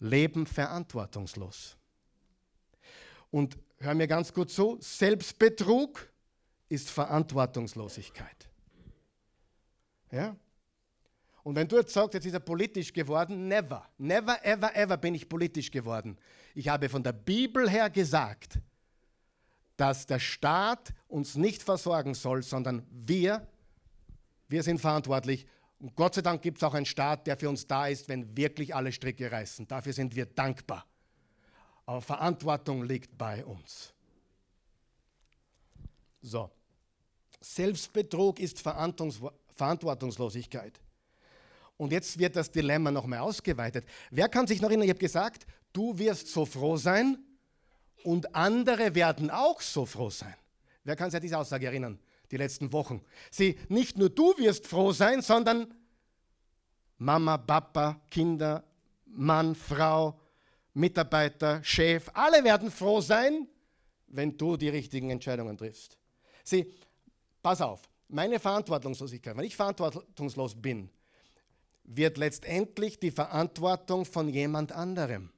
leben 0.00 0.46
verantwortungslos. 0.46 1.76
Und 3.30 3.56
hör 3.80 3.94
mir 3.94 4.06
ganz 4.06 4.32
gut 4.32 4.50
zu, 4.50 4.78
Selbstbetrug 4.80 6.08
ist 6.68 6.90
Verantwortungslosigkeit. 6.90 8.48
Ja? 10.12 10.36
Und 11.42 11.56
wenn 11.56 11.66
du 11.66 11.76
jetzt 11.76 11.92
sagst, 11.92 12.14
jetzt 12.14 12.26
ist 12.26 12.34
er 12.34 12.40
politisch 12.40 12.92
geworden, 12.92 13.48
never, 13.48 13.88
never, 13.98 14.44
ever, 14.44 14.76
ever 14.76 14.96
bin 14.96 15.14
ich 15.14 15.28
politisch 15.28 15.70
geworden. 15.70 16.18
Ich 16.54 16.68
habe 16.68 16.88
von 16.88 17.02
der 17.02 17.12
Bibel 17.12 17.68
her 17.68 17.88
gesagt, 17.88 18.58
dass 19.76 20.06
der 20.06 20.18
Staat 20.18 20.92
uns 21.08 21.36
nicht 21.36 21.62
versorgen 21.62 22.12
soll, 22.12 22.42
sondern 22.42 22.86
wir, 22.90 23.48
wir 24.48 24.62
sind 24.62 24.78
verantwortlich. 24.78 25.46
Und 25.78 25.94
Gott 25.94 26.14
sei 26.14 26.20
Dank 26.20 26.42
gibt 26.42 26.58
es 26.58 26.62
auch 26.62 26.74
einen 26.74 26.84
Staat, 26.84 27.26
der 27.26 27.38
für 27.38 27.48
uns 27.48 27.66
da 27.66 27.86
ist, 27.86 28.08
wenn 28.10 28.36
wirklich 28.36 28.74
alle 28.74 28.92
Stricke 28.92 29.32
reißen. 29.32 29.66
Dafür 29.66 29.94
sind 29.94 30.14
wir 30.14 30.26
dankbar. 30.26 30.84
Aber 31.90 32.00
Verantwortung 32.00 32.84
liegt 32.84 33.18
bei 33.18 33.44
uns. 33.44 33.92
So. 36.22 36.48
Selbstbetrug 37.40 38.38
ist 38.38 38.60
Verantwortungslosigkeit. 38.60 40.78
Und 41.76 41.90
jetzt 41.90 42.16
wird 42.16 42.36
das 42.36 42.48
Dilemma 42.48 42.92
noch 42.92 43.06
mehr 43.06 43.24
ausgeweitet. 43.24 43.84
Wer 44.12 44.28
kann 44.28 44.46
sich 44.46 44.60
noch 44.60 44.68
erinnern, 44.68 44.84
ich 44.84 44.90
habe 44.90 45.00
gesagt, 45.00 45.48
du 45.72 45.98
wirst 45.98 46.28
so 46.28 46.46
froh 46.46 46.76
sein 46.76 47.18
und 48.04 48.36
andere 48.36 48.94
werden 48.94 49.28
auch 49.28 49.60
so 49.60 49.84
froh 49.84 50.10
sein. 50.10 50.36
Wer 50.84 50.94
kann 50.94 51.10
sich 51.10 51.16
an 51.16 51.22
diese 51.22 51.38
Aussage 51.38 51.66
erinnern, 51.66 51.98
die 52.30 52.36
letzten 52.36 52.72
Wochen? 52.72 53.02
Sie, 53.32 53.58
nicht 53.68 53.98
nur 53.98 54.10
du 54.10 54.38
wirst 54.38 54.68
froh 54.68 54.92
sein, 54.92 55.22
sondern 55.22 55.74
Mama, 56.98 57.36
Papa, 57.36 58.00
Kinder, 58.08 58.62
Mann, 59.06 59.56
Frau, 59.56 60.20
Mitarbeiter, 60.74 61.62
Chef, 61.64 62.08
alle 62.14 62.44
werden 62.44 62.70
froh 62.70 63.00
sein, 63.00 63.48
wenn 64.06 64.36
du 64.36 64.56
die 64.56 64.68
richtigen 64.68 65.10
Entscheidungen 65.10 65.56
triffst. 65.56 65.96
Sieh, 66.44 66.72
pass 67.42 67.60
auf, 67.60 67.82
meine 68.08 68.38
Verantwortungslosigkeit, 68.38 69.36
wenn 69.36 69.44
ich 69.44 69.56
verantwortungslos 69.56 70.60
bin, 70.60 70.90
wird 71.84 72.18
letztendlich 72.18 72.98
die 73.00 73.10
Verantwortung 73.10 74.04
von 74.04 74.28
jemand 74.28 74.72
anderem. 74.72 75.30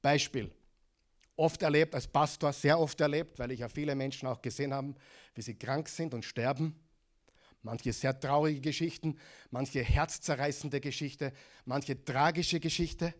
Beispiel. 0.00 0.50
Oft 1.36 1.60
erlebt, 1.62 1.94
als 1.94 2.06
Pastor 2.06 2.52
sehr 2.52 2.78
oft 2.78 2.98
erlebt, 3.00 3.38
weil 3.38 3.50
ich 3.50 3.60
ja 3.60 3.68
viele 3.68 3.94
Menschen 3.94 4.26
auch 4.26 4.40
gesehen 4.40 4.72
habe, 4.72 4.94
wie 5.34 5.42
sie 5.42 5.54
krank 5.54 5.88
sind 5.88 6.14
und 6.14 6.24
sterben. 6.24 6.74
Manche 7.62 7.92
sehr 7.92 8.18
traurige 8.18 8.60
Geschichten, 8.60 9.18
manche 9.50 9.82
herzzerreißende 9.82 10.80
Geschichte, 10.80 11.32
manche 11.64 12.02
tragische 12.02 12.60
Geschichte. 12.60 13.12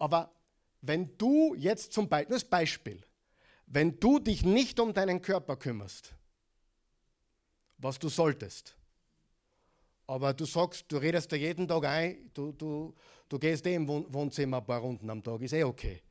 Aber 0.00 0.32
wenn 0.80 1.16
du 1.16 1.54
jetzt 1.54 1.92
zum 1.92 2.08
Beispiel, 2.08 2.34
als 2.34 2.44
Beispiel, 2.44 3.00
wenn 3.66 4.00
du 4.00 4.18
dich 4.18 4.44
nicht 4.44 4.80
um 4.80 4.92
deinen 4.92 5.22
Körper 5.22 5.56
kümmerst, 5.56 6.12
was 7.78 8.00
du 8.00 8.08
solltest, 8.08 8.76
Aber 10.10 10.34
du 10.34 10.44
sagst, 10.44 10.86
du 10.88 10.96
redest 10.96 11.30
da 11.30 11.36
jeden 11.36 11.68
Tag 11.68 11.84
ein, 11.84 12.32
du, 12.34 12.50
du, 12.50 12.92
du 13.28 13.38
gehst 13.38 13.64
eh 13.64 13.76
im 13.76 13.86
Wohnzimmer 13.86 14.56
ein 14.56 14.66
paar 14.66 14.80
Runden 14.80 15.08
am 15.08 15.22
Tag, 15.22 15.40
ist 15.40 15.52
eh 15.52 15.62
okay. 15.62 16.02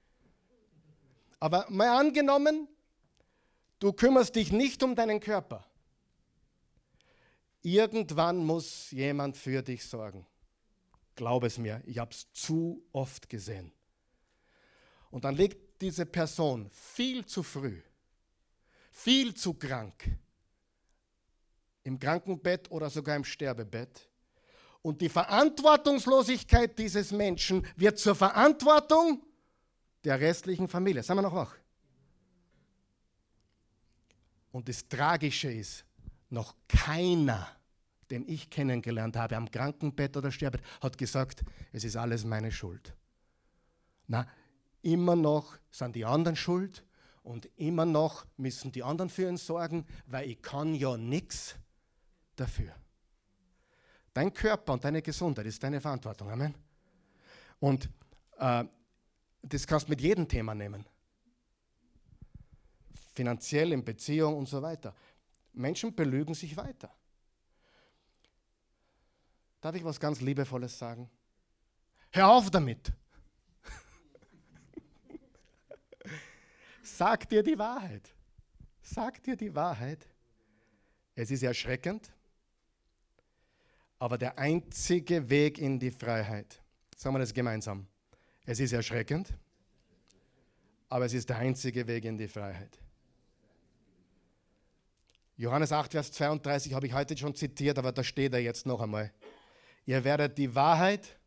Aber 1.37 1.65
mal 1.67 1.89
angenommen, 1.99 2.69
du 3.77 3.91
kümmerst 3.91 4.33
dich 4.37 4.53
nicht 4.53 4.81
um 4.83 4.95
deinen 4.95 5.19
Körper. 5.19 5.65
Irgendwann 7.61 8.37
muss 8.37 8.89
jemand 8.91 9.35
für 9.35 9.61
dich 9.61 9.83
sorgen. 9.83 10.25
Glaub 11.15 11.43
es 11.43 11.57
mir, 11.57 11.81
ich 11.85 11.97
habe 11.97 12.11
es 12.11 12.31
zu 12.31 12.81
oft 12.93 13.27
gesehen. 13.27 13.73
Und 15.11 15.23
dann 15.23 15.35
liegt 15.35 15.81
diese 15.81 16.05
Person 16.05 16.69
viel 16.71 17.25
zu 17.25 17.43
früh, 17.43 17.81
viel 18.91 19.33
zu 19.33 19.53
krank 19.53 20.03
im 21.83 21.99
Krankenbett 21.99 22.69
oder 22.71 22.89
sogar 22.89 23.15
im 23.15 23.23
Sterbebett. 23.23 24.07
Und 24.81 25.01
die 25.01 25.09
Verantwortungslosigkeit 25.09 26.77
dieses 26.77 27.11
Menschen 27.11 27.65
wird 27.75 27.99
zur 27.99 28.15
Verantwortung 28.15 29.23
der 30.03 30.19
restlichen 30.19 30.67
Familie. 30.67 31.03
Seien 31.03 31.17
wir 31.17 31.23
noch 31.23 31.35
wach? 31.35 31.55
Und 34.51 34.69
das 34.69 34.87
Tragische 34.87 35.51
ist, 35.51 35.85
noch 36.29 36.55
keiner, 36.67 37.47
den 38.09 38.27
ich 38.27 38.49
kennengelernt 38.49 39.15
habe, 39.15 39.35
am 39.35 39.49
Krankenbett 39.49 40.15
oder 40.15 40.31
Sterbebett, 40.31 40.65
hat 40.81 40.97
gesagt, 40.97 41.43
es 41.71 41.83
ist 41.83 41.95
alles 41.95 42.23
meine 42.23 42.51
Schuld. 42.51 42.95
Na, 44.07 44.27
immer 44.81 45.15
noch 45.15 45.57
sind 45.71 45.95
die 45.95 46.05
anderen 46.05 46.35
schuld 46.35 46.85
und 47.23 47.49
immer 47.57 47.85
noch 47.85 48.25
müssen 48.37 48.71
die 48.71 48.83
anderen 48.83 49.09
für 49.09 49.27
ihn 49.27 49.37
sorgen, 49.37 49.85
weil 50.07 50.29
ich 50.29 50.41
kann 50.41 50.73
ja 50.73 50.97
nichts 50.97 51.55
dafür. 52.35 52.73
Dein 54.13 54.33
Körper 54.33 54.73
und 54.73 54.83
deine 54.83 55.01
Gesundheit 55.01 55.45
ist 55.45 55.61
deine 55.61 55.79
Verantwortung. 55.79 56.31
Amen. 56.31 56.55
Und 57.59 57.89
äh, 58.37 58.65
das 59.41 59.67
kannst 59.67 59.87
du 59.87 59.91
mit 59.91 60.01
jedem 60.01 60.27
Thema 60.27 60.55
nehmen. 60.55 60.85
Finanziell, 63.13 63.73
in 63.73 63.83
Beziehung 63.83 64.37
und 64.37 64.47
so 64.47 64.61
weiter. 64.61 64.95
Menschen 65.53 65.93
belügen 65.93 66.33
sich 66.33 66.55
weiter. 66.57 66.93
Darf 69.61 69.75
ich 69.75 69.83
was 69.83 69.99
ganz 69.99 70.21
Liebevolles 70.21 70.77
sagen? 70.77 71.09
Hör 72.11 72.29
auf 72.29 72.49
damit. 72.49 72.93
Sag 76.97 77.29
dir 77.29 77.43
die 77.43 77.57
Wahrheit. 77.57 78.13
Sag 78.81 79.21
dir 79.23 79.35
die 79.35 79.53
Wahrheit. 79.53 80.07
Es 81.15 81.31
ist 81.31 81.43
erschreckend, 81.43 82.11
aber 83.97 84.17
der 84.17 84.37
einzige 84.37 85.29
Weg 85.29 85.57
in 85.57 85.77
die 85.79 85.91
Freiheit, 85.91 86.61
sagen 86.95 87.15
wir 87.15 87.19
das 87.19 87.33
gemeinsam, 87.33 87.87
es 88.45 88.59
ist 88.59 88.71
erschreckend, 88.71 89.33
aber 90.87 91.05
es 91.05 91.13
ist 91.13 91.29
der 91.29 91.37
einzige 91.37 91.85
Weg 91.87 92.05
in 92.05 92.17
die 92.17 92.27
Freiheit. 92.27 92.79
Johannes 95.35 95.71
8, 95.71 95.91
Vers 95.91 96.11
32 96.13 96.73
habe 96.73 96.87
ich 96.87 96.93
heute 96.93 97.17
schon 97.17 97.35
zitiert, 97.35 97.77
aber 97.77 97.91
da 97.91 98.03
steht 98.03 98.33
er 98.33 98.39
jetzt 98.39 98.65
noch 98.65 98.81
einmal. 98.81 99.11
Ihr 99.85 100.03
werdet 100.03 100.37
die 100.37 100.53
Wahrheit 100.55 101.17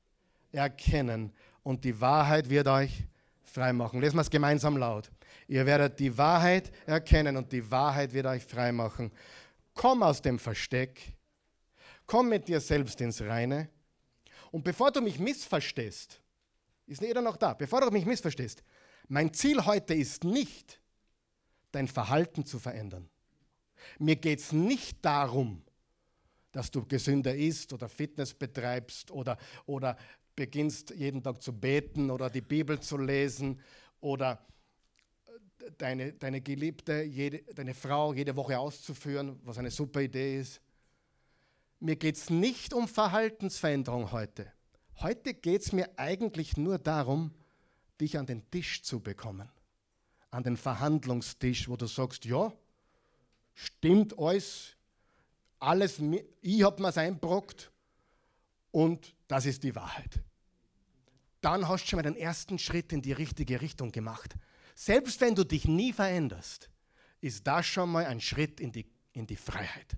erkennen 0.50 1.32
und 1.62 1.84
die 1.84 2.00
Wahrheit 2.00 2.48
wird 2.50 2.68
euch 2.68 3.04
frei 3.42 3.72
machen. 3.72 4.00
Lesen 4.00 4.16
wir 4.16 4.22
es 4.22 4.30
gemeinsam 4.30 4.76
laut. 4.76 5.10
Ihr 5.48 5.66
werdet 5.66 5.98
die 5.98 6.16
Wahrheit 6.16 6.72
erkennen 6.86 7.36
und 7.36 7.52
die 7.52 7.70
Wahrheit 7.70 8.12
wird 8.12 8.26
euch 8.26 8.44
frei 8.44 8.72
machen. 8.72 9.12
Komm 9.74 10.02
aus 10.02 10.22
dem 10.22 10.38
Versteck 10.38 11.14
Komm 12.06 12.28
mit 12.28 12.48
dir 12.48 12.60
selbst 12.60 13.00
ins 13.00 13.22
Reine. 13.22 13.70
Und 14.50 14.64
bevor 14.64 14.90
du 14.90 15.00
mich 15.00 15.18
missverstehst, 15.18 16.20
ist 16.86 17.00
jeder 17.00 17.22
noch 17.22 17.36
da, 17.36 17.54
bevor 17.54 17.80
du 17.80 17.90
mich 17.90 18.04
missverstehst, 18.04 18.62
mein 19.08 19.32
Ziel 19.32 19.64
heute 19.64 19.94
ist 19.94 20.24
nicht, 20.24 20.78
dein 21.70 21.88
Verhalten 21.88 22.44
zu 22.44 22.58
verändern. 22.58 23.08
Mir 23.98 24.16
geht 24.16 24.40
es 24.40 24.52
nicht 24.52 25.02
darum, 25.02 25.62
dass 26.52 26.70
du 26.70 26.86
gesünder 26.86 27.34
isst 27.34 27.72
oder 27.72 27.88
Fitness 27.88 28.34
betreibst 28.34 29.10
oder, 29.10 29.38
oder 29.64 29.96
beginnst 30.36 30.90
jeden 30.90 31.22
Tag 31.22 31.40
zu 31.40 31.58
beten 31.58 32.10
oder 32.10 32.28
die 32.28 32.42
Bibel 32.42 32.78
zu 32.78 32.98
lesen 32.98 33.58
oder 34.00 34.44
deine, 35.78 36.12
deine 36.12 36.40
Geliebte, 36.40 37.02
jede, 37.02 37.42
deine 37.54 37.74
Frau 37.74 38.12
jede 38.12 38.36
Woche 38.36 38.58
auszuführen, 38.58 39.40
was 39.44 39.58
eine 39.58 39.70
super 39.70 40.00
Idee 40.00 40.40
ist. 40.40 40.60
Mir 41.80 41.96
geht 41.96 42.16
es 42.16 42.30
nicht 42.30 42.74
um 42.74 42.86
Verhaltensveränderung 42.86 44.12
heute. 44.12 44.52
Heute 45.00 45.34
geht 45.34 45.62
es 45.62 45.72
mir 45.72 45.90
eigentlich 45.96 46.56
nur 46.56 46.78
darum, 46.78 47.32
dich 48.00 48.18
an 48.18 48.26
den 48.26 48.48
Tisch 48.50 48.82
zu 48.82 49.00
bekommen. 49.00 49.48
An 50.30 50.42
den 50.42 50.56
Verhandlungstisch, 50.56 51.68
wo 51.68 51.76
du 51.76 51.86
sagst, 51.86 52.24
ja, 52.24 52.52
stimmt 53.54 54.18
alles, 54.18 54.76
alles, 55.58 56.00
ich 56.40 56.62
habe 56.62 56.80
mir 56.82 56.88
es 56.88 56.98
einbrockt 56.98 57.70
und 58.70 59.14
das 59.28 59.46
ist 59.46 59.62
die 59.62 59.74
Wahrheit. 59.74 60.20
Dann 61.40 61.68
hast 61.68 61.84
du 61.84 61.88
schon 61.88 61.96
mal 61.98 62.02
den 62.02 62.16
ersten 62.16 62.58
Schritt 62.58 62.92
in 62.92 63.02
die 63.02 63.12
richtige 63.12 63.60
Richtung 63.60 63.90
gemacht. 63.90 64.36
Selbst 64.74 65.20
wenn 65.20 65.34
du 65.34 65.44
dich 65.44 65.66
nie 65.66 65.92
veränderst, 65.92 66.70
ist 67.20 67.46
das 67.46 67.66
schon 67.66 67.90
mal 67.90 68.06
ein 68.06 68.20
Schritt 68.20 68.60
in 68.60 68.72
die, 68.72 68.86
in 69.12 69.26
die 69.26 69.36
Freiheit. 69.36 69.96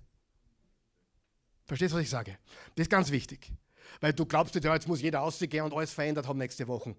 Verstehst 1.65 1.93
du, 1.93 1.97
was 1.97 2.03
ich 2.03 2.09
sage? 2.09 2.37
Das 2.75 2.83
ist 2.83 2.91
ganz 2.91 3.09
wichtig. 3.09 3.51
Weil 3.99 4.13
du 4.13 4.25
glaubst, 4.25 4.55
ja, 4.55 4.73
jetzt 4.73 4.87
muss 4.87 5.01
jeder 5.01 5.21
ausgehen 5.21 5.65
und 5.65 5.73
alles 5.73 5.93
verändert 5.93 6.27
haben 6.27 6.37
nächste 6.37 6.67
Woche. 6.67 6.95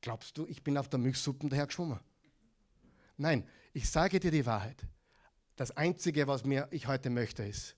Glaubst 0.00 0.36
du, 0.38 0.46
ich 0.46 0.62
bin 0.62 0.76
auf 0.78 0.88
der 0.88 0.98
Milchsuppe 0.98 1.48
daher 1.48 1.66
geschwommen? 1.66 2.00
Nein, 3.16 3.48
ich 3.72 3.88
sage 3.88 4.20
dir 4.20 4.30
die 4.30 4.46
Wahrheit. 4.46 4.86
Das 5.56 5.70
Einzige, 5.76 6.26
was 6.26 6.44
mir 6.44 6.68
ich 6.70 6.86
heute 6.86 7.10
möchte, 7.10 7.44
ist, 7.44 7.76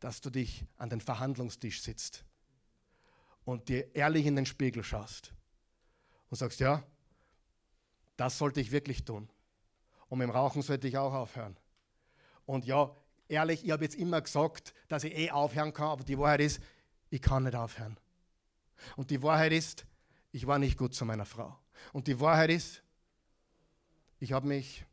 dass 0.00 0.20
du 0.20 0.30
dich 0.30 0.64
an 0.76 0.90
den 0.90 1.00
Verhandlungstisch 1.00 1.82
sitzt 1.82 2.24
und 3.44 3.68
dir 3.68 3.94
ehrlich 3.94 4.26
in 4.26 4.36
den 4.36 4.46
Spiegel 4.46 4.82
schaust 4.82 5.32
und 6.30 6.36
sagst, 6.36 6.60
ja, 6.60 6.84
das 8.18 8.36
sollte 8.36 8.60
ich 8.60 8.70
wirklich 8.72 9.04
tun. 9.04 9.30
Und 10.08 10.18
mit 10.18 10.28
dem 10.28 10.32
Rauchen 10.32 10.60
sollte 10.60 10.88
ich 10.88 10.98
auch 10.98 11.14
aufhören. 11.14 11.56
Und 12.44 12.66
ja, 12.66 12.94
ehrlich, 13.28 13.64
ich 13.64 13.70
habe 13.70 13.84
jetzt 13.84 13.94
immer 13.94 14.20
gesagt, 14.20 14.74
dass 14.88 15.04
ich 15.04 15.16
eh 15.16 15.30
aufhören 15.30 15.72
kann, 15.72 15.88
aber 15.88 16.04
die 16.04 16.18
Wahrheit 16.18 16.40
ist, 16.40 16.60
ich 17.10 17.22
kann 17.22 17.44
nicht 17.44 17.54
aufhören. 17.54 17.96
Und 18.96 19.10
die 19.10 19.22
Wahrheit 19.22 19.52
ist, 19.52 19.86
ich 20.32 20.46
war 20.46 20.58
nicht 20.58 20.76
gut 20.76 20.94
zu 20.94 21.04
meiner 21.04 21.24
Frau. 21.24 21.56
Und 21.92 22.06
die 22.06 22.18
Wahrheit 22.20 22.50
ist, 22.50 22.82
ich 24.18 24.32
habe 24.32 24.48
mich 24.48 24.84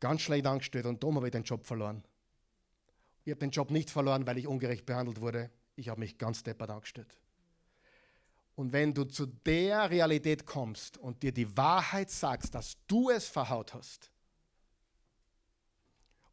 ganz 0.00 0.22
schlecht 0.22 0.46
angestellt 0.46 0.86
und 0.86 1.02
darum 1.02 1.16
habe 1.16 1.26
ich 1.26 1.32
den 1.32 1.44
Job 1.44 1.66
verloren. 1.66 2.02
Ich 3.24 3.30
habe 3.30 3.40
den 3.40 3.50
Job 3.50 3.70
nicht 3.70 3.90
verloren, 3.90 4.26
weil 4.26 4.38
ich 4.38 4.46
ungerecht 4.46 4.86
behandelt 4.86 5.20
wurde. 5.20 5.50
Ich 5.76 5.90
habe 5.90 6.00
mich 6.00 6.16
ganz 6.16 6.42
deppert 6.42 6.70
angestellt. 6.70 7.16
Und 8.54 8.72
wenn 8.72 8.92
du 8.92 9.04
zu 9.04 9.26
der 9.26 9.90
Realität 9.90 10.44
kommst 10.44 10.98
und 10.98 11.22
dir 11.22 11.32
die 11.32 11.56
Wahrheit 11.56 12.10
sagst, 12.10 12.54
dass 12.54 12.76
du 12.86 13.10
es 13.10 13.26
verhaut 13.26 13.72
hast, 13.74 14.10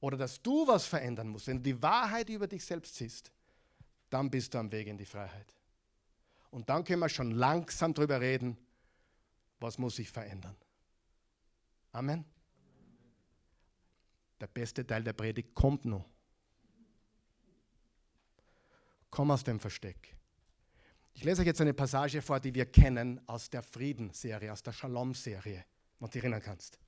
oder 0.02 0.18
dass 0.18 0.42
du 0.42 0.66
was 0.68 0.86
verändern 0.86 1.28
musst, 1.28 1.48
wenn 1.48 1.58
du 1.58 1.64
die 1.64 1.82
Wahrheit 1.82 2.30
über 2.30 2.48
dich 2.48 2.64
selbst 2.64 2.96
siehst, 2.96 3.32
dann 4.10 4.30
bist 4.30 4.54
du 4.54 4.58
am 4.58 4.72
Weg 4.72 4.88
in 4.88 4.98
die 4.98 5.06
Freiheit. 5.06 5.54
Und 6.52 6.70
dann 6.70 6.84
können 6.84 7.02
wir 7.02 7.10
schon 7.10 7.32
langsam 7.32 7.94
darüber 7.94 8.20
reden, 8.20 8.58
was 9.60 9.78
muss 9.78 9.98
sich 9.98 10.10
verändern. 10.10 10.56
Amen. 11.92 12.26
Der 14.40 14.48
beste 14.48 14.88
Teil 14.88 15.04
der 15.04 15.14
Predigt 15.14 15.54
kommt 15.54 15.86
noch. 15.86 16.06
Komm 19.10 19.32
aus 19.32 19.44
dem 19.44 19.60
Versteck. 19.60 20.16
Ich 21.20 21.26
lese 21.26 21.42
euch 21.42 21.48
jetzt 21.48 21.60
eine 21.60 21.74
Passage 21.74 22.22
vor, 22.22 22.40
die 22.40 22.56
wir 22.56 22.66
kennen 22.68 23.20
aus 23.28 23.50
der 23.50 23.62
Frieden-Serie, 23.62 24.54
aus 24.54 24.64
der 24.64 24.72
Shalom-Serie, 24.72 25.66
wenn 26.00 26.08
du 26.08 26.12
dich 26.14 26.24
erinnern 26.24 26.42
kannst. 26.42 26.80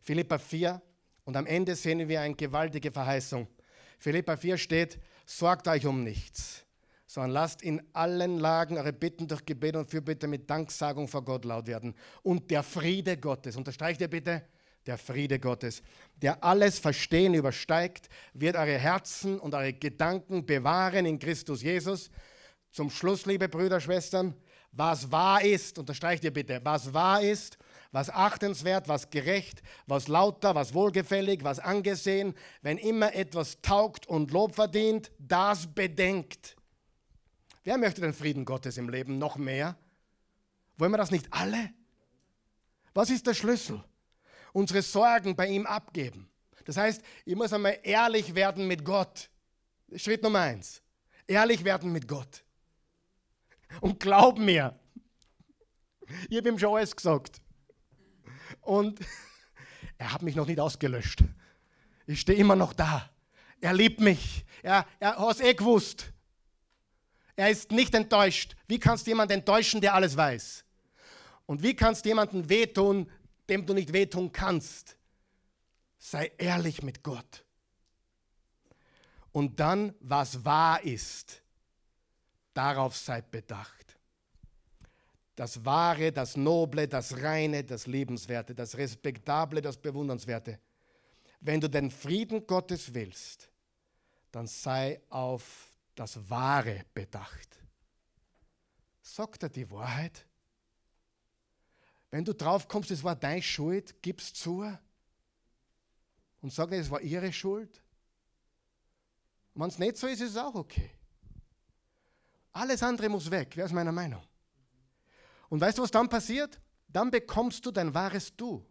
Philippa 0.00 0.38
4, 0.38 0.80
und 1.24 1.36
am 1.36 1.46
Ende 1.46 1.74
sehen 1.74 2.08
wir 2.08 2.20
eine 2.20 2.36
gewaltige 2.36 2.92
Verheißung. 2.92 3.48
Philippa 3.98 4.36
4 4.36 4.56
steht, 4.58 5.00
sorgt 5.26 5.66
euch 5.66 5.86
um 5.86 6.04
nichts, 6.04 6.64
sondern 7.08 7.32
lasst 7.32 7.62
in 7.62 7.82
allen 7.94 8.38
Lagen 8.38 8.78
eure 8.78 8.92
Bitten 8.92 9.26
durch 9.26 9.44
Gebet 9.44 9.74
und 9.74 9.90
Fürbitte 9.90 10.28
mit 10.28 10.48
Danksagung 10.48 11.08
vor 11.08 11.24
Gott 11.24 11.44
laut 11.44 11.66
werden. 11.66 11.96
Und 12.22 12.48
der 12.48 12.62
Friede 12.62 13.16
Gottes, 13.16 13.56
unterstreicht 13.56 14.00
ihr 14.02 14.08
bitte, 14.08 14.44
der 14.86 14.98
Friede 14.98 15.40
Gottes, 15.40 15.82
der 16.14 16.44
alles 16.44 16.78
Verstehen 16.78 17.34
übersteigt, 17.34 18.08
wird 18.34 18.54
eure 18.54 18.78
Herzen 18.78 19.40
und 19.40 19.52
eure 19.56 19.72
Gedanken 19.72 20.46
bewahren 20.46 21.06
in 21.06 21.18
Christus 21.18 21.60
Jesus. 21.60 22.08
Zum 22.72 22.88
Schluss, 22.88 23.26
liebe 23.26 23.48
Brüder, 23.48 23.80
Schwestern, 23.80 24.34
was 24.72 25.12
wahr 25.12 25.42
ist, 25.42 25.78
unterstreicht 25.78 26.24
ihr 26.24 26.32
bitte, 26.32 26.60
was 26.64 26.94
wahr 26.94 27.20
ist, 27.20 27.58
was 27.92 28.08
achtenswert, 28.08 28.88
was 28.88 29.10
gerecht, 29.10 29.62
was 29.86 30.08
lauter, 30.08 30.54
was 30.54 30.72
wohlgefällig, 30.72 31.44
was 31.44 31.58
angesehen, 31.58 32.34
wenn 32.62 32.78
immer 32.78 33.14
etwas 33.14 33.60
taugt 33.60 34.06
und 34.06 34.30
Lob 34.30 34.54
verdient, 34.54 35.12
das 35.18 35.66
bedenkt. 35.66 36.56
Wer 37.64 37.76
möchte 37.76 38.00
den 38.00 38.14
Frieden 38.14 38.46
Gottes 38.46 38.78
im 38.78 38.88
Leben 38.88 39.18
noch 39.18 39.36
mehr? 39.36 39.76
Wollen 40.78 40.92
wir 40.92 40.98
das 40.98 41.10
nicht 41.10 41.26
alle? 41.30 41.70
Was 42.94 43.10
ist 43.10 43.26
der 43.26 43.34
Schlüssel? 43.34 43.84
Unsere 44.54 44.80
Sorgen 44.80 45.36
bei 45.36 45.48
ihm 45.48 45.66
abgeben. 45.66 46.30
Das 46.64 46.78
heißt, 46.78 47.02
ich 47.26 47.36
muss 47.36 47.52
einmal 47.52 47.78
ehrlich 47.82 48.34
werden 48.34 48.66
mit 48.66 48.82
Gott. 48.82 49.28
Schritt 49.94 50.22
Nummer 50.22 50.40
eins. 50.40 50.80
Ehrlich 51.26 51.64
werden 51.64 51.92
mit 51.92 52.08
Gott. 52.08 52.42
Und 53.80 54.00
glaub 54.00 54.38
mir, 54.38 54.78
ich 56.28 56.36
habe 56.36 56.48
ihm 56.48 56.58
schon 56.58 56.76
alles 56.76 56.94
gesagt. 56.94 57.40
Und 58.60 59.00
er 59.98 60.12
hat 60.12 60.22
mich 60.22 60.36
noch 60.36 60.46
nicht 60.46 60.60
ausgelöscht. 60.60 61.24
Ich 62.06 62.20
stehe 62.20 62.38
immer 62.38 62.56
noch 62.56 62.72
da. 62.72 63.10
Er 63.60 63.72
liebt 63.72 64.00
mich. 64.00 64.44
Er, 64.62 64.86
er 64.98 65.18
hat 65.18 65.36
es 65.36 65.40
eh 65.40 65.54
gewusst. 65.54 66.12
Er 67.36 67.50
ist 67.50 67.70
nicht 67.70 67.94
enttäuscht. 67.94 68.56
Wie 68.68 68.78
kannst 68.78 69.06
du 69.06 69.10
jemanden 69.10 69.34
enttäuschen, 69.34 69.80
der 69.80 69.94
alles 69.94 70.16
weiß? 70.16 70.64
Und 71.46 71.62
wie 71.62 71.74
kannst 71.74 72.04
du 72.04 72.10
jemanden 72.10 72.48
wehtun, 72.48 73.10
dem 73.48 73.66
du 73.66 73.74
nicht 73.74 73.92
wehtun 73.92 74.32
kannst? 74.32 74.96
Sei 75.98 76.32
ehrlich 76.38 76.82
mit 76.82 77.02
Gott. 77.02 77.44
Und 79.32 79.60
dann, 79.60 79.94
was 80.00 80.44
wahr 80.44 80.82
ist, 80.82 81.41
darauf 82.54 82.96
seid 82.96 83.30
bedacht. 83.30 83.98
Das 85.34 85.64
Wahre, 85.64 86.12
das 86.12 86.36
Noble, 86.36 86.86
das 86.86 87.16
Reine, 87.22 87.64
das 87.64 87.86
Liebenswerte, 87.86 88.54
das 88.54 88.76
Respektable, 88.76 89.62
das 89.62 89.76
Bewundernswerte. 89.76 90.60
Wenn 91.40 91.60
du 91.60 91.68
den 91.68 91.90
Frieden 91.90 92.46
Gottes 92.46 92.92
willst, 92.92 93.50
dann 94.30 94.46
sei 94.46 95.00
auf 95.08 95.70
das 95.94 96.28
Wahre 96.28 96.84
bedacht. 96.94 97.58
Sagt 99.00 99.42
er 99.42 99.48
die 99.48 99.68
Wahrheit? 99.70 100.26
Wenn 102.10 102.24
du 102.24 102.34
drauf 102.34 102.68
kommst, 102.68 102.90
es 102.90 103.02
war 103.02 103.16
deine 103.16 103.42
Schuld, 103.42 104.00
gib's 104.02 104.32
zu 104.34 104.70
und 106.42 106.52
sag 106.52 106.70
nicht, 106.70 106.80
es 106.80 106.90
war 106.90 107.00
ihre 107.00 107.32
Schuld. 107.32 107.82
Wenn 109.54 109.68
es 109.68 109.78
nicht 109.78 109.96
so 109.96 110.06
ist, 110.06 110.20
ist 110.20 110.30
es 110.30 110.36
auch 110.36 110.54
okay. 110.54 110.90
Alles 112.52 112.82
andere 112.82 113.08
muss 113.08 113.30
weg, 113.30 113.52
wer 113.54 113.64
ist 113.64 113.72
meiner 113.72 113.92
Meinung? 113.92 114.22
Und 115.48 115.60
weißt 115.60 115.78
du, 115.78 115.82
was 115.82 115.90
dann 115.90 116.08
passiert? 116.08 116.60
Dann 116.88 117.10
bekommst 117.10 117.64
du 117.64 117.70
dein 117.70 117.94
wahres 117.94 118.34
Du. 118.36 118.64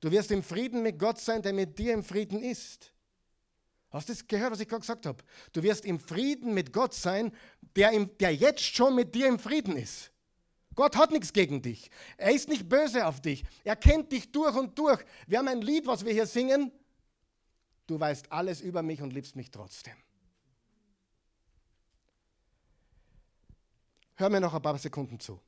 Du 0.00 0.10
wirst 0.10 0.30
im 0.30 0.42
Frieden 0.42 0.82
mit 0.82 0.98
Gott 0.98 1.18
sein, 1.18 1.42
der 1.42 1.52
mit 1.52 1.78
dir 1.78 1.94
im 1.94 2.04
Frieden 2.04 2.42
ist. 2.42 2.92
Hast 3.90 4.08
du 4.08 4.12
das 4.12 4.26
gehört, 4.26 4.52
was 4.52 4.60
ich 4.60 4.68
gerade 4.68 4.80
gesagt 4.80 5.06
habe? 5.06 5.24
Du 5.52 5.62
wirst 5.62 5.84
im 5.84 5.98
Frieden 5.98 6.54
mit 6.54 6.72
Gott 6.72 6.92
sein, 6.92 7.32
der, 7.76 7.92
im, 7.92 8.16
der 8.18 8.34
jetzt 8.34 8.62
schon 8.62 8.94
mit 8.94 9.14
dir 9.14 9.26
im 9.26 9.38
Frieden 9.38 9.76
ist. 9.76 10.12
Gott 10.74 10.96
hat 10.96 11.10
nichts 11.10 11.32
gegen 11.32 11.62
dich. 11.62 11.90
Er 12.18 12.32
ist 12.32 12.48
nicht 12.48 12.68
böse 12.68 13.06
auf 13.06 13.22
dich. 13.22 13.44
Er 13.64 13.76
kennt 13.76 14.12
dich 14.12 14.30
durch 14.30 14.54
und 14.54 14.78
durch. 14.78 15.02
Wir 15.26 15.38
haben 15.38 15.48
ein 15.48 15.62
Lied, 15.62 15.86
was 15.86 16.04
wir 16.04 16.12
hier 16.12 16.26
singen. 16.26 16.70
Du 17.86 17.98
weißt 17.98 18.30
alles 18.30 18.60
über 18.60 18.82
mich 18.82 19.00
und 19.00 19.12
liebst 19.12 19.36
mich 19.36 19.50
trotzdem. 19.50 19.94
Hör 24.16 24.30
mir 24.30 24.40
noch 24.40 24.54
ein 24.54 24.62
paar 24.62 24.78
Sekunden 24.78 25.20
zu. 25.20 25.40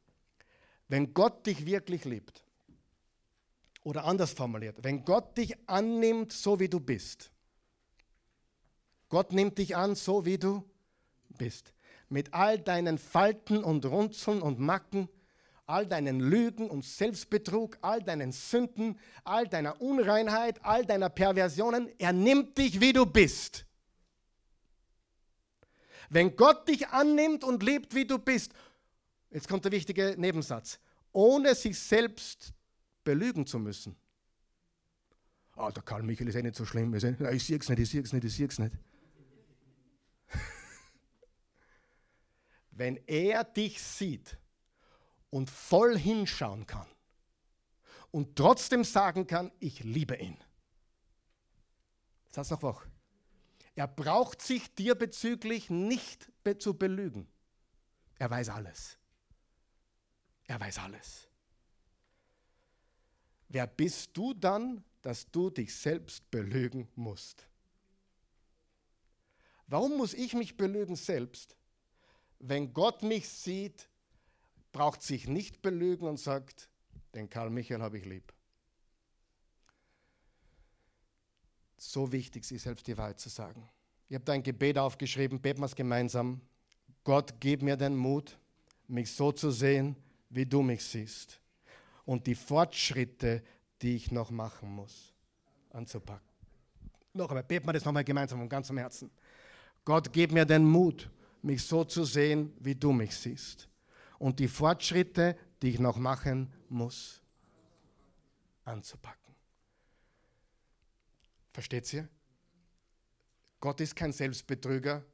Wenn 0.88 1.12
Gott 1.12 1.46
dich 1.46 1.66
wirklich 1.66 2.04
liebt, 2.04 2.44
oder 3.84 4.04
anders 4.04 4.32
formuliert, 4.32 4.76
wenn 4.82 5.04
Gott 5.04 5.36
dich 5.38 5.56
annimmt, 5.66 6.32
so 6.32 6.60
wie 6.60 6.68
du 6.68 6.78
bist, 6.80 7.30
Gott 9.08 9.32
nimmt 9.32 9.56
dich 9.56 9.76
an, 9.76 9.94
so 9.94 10.26
wie 10.26 10.36
du 10.36 10.62
bist, 11.30 11.72
mit 12.10 12.34
all 12.34 12.58
deinen 12.58 12.98
Falten 12.98 13.64
und 13.64 13.86
Runzeln 13.86 14.42
und 14.42 14.58
Macken, 14.58 15.08
all 15.66 15.86
deinen 15.86 16.20
Lügen 16.20 16.68
und 16.68 16.84
Selbstbetrug, 16.84 17.78
all 17.80 18.02
deinen 18.02 18.32
Sünden, 18.32 18.98
all 19.24 19.46
deiner 19.46 19.80
Unreinheit, 19.80 20.62
all 20.64 20.84
deiner 20.84 21.08
Perversionen, 21.08 21.88
er 21.98 22.12
nimmt 22.12 22.58
dich, 22.58 22.80
wie 22.80 22.92
du 22.92 23.06
bist. 23.06 23.64
Wenn 26.08 26.36
Gott 26.36 26.68
dich 26.68 26.88
annimmt 26.88 27.44
und 27.44 27.62
liebt, 27.62 27.94
wie 27.94 28.06
du 28.06 28.18
bist, 28.18 28.52
jetzt 29.30 29.48
kommt 29.48 29.64
der 29.64 29.72
wichtige 29.72 30.14
Nebensatz, 30.16 30.78
ohne 31.12 31.54
sich 31.54 31.78
selbst 31.78 32.52
belügen 33.04 33.46
zu 33.46 33.58
müssen. 33.58 33.96
Ah, 35.52 35.70
der 35.70 35.82
Karl 35.82 36.02
Michael 36.02 36.28
ist 36.28 36.36
eh 36.36 36.42
nicht 36.42 36.54
so 36.54 36.64
schlimm. 36.64 36.94
Ich 36.94 37.02
sehe 37.02 37.58
es 37.58 37.68
nicht, 37.68 37.78
ich 37.80 37.90
sehe 37.90 38.02
es 38.02 38.12
nicht, 38.12 38.24
ich 38.24 38.34
sehe 38.34 38.46
es 38.46 38.58
nicht. 38.58 38.78
Wenn 42.70 42.96
er 43.06 43.44
dich 43.44 43.82
sieht 43.82 44.38
und 45.30 45.50
voll 45.50 45.98
hinschauen 45.98 46.66
kann 46.66 46.86
und 48.10 48.36
trotzdem 48.36 48.84
sagen 48.84 49.26
kann, 49.26 49.50
ich 49.58 49.82
liebe 49.82 50.16
ihn. 50.16 50.36
Satz 52.30 52.50
noch 52.50 52.62
wach. 52.62 52.86
Er 53.78 53.86
braucht 53.86 54.42
sich 54.42 54.74
dir 54.74 54.96
bezüglich 54.96 55.70
nicht 55.70 56.32
zu 56.58 56.74
belügen. 56.74 57.28
Er 58.16 58.28
weiß 58.28 58.48
alles. 58.48 58.98
Er 60.46 60.58
weiß 60.58 60.78
alles. 60.78 61.28
Wer 63.46 63.68
bist 63.68 64.16
du 64.16 64.34
dann, 64.34 64.82
dass 65.00 65.30
du 65.30 65.48
dich 65.50 65.72
selbst 65.72 66.28
belügen 66.28 66.88
musst? 66.96 67.46
Warum 69.68 69.96
muss 69.96 70.12
ich 70.12 70.34
mich 70.34 70.56
belügen 70.56 70.96
selbst? 70.96 71.56
Wenn 72.40 72.74
Gott 72.74 73.04
mich 73.04 73.28
sieht, 73.28 73.88
braucht 74.72 75.02
sich 75.04 75.28
nicht 75.28 75.62
belügen 75.62 76.08
und 76.08 76.18
sagt, 76.18 76.68
den 77.14 77.30
Karl 77.30 77.50
Michael 77.50 77.82
habe 77.82 77.98
ich 77.98 78.06
lieb. 78.06 78.34
So 81.78 82.10
wichtig, 82.12 82.44
sich 82.44 82.62
selbst 82.62 82.86
die 82.86 82.96
Wahrheit 82.96 83.20
zu 83.20 83.28
sagen. 83.28 83.68
Ich 84.08 84.14
habe 84.14 84.24
da 84.24 84.32
ein 84.32 84.42
Gebet 84.42 84.78
aufgeschrieben, 84.78 85.40
beten 85.40 85.60
wir 85.60 85.66
es 85.66 85.74
gemeinsam. 85.74 86.40
Gott, 87.04 87.34
gib 87.40 87.62
mir 87.62 87.76
den 87.76 87.96
Mut, 87.96 88.38
mich 88.86 89.12
so 89.12 89.32
zu 89.32 89.50
sehen, 89.50 89.96
wie 90.30 90.46
du 90.46 90.62
mich 90.62 90.84
siehst. 90.84 91.40
Und 92.04 92.26
die 92.26 92.34
Fortschritte, 92.34 93.42
die 93.82 93.96
ich 93.96 94.10
noch 94.10 94.30
machen 94.30 94.70
muss, 94.70 95.12
anzupacken. 95.70 96.26
Noch 97.12 97.28
einmal, 97.28 97.44
beten 97.44 97.66
wir 97.66 97.72
das 97.72 97.84
nochmal 97.84 98.04
gemeinsam 98.04 98.38
von 98.38 98.48
ganzem 98.48 98.78
Herzen. 98.78 99.10
Gott, 99.84 100.12
gib 100.12 100.32
mir 100.32 100.44
den 100.44 100.64
Mut, 100.64 101.10
mich 101.42 101.62
so 101.62 101.84
zu 101.84 102.04
sehen, 102.04 102.52
wie 102.60 102.74
du 102.74 102.92
mich 102.92 103.14
siehst. 103.14 103.68
Und 104.18 104.38
die 104.38 104.48
Fortschritte, 104.48 105.36
die 105.62 105.70
ich 105.70 105.78
noch 105.78 105.96
machen 105.96 106.52
muss, 106.68 107.22
anzupacken. 108.64 109.27
Versteht 111.58 111.92
ihr? 111.92 112.08
Gott 113.58 113.80
ist 113.80 113.96
kein 113.96 114.12
Selbstbetrüger. 114.12 115.04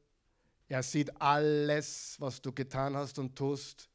Er 0.68 0.82
sieht 0.82 1.18
alles, 1.18 2.16
was 2.18 2.42
du 2.42 2.52
getan 2.52 2.94
hast 2.94 3.18
und 3.18 3.34
tust, 3.34 3.88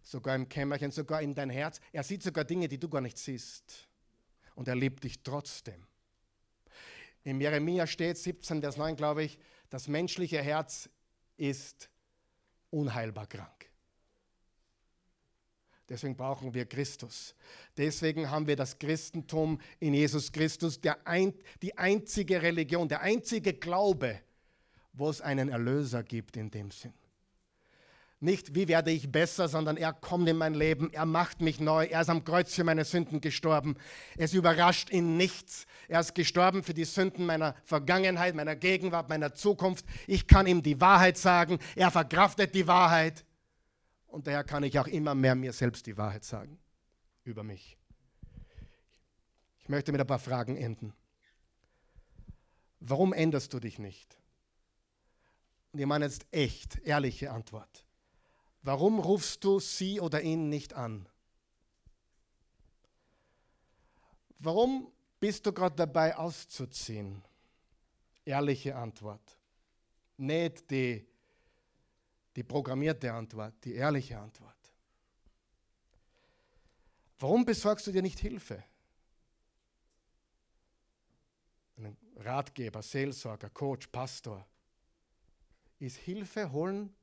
sogar 0.00 0.36
im 0.36 0.48
Kämmerchen, 0.48 0.92
sogar 0.92 1.20
in 1.20 1.34
dein 1.34 1.50
Herz. 1.50 1.80
Er 1.90 2.04
sieht 2.04 2.22
sogar 2.22 2.44
Dinge, 2.44 2.68
die 2.68 2.78
du 2.78 2.88
gar 2.88 3.00
nicht 3.00 3.18
siehst. 3.18 3.88
Und 4.54 4.68
er 4.68 4.76
liebt 4.76 5.02
dich 5.02 5.20
trotzdem. 5.24 5.84
Im 7.24 7.40
Jeremia 7.40 7.88
steht 7.88 8.18
17, 8.18 8.60
Vers 8.60 8.76
9, 8.76 8.94
glaube 8.94 9.24
ich, 9.24 9.36
das 9.68 9.88
menschliche 9.88 10.40
Herz 10.40 10.88
ist 11.36 11.90
unheilbar 12.70 13.26
krank. 13.26 13.67
Deswegen 15.88 16.16
brauchen 16.16 16.52
wir 16.52 16.66
Christus. 16.66 17.34
Deswegen 17.76 18.30
haben 18.30 18.46
wir 18.46 18.56
das 18.56 18.78
Christentum 18.78 19.58
in 19.80 19.94
Jesus 19.94 20.30
Christus, 20.30 20.78
ein, 21.04 21.32
die 21.62 21.76
einzige 21.78 22.42
Religion, 22.42 22.88
der 22.88 23.00
einzige 23.00 23.54
Glaube, 23.54 24.20
wo 24.92 25.08
es 25.08 25.20
einen 25.20 25.48
Erlöser 25.48 26.02
gibt 26.02 26.36
in 26.36 26.50
dem 26.50 26.70
Sinn. 26.70 26.92
Nicht, 28.20 28.56
wie 28.56 28.66
werde 28.66 28.90
ich 28.90 29.12
besser, 29.12 29.46
sondern 29.46 29.76
er 29.76 29.92
kommt 29.92 30.28
in 30.28 30.36
mein 30.36 30.54
Leben, 30.54 30.92
er 30.92 31.06
macht 31.06 31.40
mich 31.40 31.60
neu, 31.60 31.84
er 31.84 32.00
ist 32.00 32.10
am 32.10 32.24
Kreuz 32.24 32.52
für 32.52 32.64
meine 32.64 32.84
Sünden 32.84 33.20
gestorben. 33.20 33.76
Es 34.16 34.34
überrascht 34.34 34.90
ihn 34.90 35.16
nichts. 35.16 35.66
Er 35.86 36.00
ist 36.00 36.16
gestorben 36.16 36.64
für 36.64 36.74
die 36.74 36.84
Sünden 36.84 37.24
meiner 37.26 37.54
Vergangenheit, 37.64 38.34
meiner 38.34 38.56
Gegenwart, 38.56 39.08
meiner 39.08 39.34
Zukunft. 39.34 39.84
Ich 40.08 40.26
kann 40.26 40.48
ihm 40.48 40.64
die 40.64 40.80
Wahrheit 40.80 41.16
sagen, 41.16 41.60
er 41.76 41.92
verkraftet 41.92 42.56
die 42.56 42.66
Wahrheit. 42.66 43.24
Und 44.08 44.26
daher 44.26 44.44
kann 44.44 44.62
ich 44.62 44.78
auch 44.78 44.86
immer 44.86 45.14
mehr 45.14 45.34
mir 45.34 45.52
selbst 45.52 45.86
die 45.86 45.96
Wahrheit 45.96 46.24
sagen 46.24 46.58
über 47.24 47.44
mich. 47.44 47.76
Ich 49.60 49.68
möchte 49.68 49.92
mit 49.92 50.00
ein 50.00 50.06
paar 50.06 50.18
Fragen 50.18 50.56
enden. 50.56 50.94
Warum 52.80 53.12
änderst 53.12 53.52
du 53.52 53.60
dich 53.60 53.78
nicht? 53.78 54.18
Und 55.72 55.80
ich 55.80 55.86
meine 55.86 56.06
jetzt 56.06 56.26
echt, 56.30 56.78
ehrliche 56.78 57.30
Antwort. 57.30 57.84
Warum 58.62 58.98
rufst 58.98 59.44
du 59.44 59.60
sie 59.60 60.00
oder 60.00 60.22
ihn 60.22 60.48
nicht 60.48 60.74
an? 60.74 61.08
Warum 64.38 64.90
bist 65.20 65.46
du 65.46 65.52
gerade 65.52 65.76
dabei 65.76 66.16
auszuziehen? 66.16 67.22
Ehrliche 68.24 68.76
Antwort. 68.76 69.38
Nicht 70.16 70.70
die, 70.70 71.07
die 72.38 72.44
programmierte 72.44 73.12
Antwort, 73.12 73.52
die 73.64 73.74
ehrliche 73.74 74.16
Antwort. 74.16 74.54
Warum 77.18 77.44
besorgst 77.44 77.88
du 77.88 77.90
dir 77.90 78.00
nicht 78.00 78.20
Hilfe? 78.20 78.62
Ein 81.78 81.96
Ratgeber, 82.14 82.80
Seelsorger, 82.80 83.50
Coach, 83.50 83.88
Pastor. 83.88 84.46
Ist 85.80 85.96
Hilfe 85.96 86.52
holen, 86.52 86.94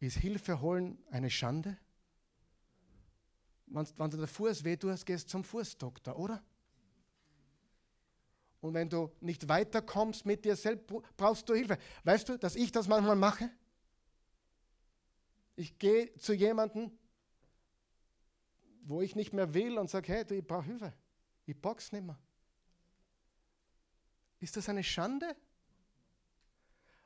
ist 0.00 0.16
Hilfe 0.16 0.60
holen 0.60 0.98
eine 1.12 1.30
Schande? 1.30 1.78
Wenn, 3.66 3.86
wenn 3.96 4.10
du 4.10 4.16
der 4.16 4.26
Fuß 4.26 4.64
weh 4.64 4.76
tust, 4.76 5.06
gehst 5.06 5.28
zum 5.28 5.44
Fußdoktor, 5.44 6.18
oder? 6.18 6.42
Und 8.62 8.74
wenn 8.74 8.88
du 8.88 9.10
nicht 9.20 9.48
weiterkommst 9.48 10.24
mit 10.24 10.44
dir 10.44 10.54
selbst, 10.54 10.86
brauchst 11.16 11.48
du 11.48 11.54
Hilfe. 11.54 11.76
Weißt 12.04 12.28
du, 12.28 12.38
dass 12.38 12.54
ich 12.54 12.70
das 12.70 12.86
manchmal 12.86 13.16
mache? 13.16 13.50
Ich 15.56 15.78
gehe 15.80 16.14
zu 16.14 16.32
jemandem, 16.32 16.96
wo 18.84 19.02
ich 19.02 19.16
nicht 19.16 19.32
mehr 19.32 19.52
will 19.52 19.78
und 19.78 19.90
sage, 19.90 20.12
hey, 20.12 20.24
du, 20.24 20.36
ich 20.36 20.46
brauche 20.46 20.64
Hilfe. 20.64 20.92
Ich 21.44 21.60
box 21.60 21.90
nicht 21.90 22.04
mehr. 22.04 22.16
Ist 24.38 24.56
das 24.56 24.68
eine 24.68 24.84
Schande? 24.84 25.36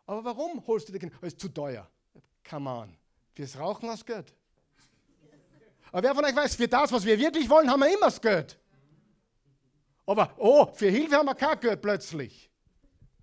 Aber 0.04 0.24
warum 0.24 0.64
holst 0.66 0.88
du 0.88 0.92
dir 0.92 0.98
Kinder? 0.98 1.16
Es 1.22 1.32
ist 1.32 1.40
zu 1.40 1.48
teuer. 1.48 1.90
Come 2.48 2.68
on. 2.68 2.96
Fürs 3.32 3.59
Rauchen 3.59 3.88
hast 3.88 4.02
du 4.02 4.12
Geld. 4.12 4.34
Aber 5.90 6.02
wer 6.02 6.14
von 6.14 6.24
euch 6.24 6.36
weiß, 6.36 6.54
für 6.54 6.68
das, 6.68 6.92
was 6.92 7.02
wir 7.07 7.18
wirklich 7.18 7.48
wollen, 7.48 7.70
haben 7.70 7.80
wir 7.80 7.88
immer 7.88 8.07
das 8.07 8.20
Geld. 8.20 8.59
Aber, 10.07 10.32
oh, 10.38 10.66
für 10.72 10.88
Hilfe 10.88 11.16
haben 11.16 11.26
wir 11.26 11.34
kein 11.34 11.59
Geld 11.59 11.82
plötzlich. 11.82 12.50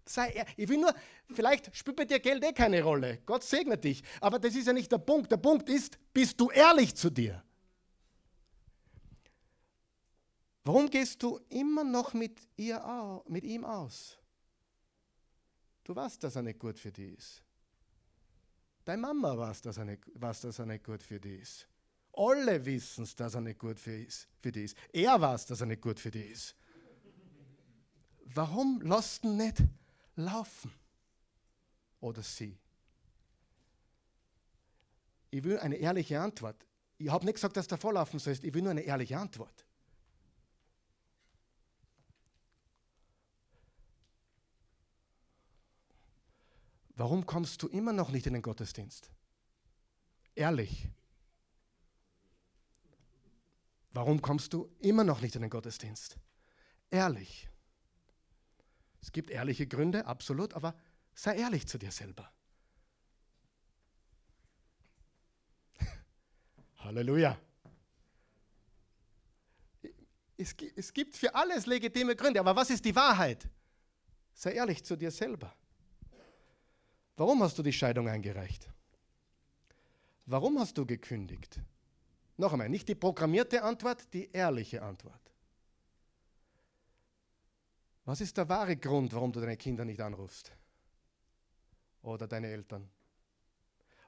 Sei, 0.05 0.45
ich 0.57 0.67
will 0.67 0.79
nur, 0.79 0.93
vielleicht 1.34 1.73
spielt 1.75 1.95
bei 1.95 2.05
dir 2.05 2.19
Geld 2.19 2.43
eh 2.43 2.51
keine 2.51 2.84
Rolle. 2.84 3.19
Gott 3.25 3.43
segne 3.43 3.77
dich. 3.77 4.03
Aber 4.19 4.38
das 4.38 4.53
ist 4.53 4.67
ja 4.67 4.73
nicht 4.73 4.91
der 4.91 4.97
Punkt. 4.97 5.31
Der 5.31 5.38
Punkt 5.38 5.69
ist, 5.69 5.97
bist 6.13 6.39
du 6.39 6.49
ehrlich 6.49 6.93
zu 6.93 7.09
dir? 7.09 7.41
Warum 10.65 10.89
gehst 10.89 11.21
du 11.23 11.39
immer 11.49 11.84
noch 11.84 12.13
mit, 12.13 12.39
ihr, 12.57 13.23
mit 13.27 13.45
ihm 13.45 13.63
aus? 13.63 14.17
Du 15.84 15.95
weißt, 15.95 16.23
dass 16.23 16.36
er 16.36 16.41
nicht 16.41 16.59
gut 16.59 16.79
für 16.79 16.91
dich 16.91 17.17
ist. 17.17 17.43
Deine 18.86 19.01
Mama 19.01 19.38
weiß, 19.38 19.61
dass 19.61 19.77
er 19.77 19.86
nicht, 19.86 20.03
weiß, 20.15 20.41
dass 20.41 20.59
er 20.59 20.65
nicht 20.65 20.84
gut 20.84 21.03
für 21.03 21.19
dich 21.19 21.41
ist. 21.41 21.67
Alle 22.13 22.63
wissen 22.65 23.03
es, 23.03 23.15
dass 23.15 23.36
er 23.36 23.41
nicht 23.41 23.59
gut 23.59 23.79
für 23.79 24.51
dich 24.51 24.65
ist. 24.65 24.77
Er 24.91 25.19
weiß, 25.19 25.45
dass 25.47 25.61
er 25.61 25.67
nicht 25.67 25.81
gut 25.81 25.99
für 25.99 26.11
dich 26.11 26.31
ist. 26.31 26.55
Warum 28.36 28.81
lässt 28.81 29.23
du 29.23 29.34
nicht 29.34 29.63
laufen? 30.15 30.71
Oder 31.99 32.23
sie? 32.23 32.57
Ich 35.29 35.43
will 35.43 35.59
eine 35.59 35.75
ehrliche 35.75 36.19
Antwort. 36.19 36.65
Ich 36.97 37.09
habe 37.09 37.25
nicht 37.25 37.36
gesagt, 37.36 37.57
dass 37.57 37.67
du 37.67 37.77
vorlaufen 37.77 38.19
sollst. 38.19 38.43
Ich 38.43 38.53
will 38.53 38.61
nur 38.61 38.71
eine 38.71 38.81
ehrliche 38.81 39.17
Antwort. 39.17 39.65
Warum 46.95 47.25
kommst 47.25 47.61
du 47.63 47.67
immer 47.67 47.93
noch 47.93 48.11
nicht 48.11 48.27
in 48.27 48.34
den 48.34 48.41
Gottesdienst? 48.41 49.09
Ehrlich. 50.36 50.89
Warum 53.91 54.21
kommst 54.21 54.53
du 54.53 54.69
immer 54.79 55.03
noch 55.03 55.21
nicht 55.21 55.36
in 55.36 55.41
den 55.41 55.49
Gottesdienst? 55.49 56.17
Ehrlich. 56.89 57.49
Es 59.03 59.11
gibt 59.11 59.29
ehrliche 59.29 59.67
Gründe, 59.67 60.05
absolut, 60.05 60.53
aber 60.53 60.73
sei 61.13 61.35
ehrlich 61.35 61.67
zu 61.67 61.77
dir 61.77 61.91
selber. 61.91 62.31
Halleluja. 66.77 67.37
Es, 70.37 70.55
es 70.77 70.93
gibt 70.93 71.17
für 71.17 71.35
alles 71.35 71.65
legitime 71.65 72.15
Gründe, 72.15 72.39
aber 72.39 72.55
was 72.55 72.69
ist 72.69 72.85
die 72.85 72.95
Wahrheit? 72.95 73.45
Sei 74.33 74.53
ehrlich 74.53 74.85
zu 74.85 74.95
dir 74.95 75.11
selber. 75.11 75.53
Warum 77.17 77.43
hast 77.43 77.57
du 77.57 77.61
die 77.61 77.73
Scheidung 77.73 78.07
eingereicht? 78.07 78.69
Warum 80.25 80.57
hast 80.59 80.77
du 80.77 80.85
gekündigt? 80.85 81.59
Noch 82.37 82.53
einmal, 82.53 82.69
nicht 82.69 82.87
die 82.87 82.95
programmierte 82.95 83.63
Antwort, 83.63 84.13
die 84.13 84.31
ehrliche 84.31 84.81
Antwort. 84.81 85.22
Was 88.05 88.19
ist 88.19 88.35
der 88.35 88.49
wahre 88.49 88.75
Grund, 88.75 89.13
warum 89.13 89.31
du 89.31 89.39
deine 89.39 89.57
Kinder 89.57 89.85
nicht 89.85 90.01
anrufst? 90.01 90.51
Oder 92.01 92.27
deine 92.27 92.47
Eltern? 92.47 92.89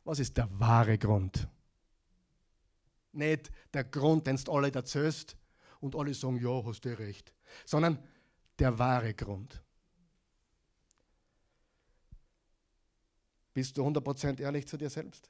Was 0.03 0.19
ist 0.19 0.35
der 0.35 0.47
wahre 0.59 0.97
Grund? 0.97 1.47
Nicht 3.13 3.51
der 3.73 3.85
Grund, 3.85 4.27
den 4.27 4.35
du 4.35 4.51
alle 4.51 4.71
erzählst 4.71 5.37
und 5.79 5.95
alle 5.95 6.13
sagen, 6.13 6.39
ja, 6.39 6.63
hast 6.65 6.81
du 6.81 6.97
recht, 6.97 7.33
sondern 7.65 7.97
der 8.59 8.77
wahre 8.77 9.13
Grund. 9.13 9.61
Bist 13.53 13.77
du 13.77 13.87
100% 13.87 14.41
ehrlich 14.41 14.67
zu 14.67 14.75
dir 14.75 14.89
selbst? 14.89 15.29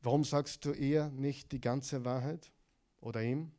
Warum 0.00 0.24
sagst 0.24 0.64
du 0.64 0.72
ihr 0.72 1.08
nicht 1.10 1.52
die 1.52 1.60
ganze 1.60 2.04
Wahrheit 2.04 2.50
oder 3.00 3.22
ihm? 3.22 3.52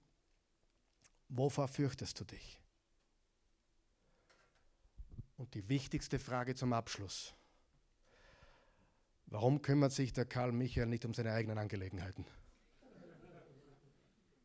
Wovor 1.29 1.69
fürchtest 1.69 2.19
du 2.19 2.25
dich? 2.25 2.62
Und 5.43 5.53
die 5.55 5.67
wichtigste 5.67 6.19
Frage 6.19 6.55
zum 6.55 6.71
Abschluss. 6.71 7.33
Warum 9.25 9.61
kümmert 9.61 9.91
sich 9.91 10.13
der 10.13 10.23
Karl 10.23 10.53
Michael 10.53 10.87
nicht 10.87 11.03
um 11.03 11.13
seine 11.13 11.33
eigenen 11.33 11.57
Angelegenheiten? 11.57 12.25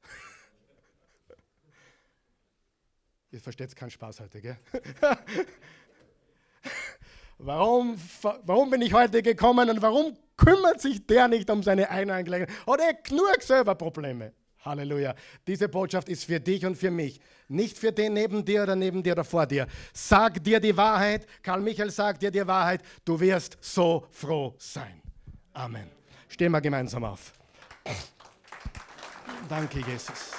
Ihr 3.30 3.40
versteht 3.40 3.76
keinen 3.76 3.92
Spaß 3.92 4.18
heute, 4.18 4.40
gell? 4.40 4.58
Warum, 7.38 7.96
warum 8.42 8.70
bin 8.70 8.82
ich 8.82 8.92
heute 8.92 9.22
gekommen 9.22 9.70
und 9.70 9.80
warum 9.80 10.18
kümmert 10.36 10.80
sich 10.80 11.06
der 11.06 11.28
nicht 11.28 11.48
um 11.48 11.62
seine 11.62 11.90
eigenen 11.90 12.16
Angelegenheiten? 12.16 12.66
Hat 12.66 12.80
er 12.80 12.94
genug 12.94 13.40
selber 13.42 13.76
Probleme? 13.76 14.32
Halleluja. 14.64 15.14
Diese 15.46 15.68
Botschaft 15.68 16.08
ist 16.08 16.24
für 16.24 16.40
dich 16.40 16.64
und 16.66 16.76
für 16.76 16.90
mich. 16.90 17.20
Nicht 17.48 17.78
für 17.78 17.92
den 17.92 18.14
neben 18.14 18.44
dir 18.44 18.62
oder 18.62 18.76
neben 18.76 19.02
dir 19.02 19.12
oder 19.12 19.24
vor 19.24 19.46
dir. 19.46 19.66
Sag 19.92 20.42
dir 20.42 20.60
die 20.60 20.76
Wahrheit. 20.76 21.26
Karl 21.42 21.60
Michael 21.60 21.90
sagt 21.90 22.22
dir 22.22 22.30
die 22.30 22.46
Wahrheit. 22.46 22.82
Du 23.04 23.18
wirst 23.18 23.56
so 23.60 24.06
froh 24.10 24.54
sein. 24.58 25.00
Amen. 25.52 25.88
Stehen 26.28 26.52
wir 26.52 26.60
gemeinsam 26.60 27.04
auf. 27.04 27.32
Danke, 29.48 29.80
Jesus. 29.80 30.38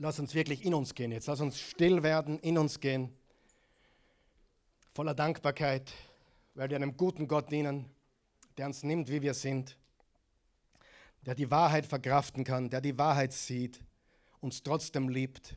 lass 0.00 0.18
uns 0.18 0.34
wirklich 0.34 0.64
in 0.64 0.74
uns 0.74 0.94
gehen 0.94 1.12
jetzt. 1.12 1.26
Lass 1.26 1.40
uns 1.40 1.60
still 1.60 2.02
werden, 2.02 2.38
in 2.40 2.58
uns 2.58 2.80
gehen. 2.80 3.14
Voller 4.94 5.14
Dankbarkeit, 5.14 5.92
weil 6.54 6.68
wir 6.68 6.76
einem 6.76 6.96
guten 6.96 7.28
Gott 7.28 7.50
dienen, 7.50 7.86
der 8.56 8.66
uns 8.66 8.82
nimmt, 8.82 9.08
wie 9.08 9.22
wir 9.22 9.34
sind, 9.34 9.76
der 11.26 11.34
die 11.34 11.50
Wahrheit 11.50 11.86
verkraften 11.86 12.44
kann, 12.44 12.70
der 12.70 12.80
die 12.80 12.96
Wahrheit 12.98 13.32
sieht, 13.32 13.80
uns 14.40 14.62
trotzdem 14.62 15.08
liebt. 15.08 15.56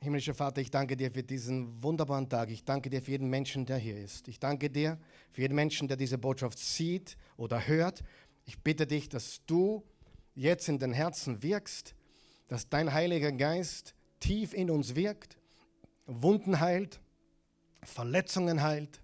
Himmlischer 0.00 0.34
Vater, 0.34 0.60
ich 0.60 0.70
danke 0.70 0.96
dir 0.96 1.10
für 1.10 1.22
diesen 1.22 1.82
wunderbaren 1.82 2.28
Tag. 2.28 2.50
Ich 2.50 2.64
danke 2.64 2.90
dir 2.90 3.02
für 3.02 3.10
jeden 3.10 3.28
Menschen, 3.28 3.66
der 3.66 3.78
hier 3.78 3.96
ist. 3.96 4.28
Ich 4.28 4.38
danke 4.38 4.70
dir 4.70 4.98
für 5.32 5.40
jeden 5.40 5.54
Menschen, 5.54 5.88
der 5.88 5.96
diese 5.96 6.18
Botschaft 6.18 6.58
sieht 6.58 7.16
oder 7.36 7.66
hört. 7.66 8.02
Ich 8.44 8.62
bitte 8.62 8.86
dich, 8.86 9.08
dass 9.08 9.44
du 9.46 9.82
jetzt 10.34 10.68
in 10.68 10.78
den 10.78 10.92
Herzen 10.92 11.42
wirkst, 11.42 11.94
dass 12.48 12.68
dein 12.68 12.92
Heiliger 12.92 13.32
Geist 13.32 13.94
tief 14.20 14.54
in 14.54 14.70
uns 14.70 14.94
wirkt, 14.94 15.38
Wunden 16.06 16.60
heilt, 16.60 17.00
Verletzungen 17.82 18.62
heilt 18.62 19.00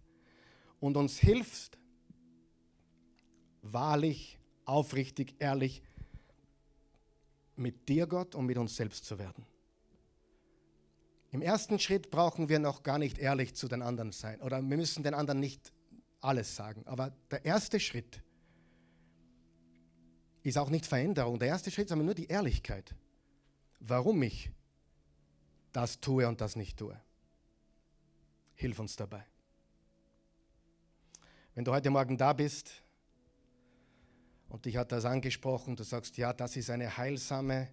und 0.80 0.96
uns 0.96 1.18
hilft, 1.18 1.78
wahrlich, 3.62 4.38
aufrichtig, 4.64 5.36
ehrlich 5.38 5.82
mit 7.56 7.88
dir, 7.88 8.06
Gott, 8.06 8.34
und 8.34 8.46
mit 8.46 8.58
uns 8.58 8.76
selbst 8.76 9.04
zu 9.04 9.18
werden. 9.18 9.46
Im 11.30 11.40
ersten 11.40 11.78
Schritt 11.78 12.10
brauchen 12.10 12.48
wir 12.48 12.58
noch 12.58 12.82
gar 12.82 12.98
nicht 12.98 13.18
ehrlich 13.18 13.54
zu 13.54 13.68
den 13.68 13.80
anderen 13.80 14.12
sein 14.12 14.40
oder 14.42 14.60
wir 14.60 14.76
müssen 14.76 15.02
den 15.02 15.14
anderen 15.14 15.40
nicht 15.40 15.72
alles 16.20 16.54
sagen. 16.54 16.86
Aber 16.86 17.12
der 17.30 17.44
erste 17.44 17.80
Schritt 17.80 18.22
ist, 20.42 20.58
auch 20.58 20.70
nicht 20.70 20.86
Veränderung. 20.86 21.38
Der 21.38 21.48
erste 21.48 21.70
Schritt 21.70 21.86
ist 21.86 21.92
aber 21.92 22.02
nur 22.02 22.14
die 22.14 22.26
Ehrlichkeit. 22.26 22.94
Warum 23.80 24.22
ich 24.22 24.50
das 25.72 26.00
tue 26.00 26.28
und 26.28 26.40
das 26.40 26.56
nicht 26.56 26.78
tue. 26.78 27.00
Hilf 28.62 28.78
uns 28.78 28.94
dabei. 28.94 29.26
Wenn 31.56 31.64
du 31.64 31.72
heute 31.72 31.90
Morgen 31.90 32.16
da 32.16 32.32
bist 32.32 32.70
und 34.50 34.64
dich 34.66 34.76
hat 34.76 34.92
das 34.92 35.04
angesprochen, 35.04 35.74
du 35.74 35.82
sagst, 35.82 36.16
ja, 36.16 36.32
das 36.32 36.54
ist 36.54 36.70
eine 36.70 36.96
heilsame, 36.96 37.70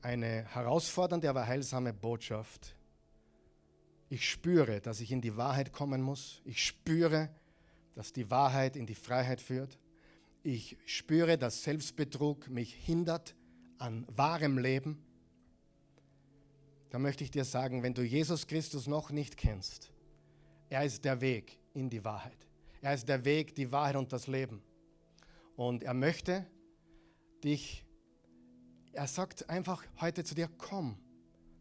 eine 0.00 0.44
herausfordernde, 0.44 1.28
aber 1.28 1.48
heilsame 1.48 1.92
Botschaft. 1.92 2.76
Ich 4.10 4.30
spüre, 4.30 4.80
dass 4.80 5.00
ich 5.00 5.10
in 5.10 5.20
die 5.20 5.36
Wahrheit 5.36 5.72
kommen 5.72 6.02
muss. 6.02 6.40
Ich 6.44 6.64
spüre, 6.64 7.28
dass 7.96 8.12
die 8.12 8.30
Wahrheit 8.30 8.76
in 8.76 8.86
die 8.86 8.94
Freiheit 8.94 9.40
führt. 9.40 9.80
Ich 10.44 10.76
spüre, 10.86 11.36
dass 11.36 11.64
Selbstbetrug 11.64 12.48
mich 12.48 12.72
hindert 12.72 13.34
an 13.78 14.06
wahrem 14.06 14.56
Leben. 14.56 15.03
Da 16.94 17.00
möchte 17.00 17.24
ich 17.24 17.32
dir 17.32 17.44
sagen, 17.44 17.82
wenn 17.82 17.92
du 17.92 18.04
Jesus 18.04 18.46
Christus 18.46 18.86
noch 18.86 19.10
nicht 19.10 19.36
kennst, 19.36 19.90
er 20.68 20.84
ist 20.84 21.04
der 21.04 21.20
Weg 21.20 21.58
in 21.72 21.90
die 21.90 22.04
Wahrheit. 22.04 22.46
Er 22.82 22.94
ist 22.94 23.08
der 23.08 23.24
Weg, 23.24 23.56
die 23.56 23.72
Wahrheit 23.72 23.96
und 23.96 24.12
das 24.12 24.28
Leben. 24.28 24.62
Und 25.56 25.82
er 25.82 25.92
möchte 25.92 26.46
dich, 27.42 27.84
er 28.92 29.08
sagt 29.08 29.50
einfach 29.50 29.84
heute 30.00 30.22
zu 30.22 30.36
dir, 30.36 30.48
komm, 30.56 30.96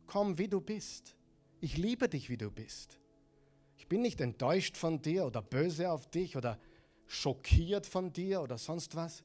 komm, 0.05 0.37
wie 0.37 0.47
du 0.47 0.61
bist. 0.61 1.15
Ich 1.61 1.77
liebe 1.77 2.07
dich, 2.07 2.29
wie 2.29 2.37
du 2.37 2.51
bist. 2.51 2.99
Ich 3.77 3.87
bin 3.87 4.03
nicht 4.03 4.21
enttäuscht 4.21 4.77
von 4.77 5.01
dir 5.01 5.25
oder 5.25 5.41
böse 5.41 5.91
auf 5.91 6.05
dich 6.11 6.37
oder 6.37 6.59
schockiert 7.07 7.87
von 7.87 8.13
dir 8.13 8.43
oder 8.43 8.59
sonst 8.59 8.95
was. 8.95 9.23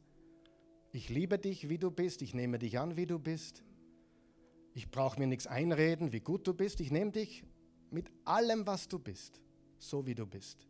Ich 0.91 1.11
liebe 1.11 1.39
dich, 1.39 1.69
wie 1.69 1.77
du 1.77 1.91
bist. 1.91 2.23
Ich 2.23 2.33
nehme 2.33 2.59
dich 2.59 2.79
an, 2.79 2.97
wie 2.97 3.05
du 3.05 3.19
bist. 3.19 3.63
Ich 4.79 4.93
brauche 4.93 5.19
mir 5.19 5.27
nichts 5.27 5.49
einreden, 5.49 6.13
wie 6.13 6.21
gut 6.21 6.47
du 6.47 6.55
bist. 6.55 6.79
Ich 6.79 6.93
nehme 6.93 7.11
dich 7.11 7.43
mit 7.91 8.13
allem, 8.25 8.65
was 8.65 8.87
du 8.87 9.01
bist, 9.01 9.41
so 9.77 10.07
wie 10.07 10.15
du 10.15 10.25
bist. 10.25 10.69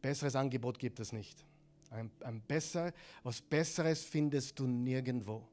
Besseres 0.00 0.36
Angebot 0.36 0.78
gibt 0.78 1.00
es 1.00 1.10
nicht. 1.10 1.44
Ein, 1.90 2.12
ein 2.20 2.40
besser, 2.40 2.92
was 3.24 3.42
Besseres 3.42 4.04
findest 4.04 4.56
du 4.56 4.68
nirgendwo. 4.68 5.48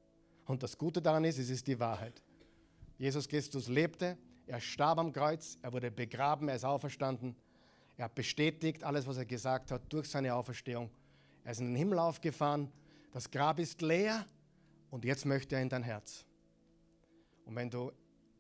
Und 0.46 0.62
das 0.62 0.78
Gute 0.78 1.02
daran 1.02 1.24
ist, 1.24 1.40
es 1.40 1.50
ist 1.50 1.66
die 1.66 1.80
Wahrheit. 1.80 2.22
Jesus 3.00 3.28
Christus 3.28 3.68
lebte, 3.68 4.16
er 4.46 4.60
starb 4.60 5.00
am 5.00 5.12
Kreuz, 5.12 5.58
er 5.64 5.74
wurde 5.74 5.90
begraben, 5.90 6.48
er 6.50 6.58
ist 6.58 6.66
auferstanden. 6.66 7.36
Er 7.98 8.06
hat 8.06 8.14
bestätigt 8.14 8.84
alles, 8.84 9.08
was 9.08 9.18
er 9.18 9.26
gesagt 9.26 9.72
hat, 9.72 9.92
durch 9.92 10.08
seine 10.08 10.36
Auferstehung. 10.36 10.92
Er 11.44 11.54
ist 11.54 11.62
in 11.62 11.70
den 11.70 11.78
Himmel 11.78 11.98
aufgefahren, 11.98 12.72
das 13.12 13.32
Grab 13.32 13.58
ist 13.58 13.82
leer 13.82 14.28
und 14.92 15.04
jetzt 15.04 15.26
möchte 15.26 15.56
er 15.56 15.64
in 15.64 15.70
dein 15.70 15.82
Herz. 15.82 16.28
Und 17.48 17.56
wenn 17.56 17.70
du 17.70 17.92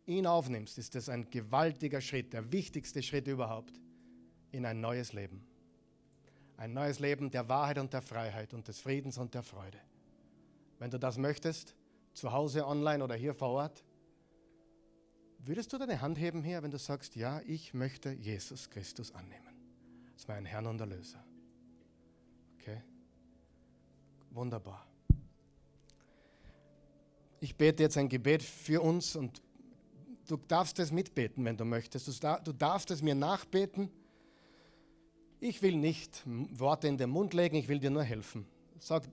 ihn 0.06 0.28
aufnimmst, 0.28 0.78
ist 0.78 0.94
das 0.94 1.08
ein 1.08 1.30
gewaltiger 1.30 2.02
Schritt, 2.02 2.34
der 2.34 2.52
wichtigste 2.52 3.02
Schritt 3.02 3.28
überhaupt 3.28 3.80
in 4.52 4.66
ein 4.66 4.82
neues 4.82 5.14
Leben. 5.14 5.48
Ein 6.58 6.74
neues 6.74 7.00
Leben 7.00 7.32
der 7.32 7.48
Wahrheit 7.48 7.78
und 7.78 7.94
der 7.94 8.02
Freiheit 8.02 8.54
und 8.54 8.68
des 8.68 8.82
Friedens 8.82 9.18
und 9.18 9.34
der 9.34 9.44
Freude. 9.44 9.80
Wenn 10.78 10.92
du 10.92 11.00
das 11.00 11.18
möchtest, 11.18 11.74
zu 12.14 12.32
Hause, 12.34 12.68
online 12.68 13.04
oder 13.04 13.16
hier 13.16 13.34
vor 13.34 13.50
Ort, 13.50 13.84
würdest 15.40 15.72
du 15.72 15.78
deine 15.78 16.02
Hand 16.02 16.20
heben 16.20 16.44
hier, 16.44 16.62
wenn 16.62 16.72
du 16.72 16.80
sagst, 16.80 17.16
ja, 17.16 17.42
ich 17.46 17.74
möchte 17.74 18.12
Jesus 18.12 18.70
Christus 18.70 19.14
annehmen 19.14 19.56
als 20.14 20.28
meinen 20.28 20.46
Herrn 20.46 20.66
und 20.66 20.82
Erlöser. 20.82 21.24
Okay? 22.60 22.82
Wunderbar. 24.32 24.86
Ich 27.40 27.56
bete 27.56 27.84
jetzt 27.84 27.98
ein 27.98 28.10
Gebet 28.10 28.42
für 28.42 28.82
uns 28.82 29.16
und 29.16 29.42
du 30.28 30.38
darfst 30.38 30.80
es 30.80 30.92
mitbeten, 30.92 31.46
wenn 31.46 31.58
du 31.58 31.66
möchtest. 31.66 32.24
Du 32.24 32.54
darfst 32.54 32.92
es 32.92 33.02
mir 33.02 33.16
nachbeten. 33.16 33.90
Ich 35.40 35.62
will 35.62 35.76
nicht 35.76 36.24
Worte 36.26 36.88
in 36.88 36.98
den 36.98 37.12
Mund 37.12 37.34
legen, 37.34 37.58
ich 37.58 37.68
will 37.68 37.80
dir 37.80 37.92
nur 37.92 38.04
helfen. 38.04 38.48
Sag, 38.80 39.04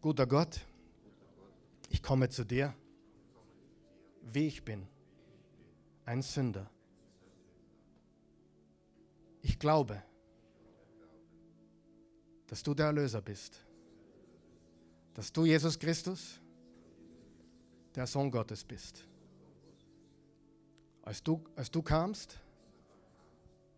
guter 0.00 0.26
Gott, 0.26 0.60
ich 1.88 2.02
komme 2.02 2.28
zu 2.28 2.44
dir, 2.44 2.74
wie 4.22 4.48
ich 4.48 4.64
bin, 4.64 4.86
ein 6.04 6.20
Sünder. 6.22 6.68
Ich 9.42 9.58
glaube, 9.58 10.02
dass 12.48 12.62
du 12.62 12.74
der 12.74 12.86
Erlöser 12.86 13.22
bist. 13.22 13.64
Dass 15.14 15.32
du, 15.32 15.44
Jesus 15.44 15.78
Christus, 15.78 16.40
der 17.94 18.06
Sohn 18.06 18.30
Gottes 18.30 18.64
bist. 18.64 19.04
Als 21.02 21.22
du, 21.22 21.42
als 21.56 21.70
du 21.70 21.82
kamst, 21.82 22.38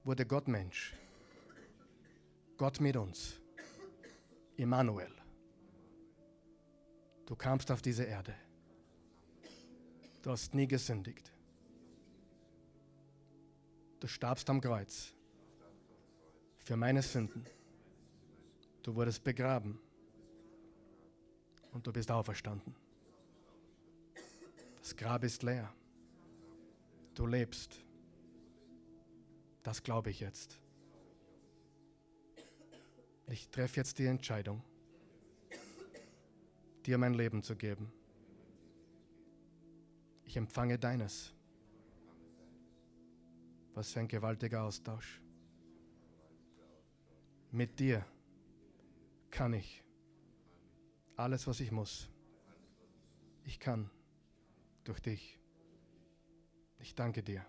wurde 0.05 0.27
Gott 0.27 0.49
Mensch. 0.49 0.95
Gott 2.57 2.81
mit 2.81 2.97
uns. 2.97 3.41
Immanuel. 4.57 5.13
Du 7.27 7.37
kamst 7.37 7.71
auf 7.71 7.81
diese 7.81 8.05
Erde. 8.05 8.35
Du 10.23 10.31
hast 10.31 10.55
nie 10.55 10.67
gesündigt. 10.67 11.33
Du 14.01 14.07
starbst 14.07 14.49
am 14.51 14.61
Kreuz 14.61 15.15
für 16.59 16.77
meine 16.77 17.03
Sünden. 17.03 17.47
Du 18.83 18.95
wurdest 18.95 19.23
begraben 19.23 19.79
und 21.73 21.87
du 21.87 21.93
bist 21.93 22.11
auferstanden. 22.11 22.75
Das 24.91 24.97
Grab 24.97 25.23
ist 25.23 25.45
leer. 25.45 25.73
Du 27.15 27.25
lebst. 27.25 27.87
Das 29.63 29.85
glaube 29.85 30.11
ich 30.11 30.19
jetzt. 30.19 30.59
Ich 33.29 33.49
treffe 33.51 33.77
jetzt 33.77 34.01
die 34.01 34.07
Entscheidung, 34.07 34.65
dir 36.85 36.99
mein 36.99 37.15
Leben 37.15 37.45
zu 37.45 37.55
geben. 37.55 37.93
Ich 40.25 40.37
empfange 40.37 40.77
deines. 40.77 41.33
Was 43.75 43.93
für 43.93 44.01
ein 44.01 44.09
gewaltiger 44.09 44.65
Austausch. 44.65 45.21
Mit 47.53 47.79
dir 47.79 48.05
kann 49.31 49.53
ich 49.53 49.85
alles, 51.15 51.47
was 51.47 51.61
ich 51.61 51.71
muss. 51.71 52.11
Ich 53.45 53.61
kann 53.61 53.89
durch 54.85 55.01
dich. 55.01 55.39
Ich 56.79 56.95
danke 56.95 57.23
dir, 57.23 57.45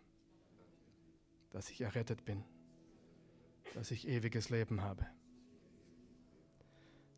dass 1.51 1.69
ich 1.69 1.82
errettet 1.82 2.25
bin, 2.25 2.43
dass 3.73 3.91
ich 3.91 4.07
ewiges 4.07 4.49
Leben 4.49 4.82
habe, 4.82 5.05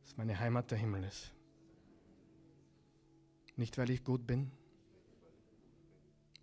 dass 0.02 0.18
meine 0.18 0.40
Heimat 0.40 0.72
der 0.72 0.78
Himmel 0.78 1.04
ist. 1.04 1.34
Nicht, 3.56 3.78
weil 3.78 3.90
ich 3.90 4.04
gut 4.04 4.26
bin, 4.26 4.52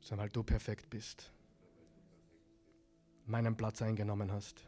sondern 0.01 0.25
weil 0.25 0.31
du 0.31 0.43
perfekt 0.43 0.91
bist, 0.91 1.33
meinen 3.27 3.57
Platz 3.57 3.83
eingenommen 3.83 4.33
hast. 4.33 4.67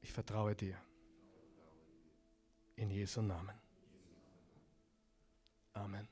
Ich 0.00 0.12
vertraue 0.12 0.54
dir. 0.54 0.76
In 2.76 2.90
Jesu 2.90 3.22
Namen. 3.22 3.67
Amen. 5.78 6.08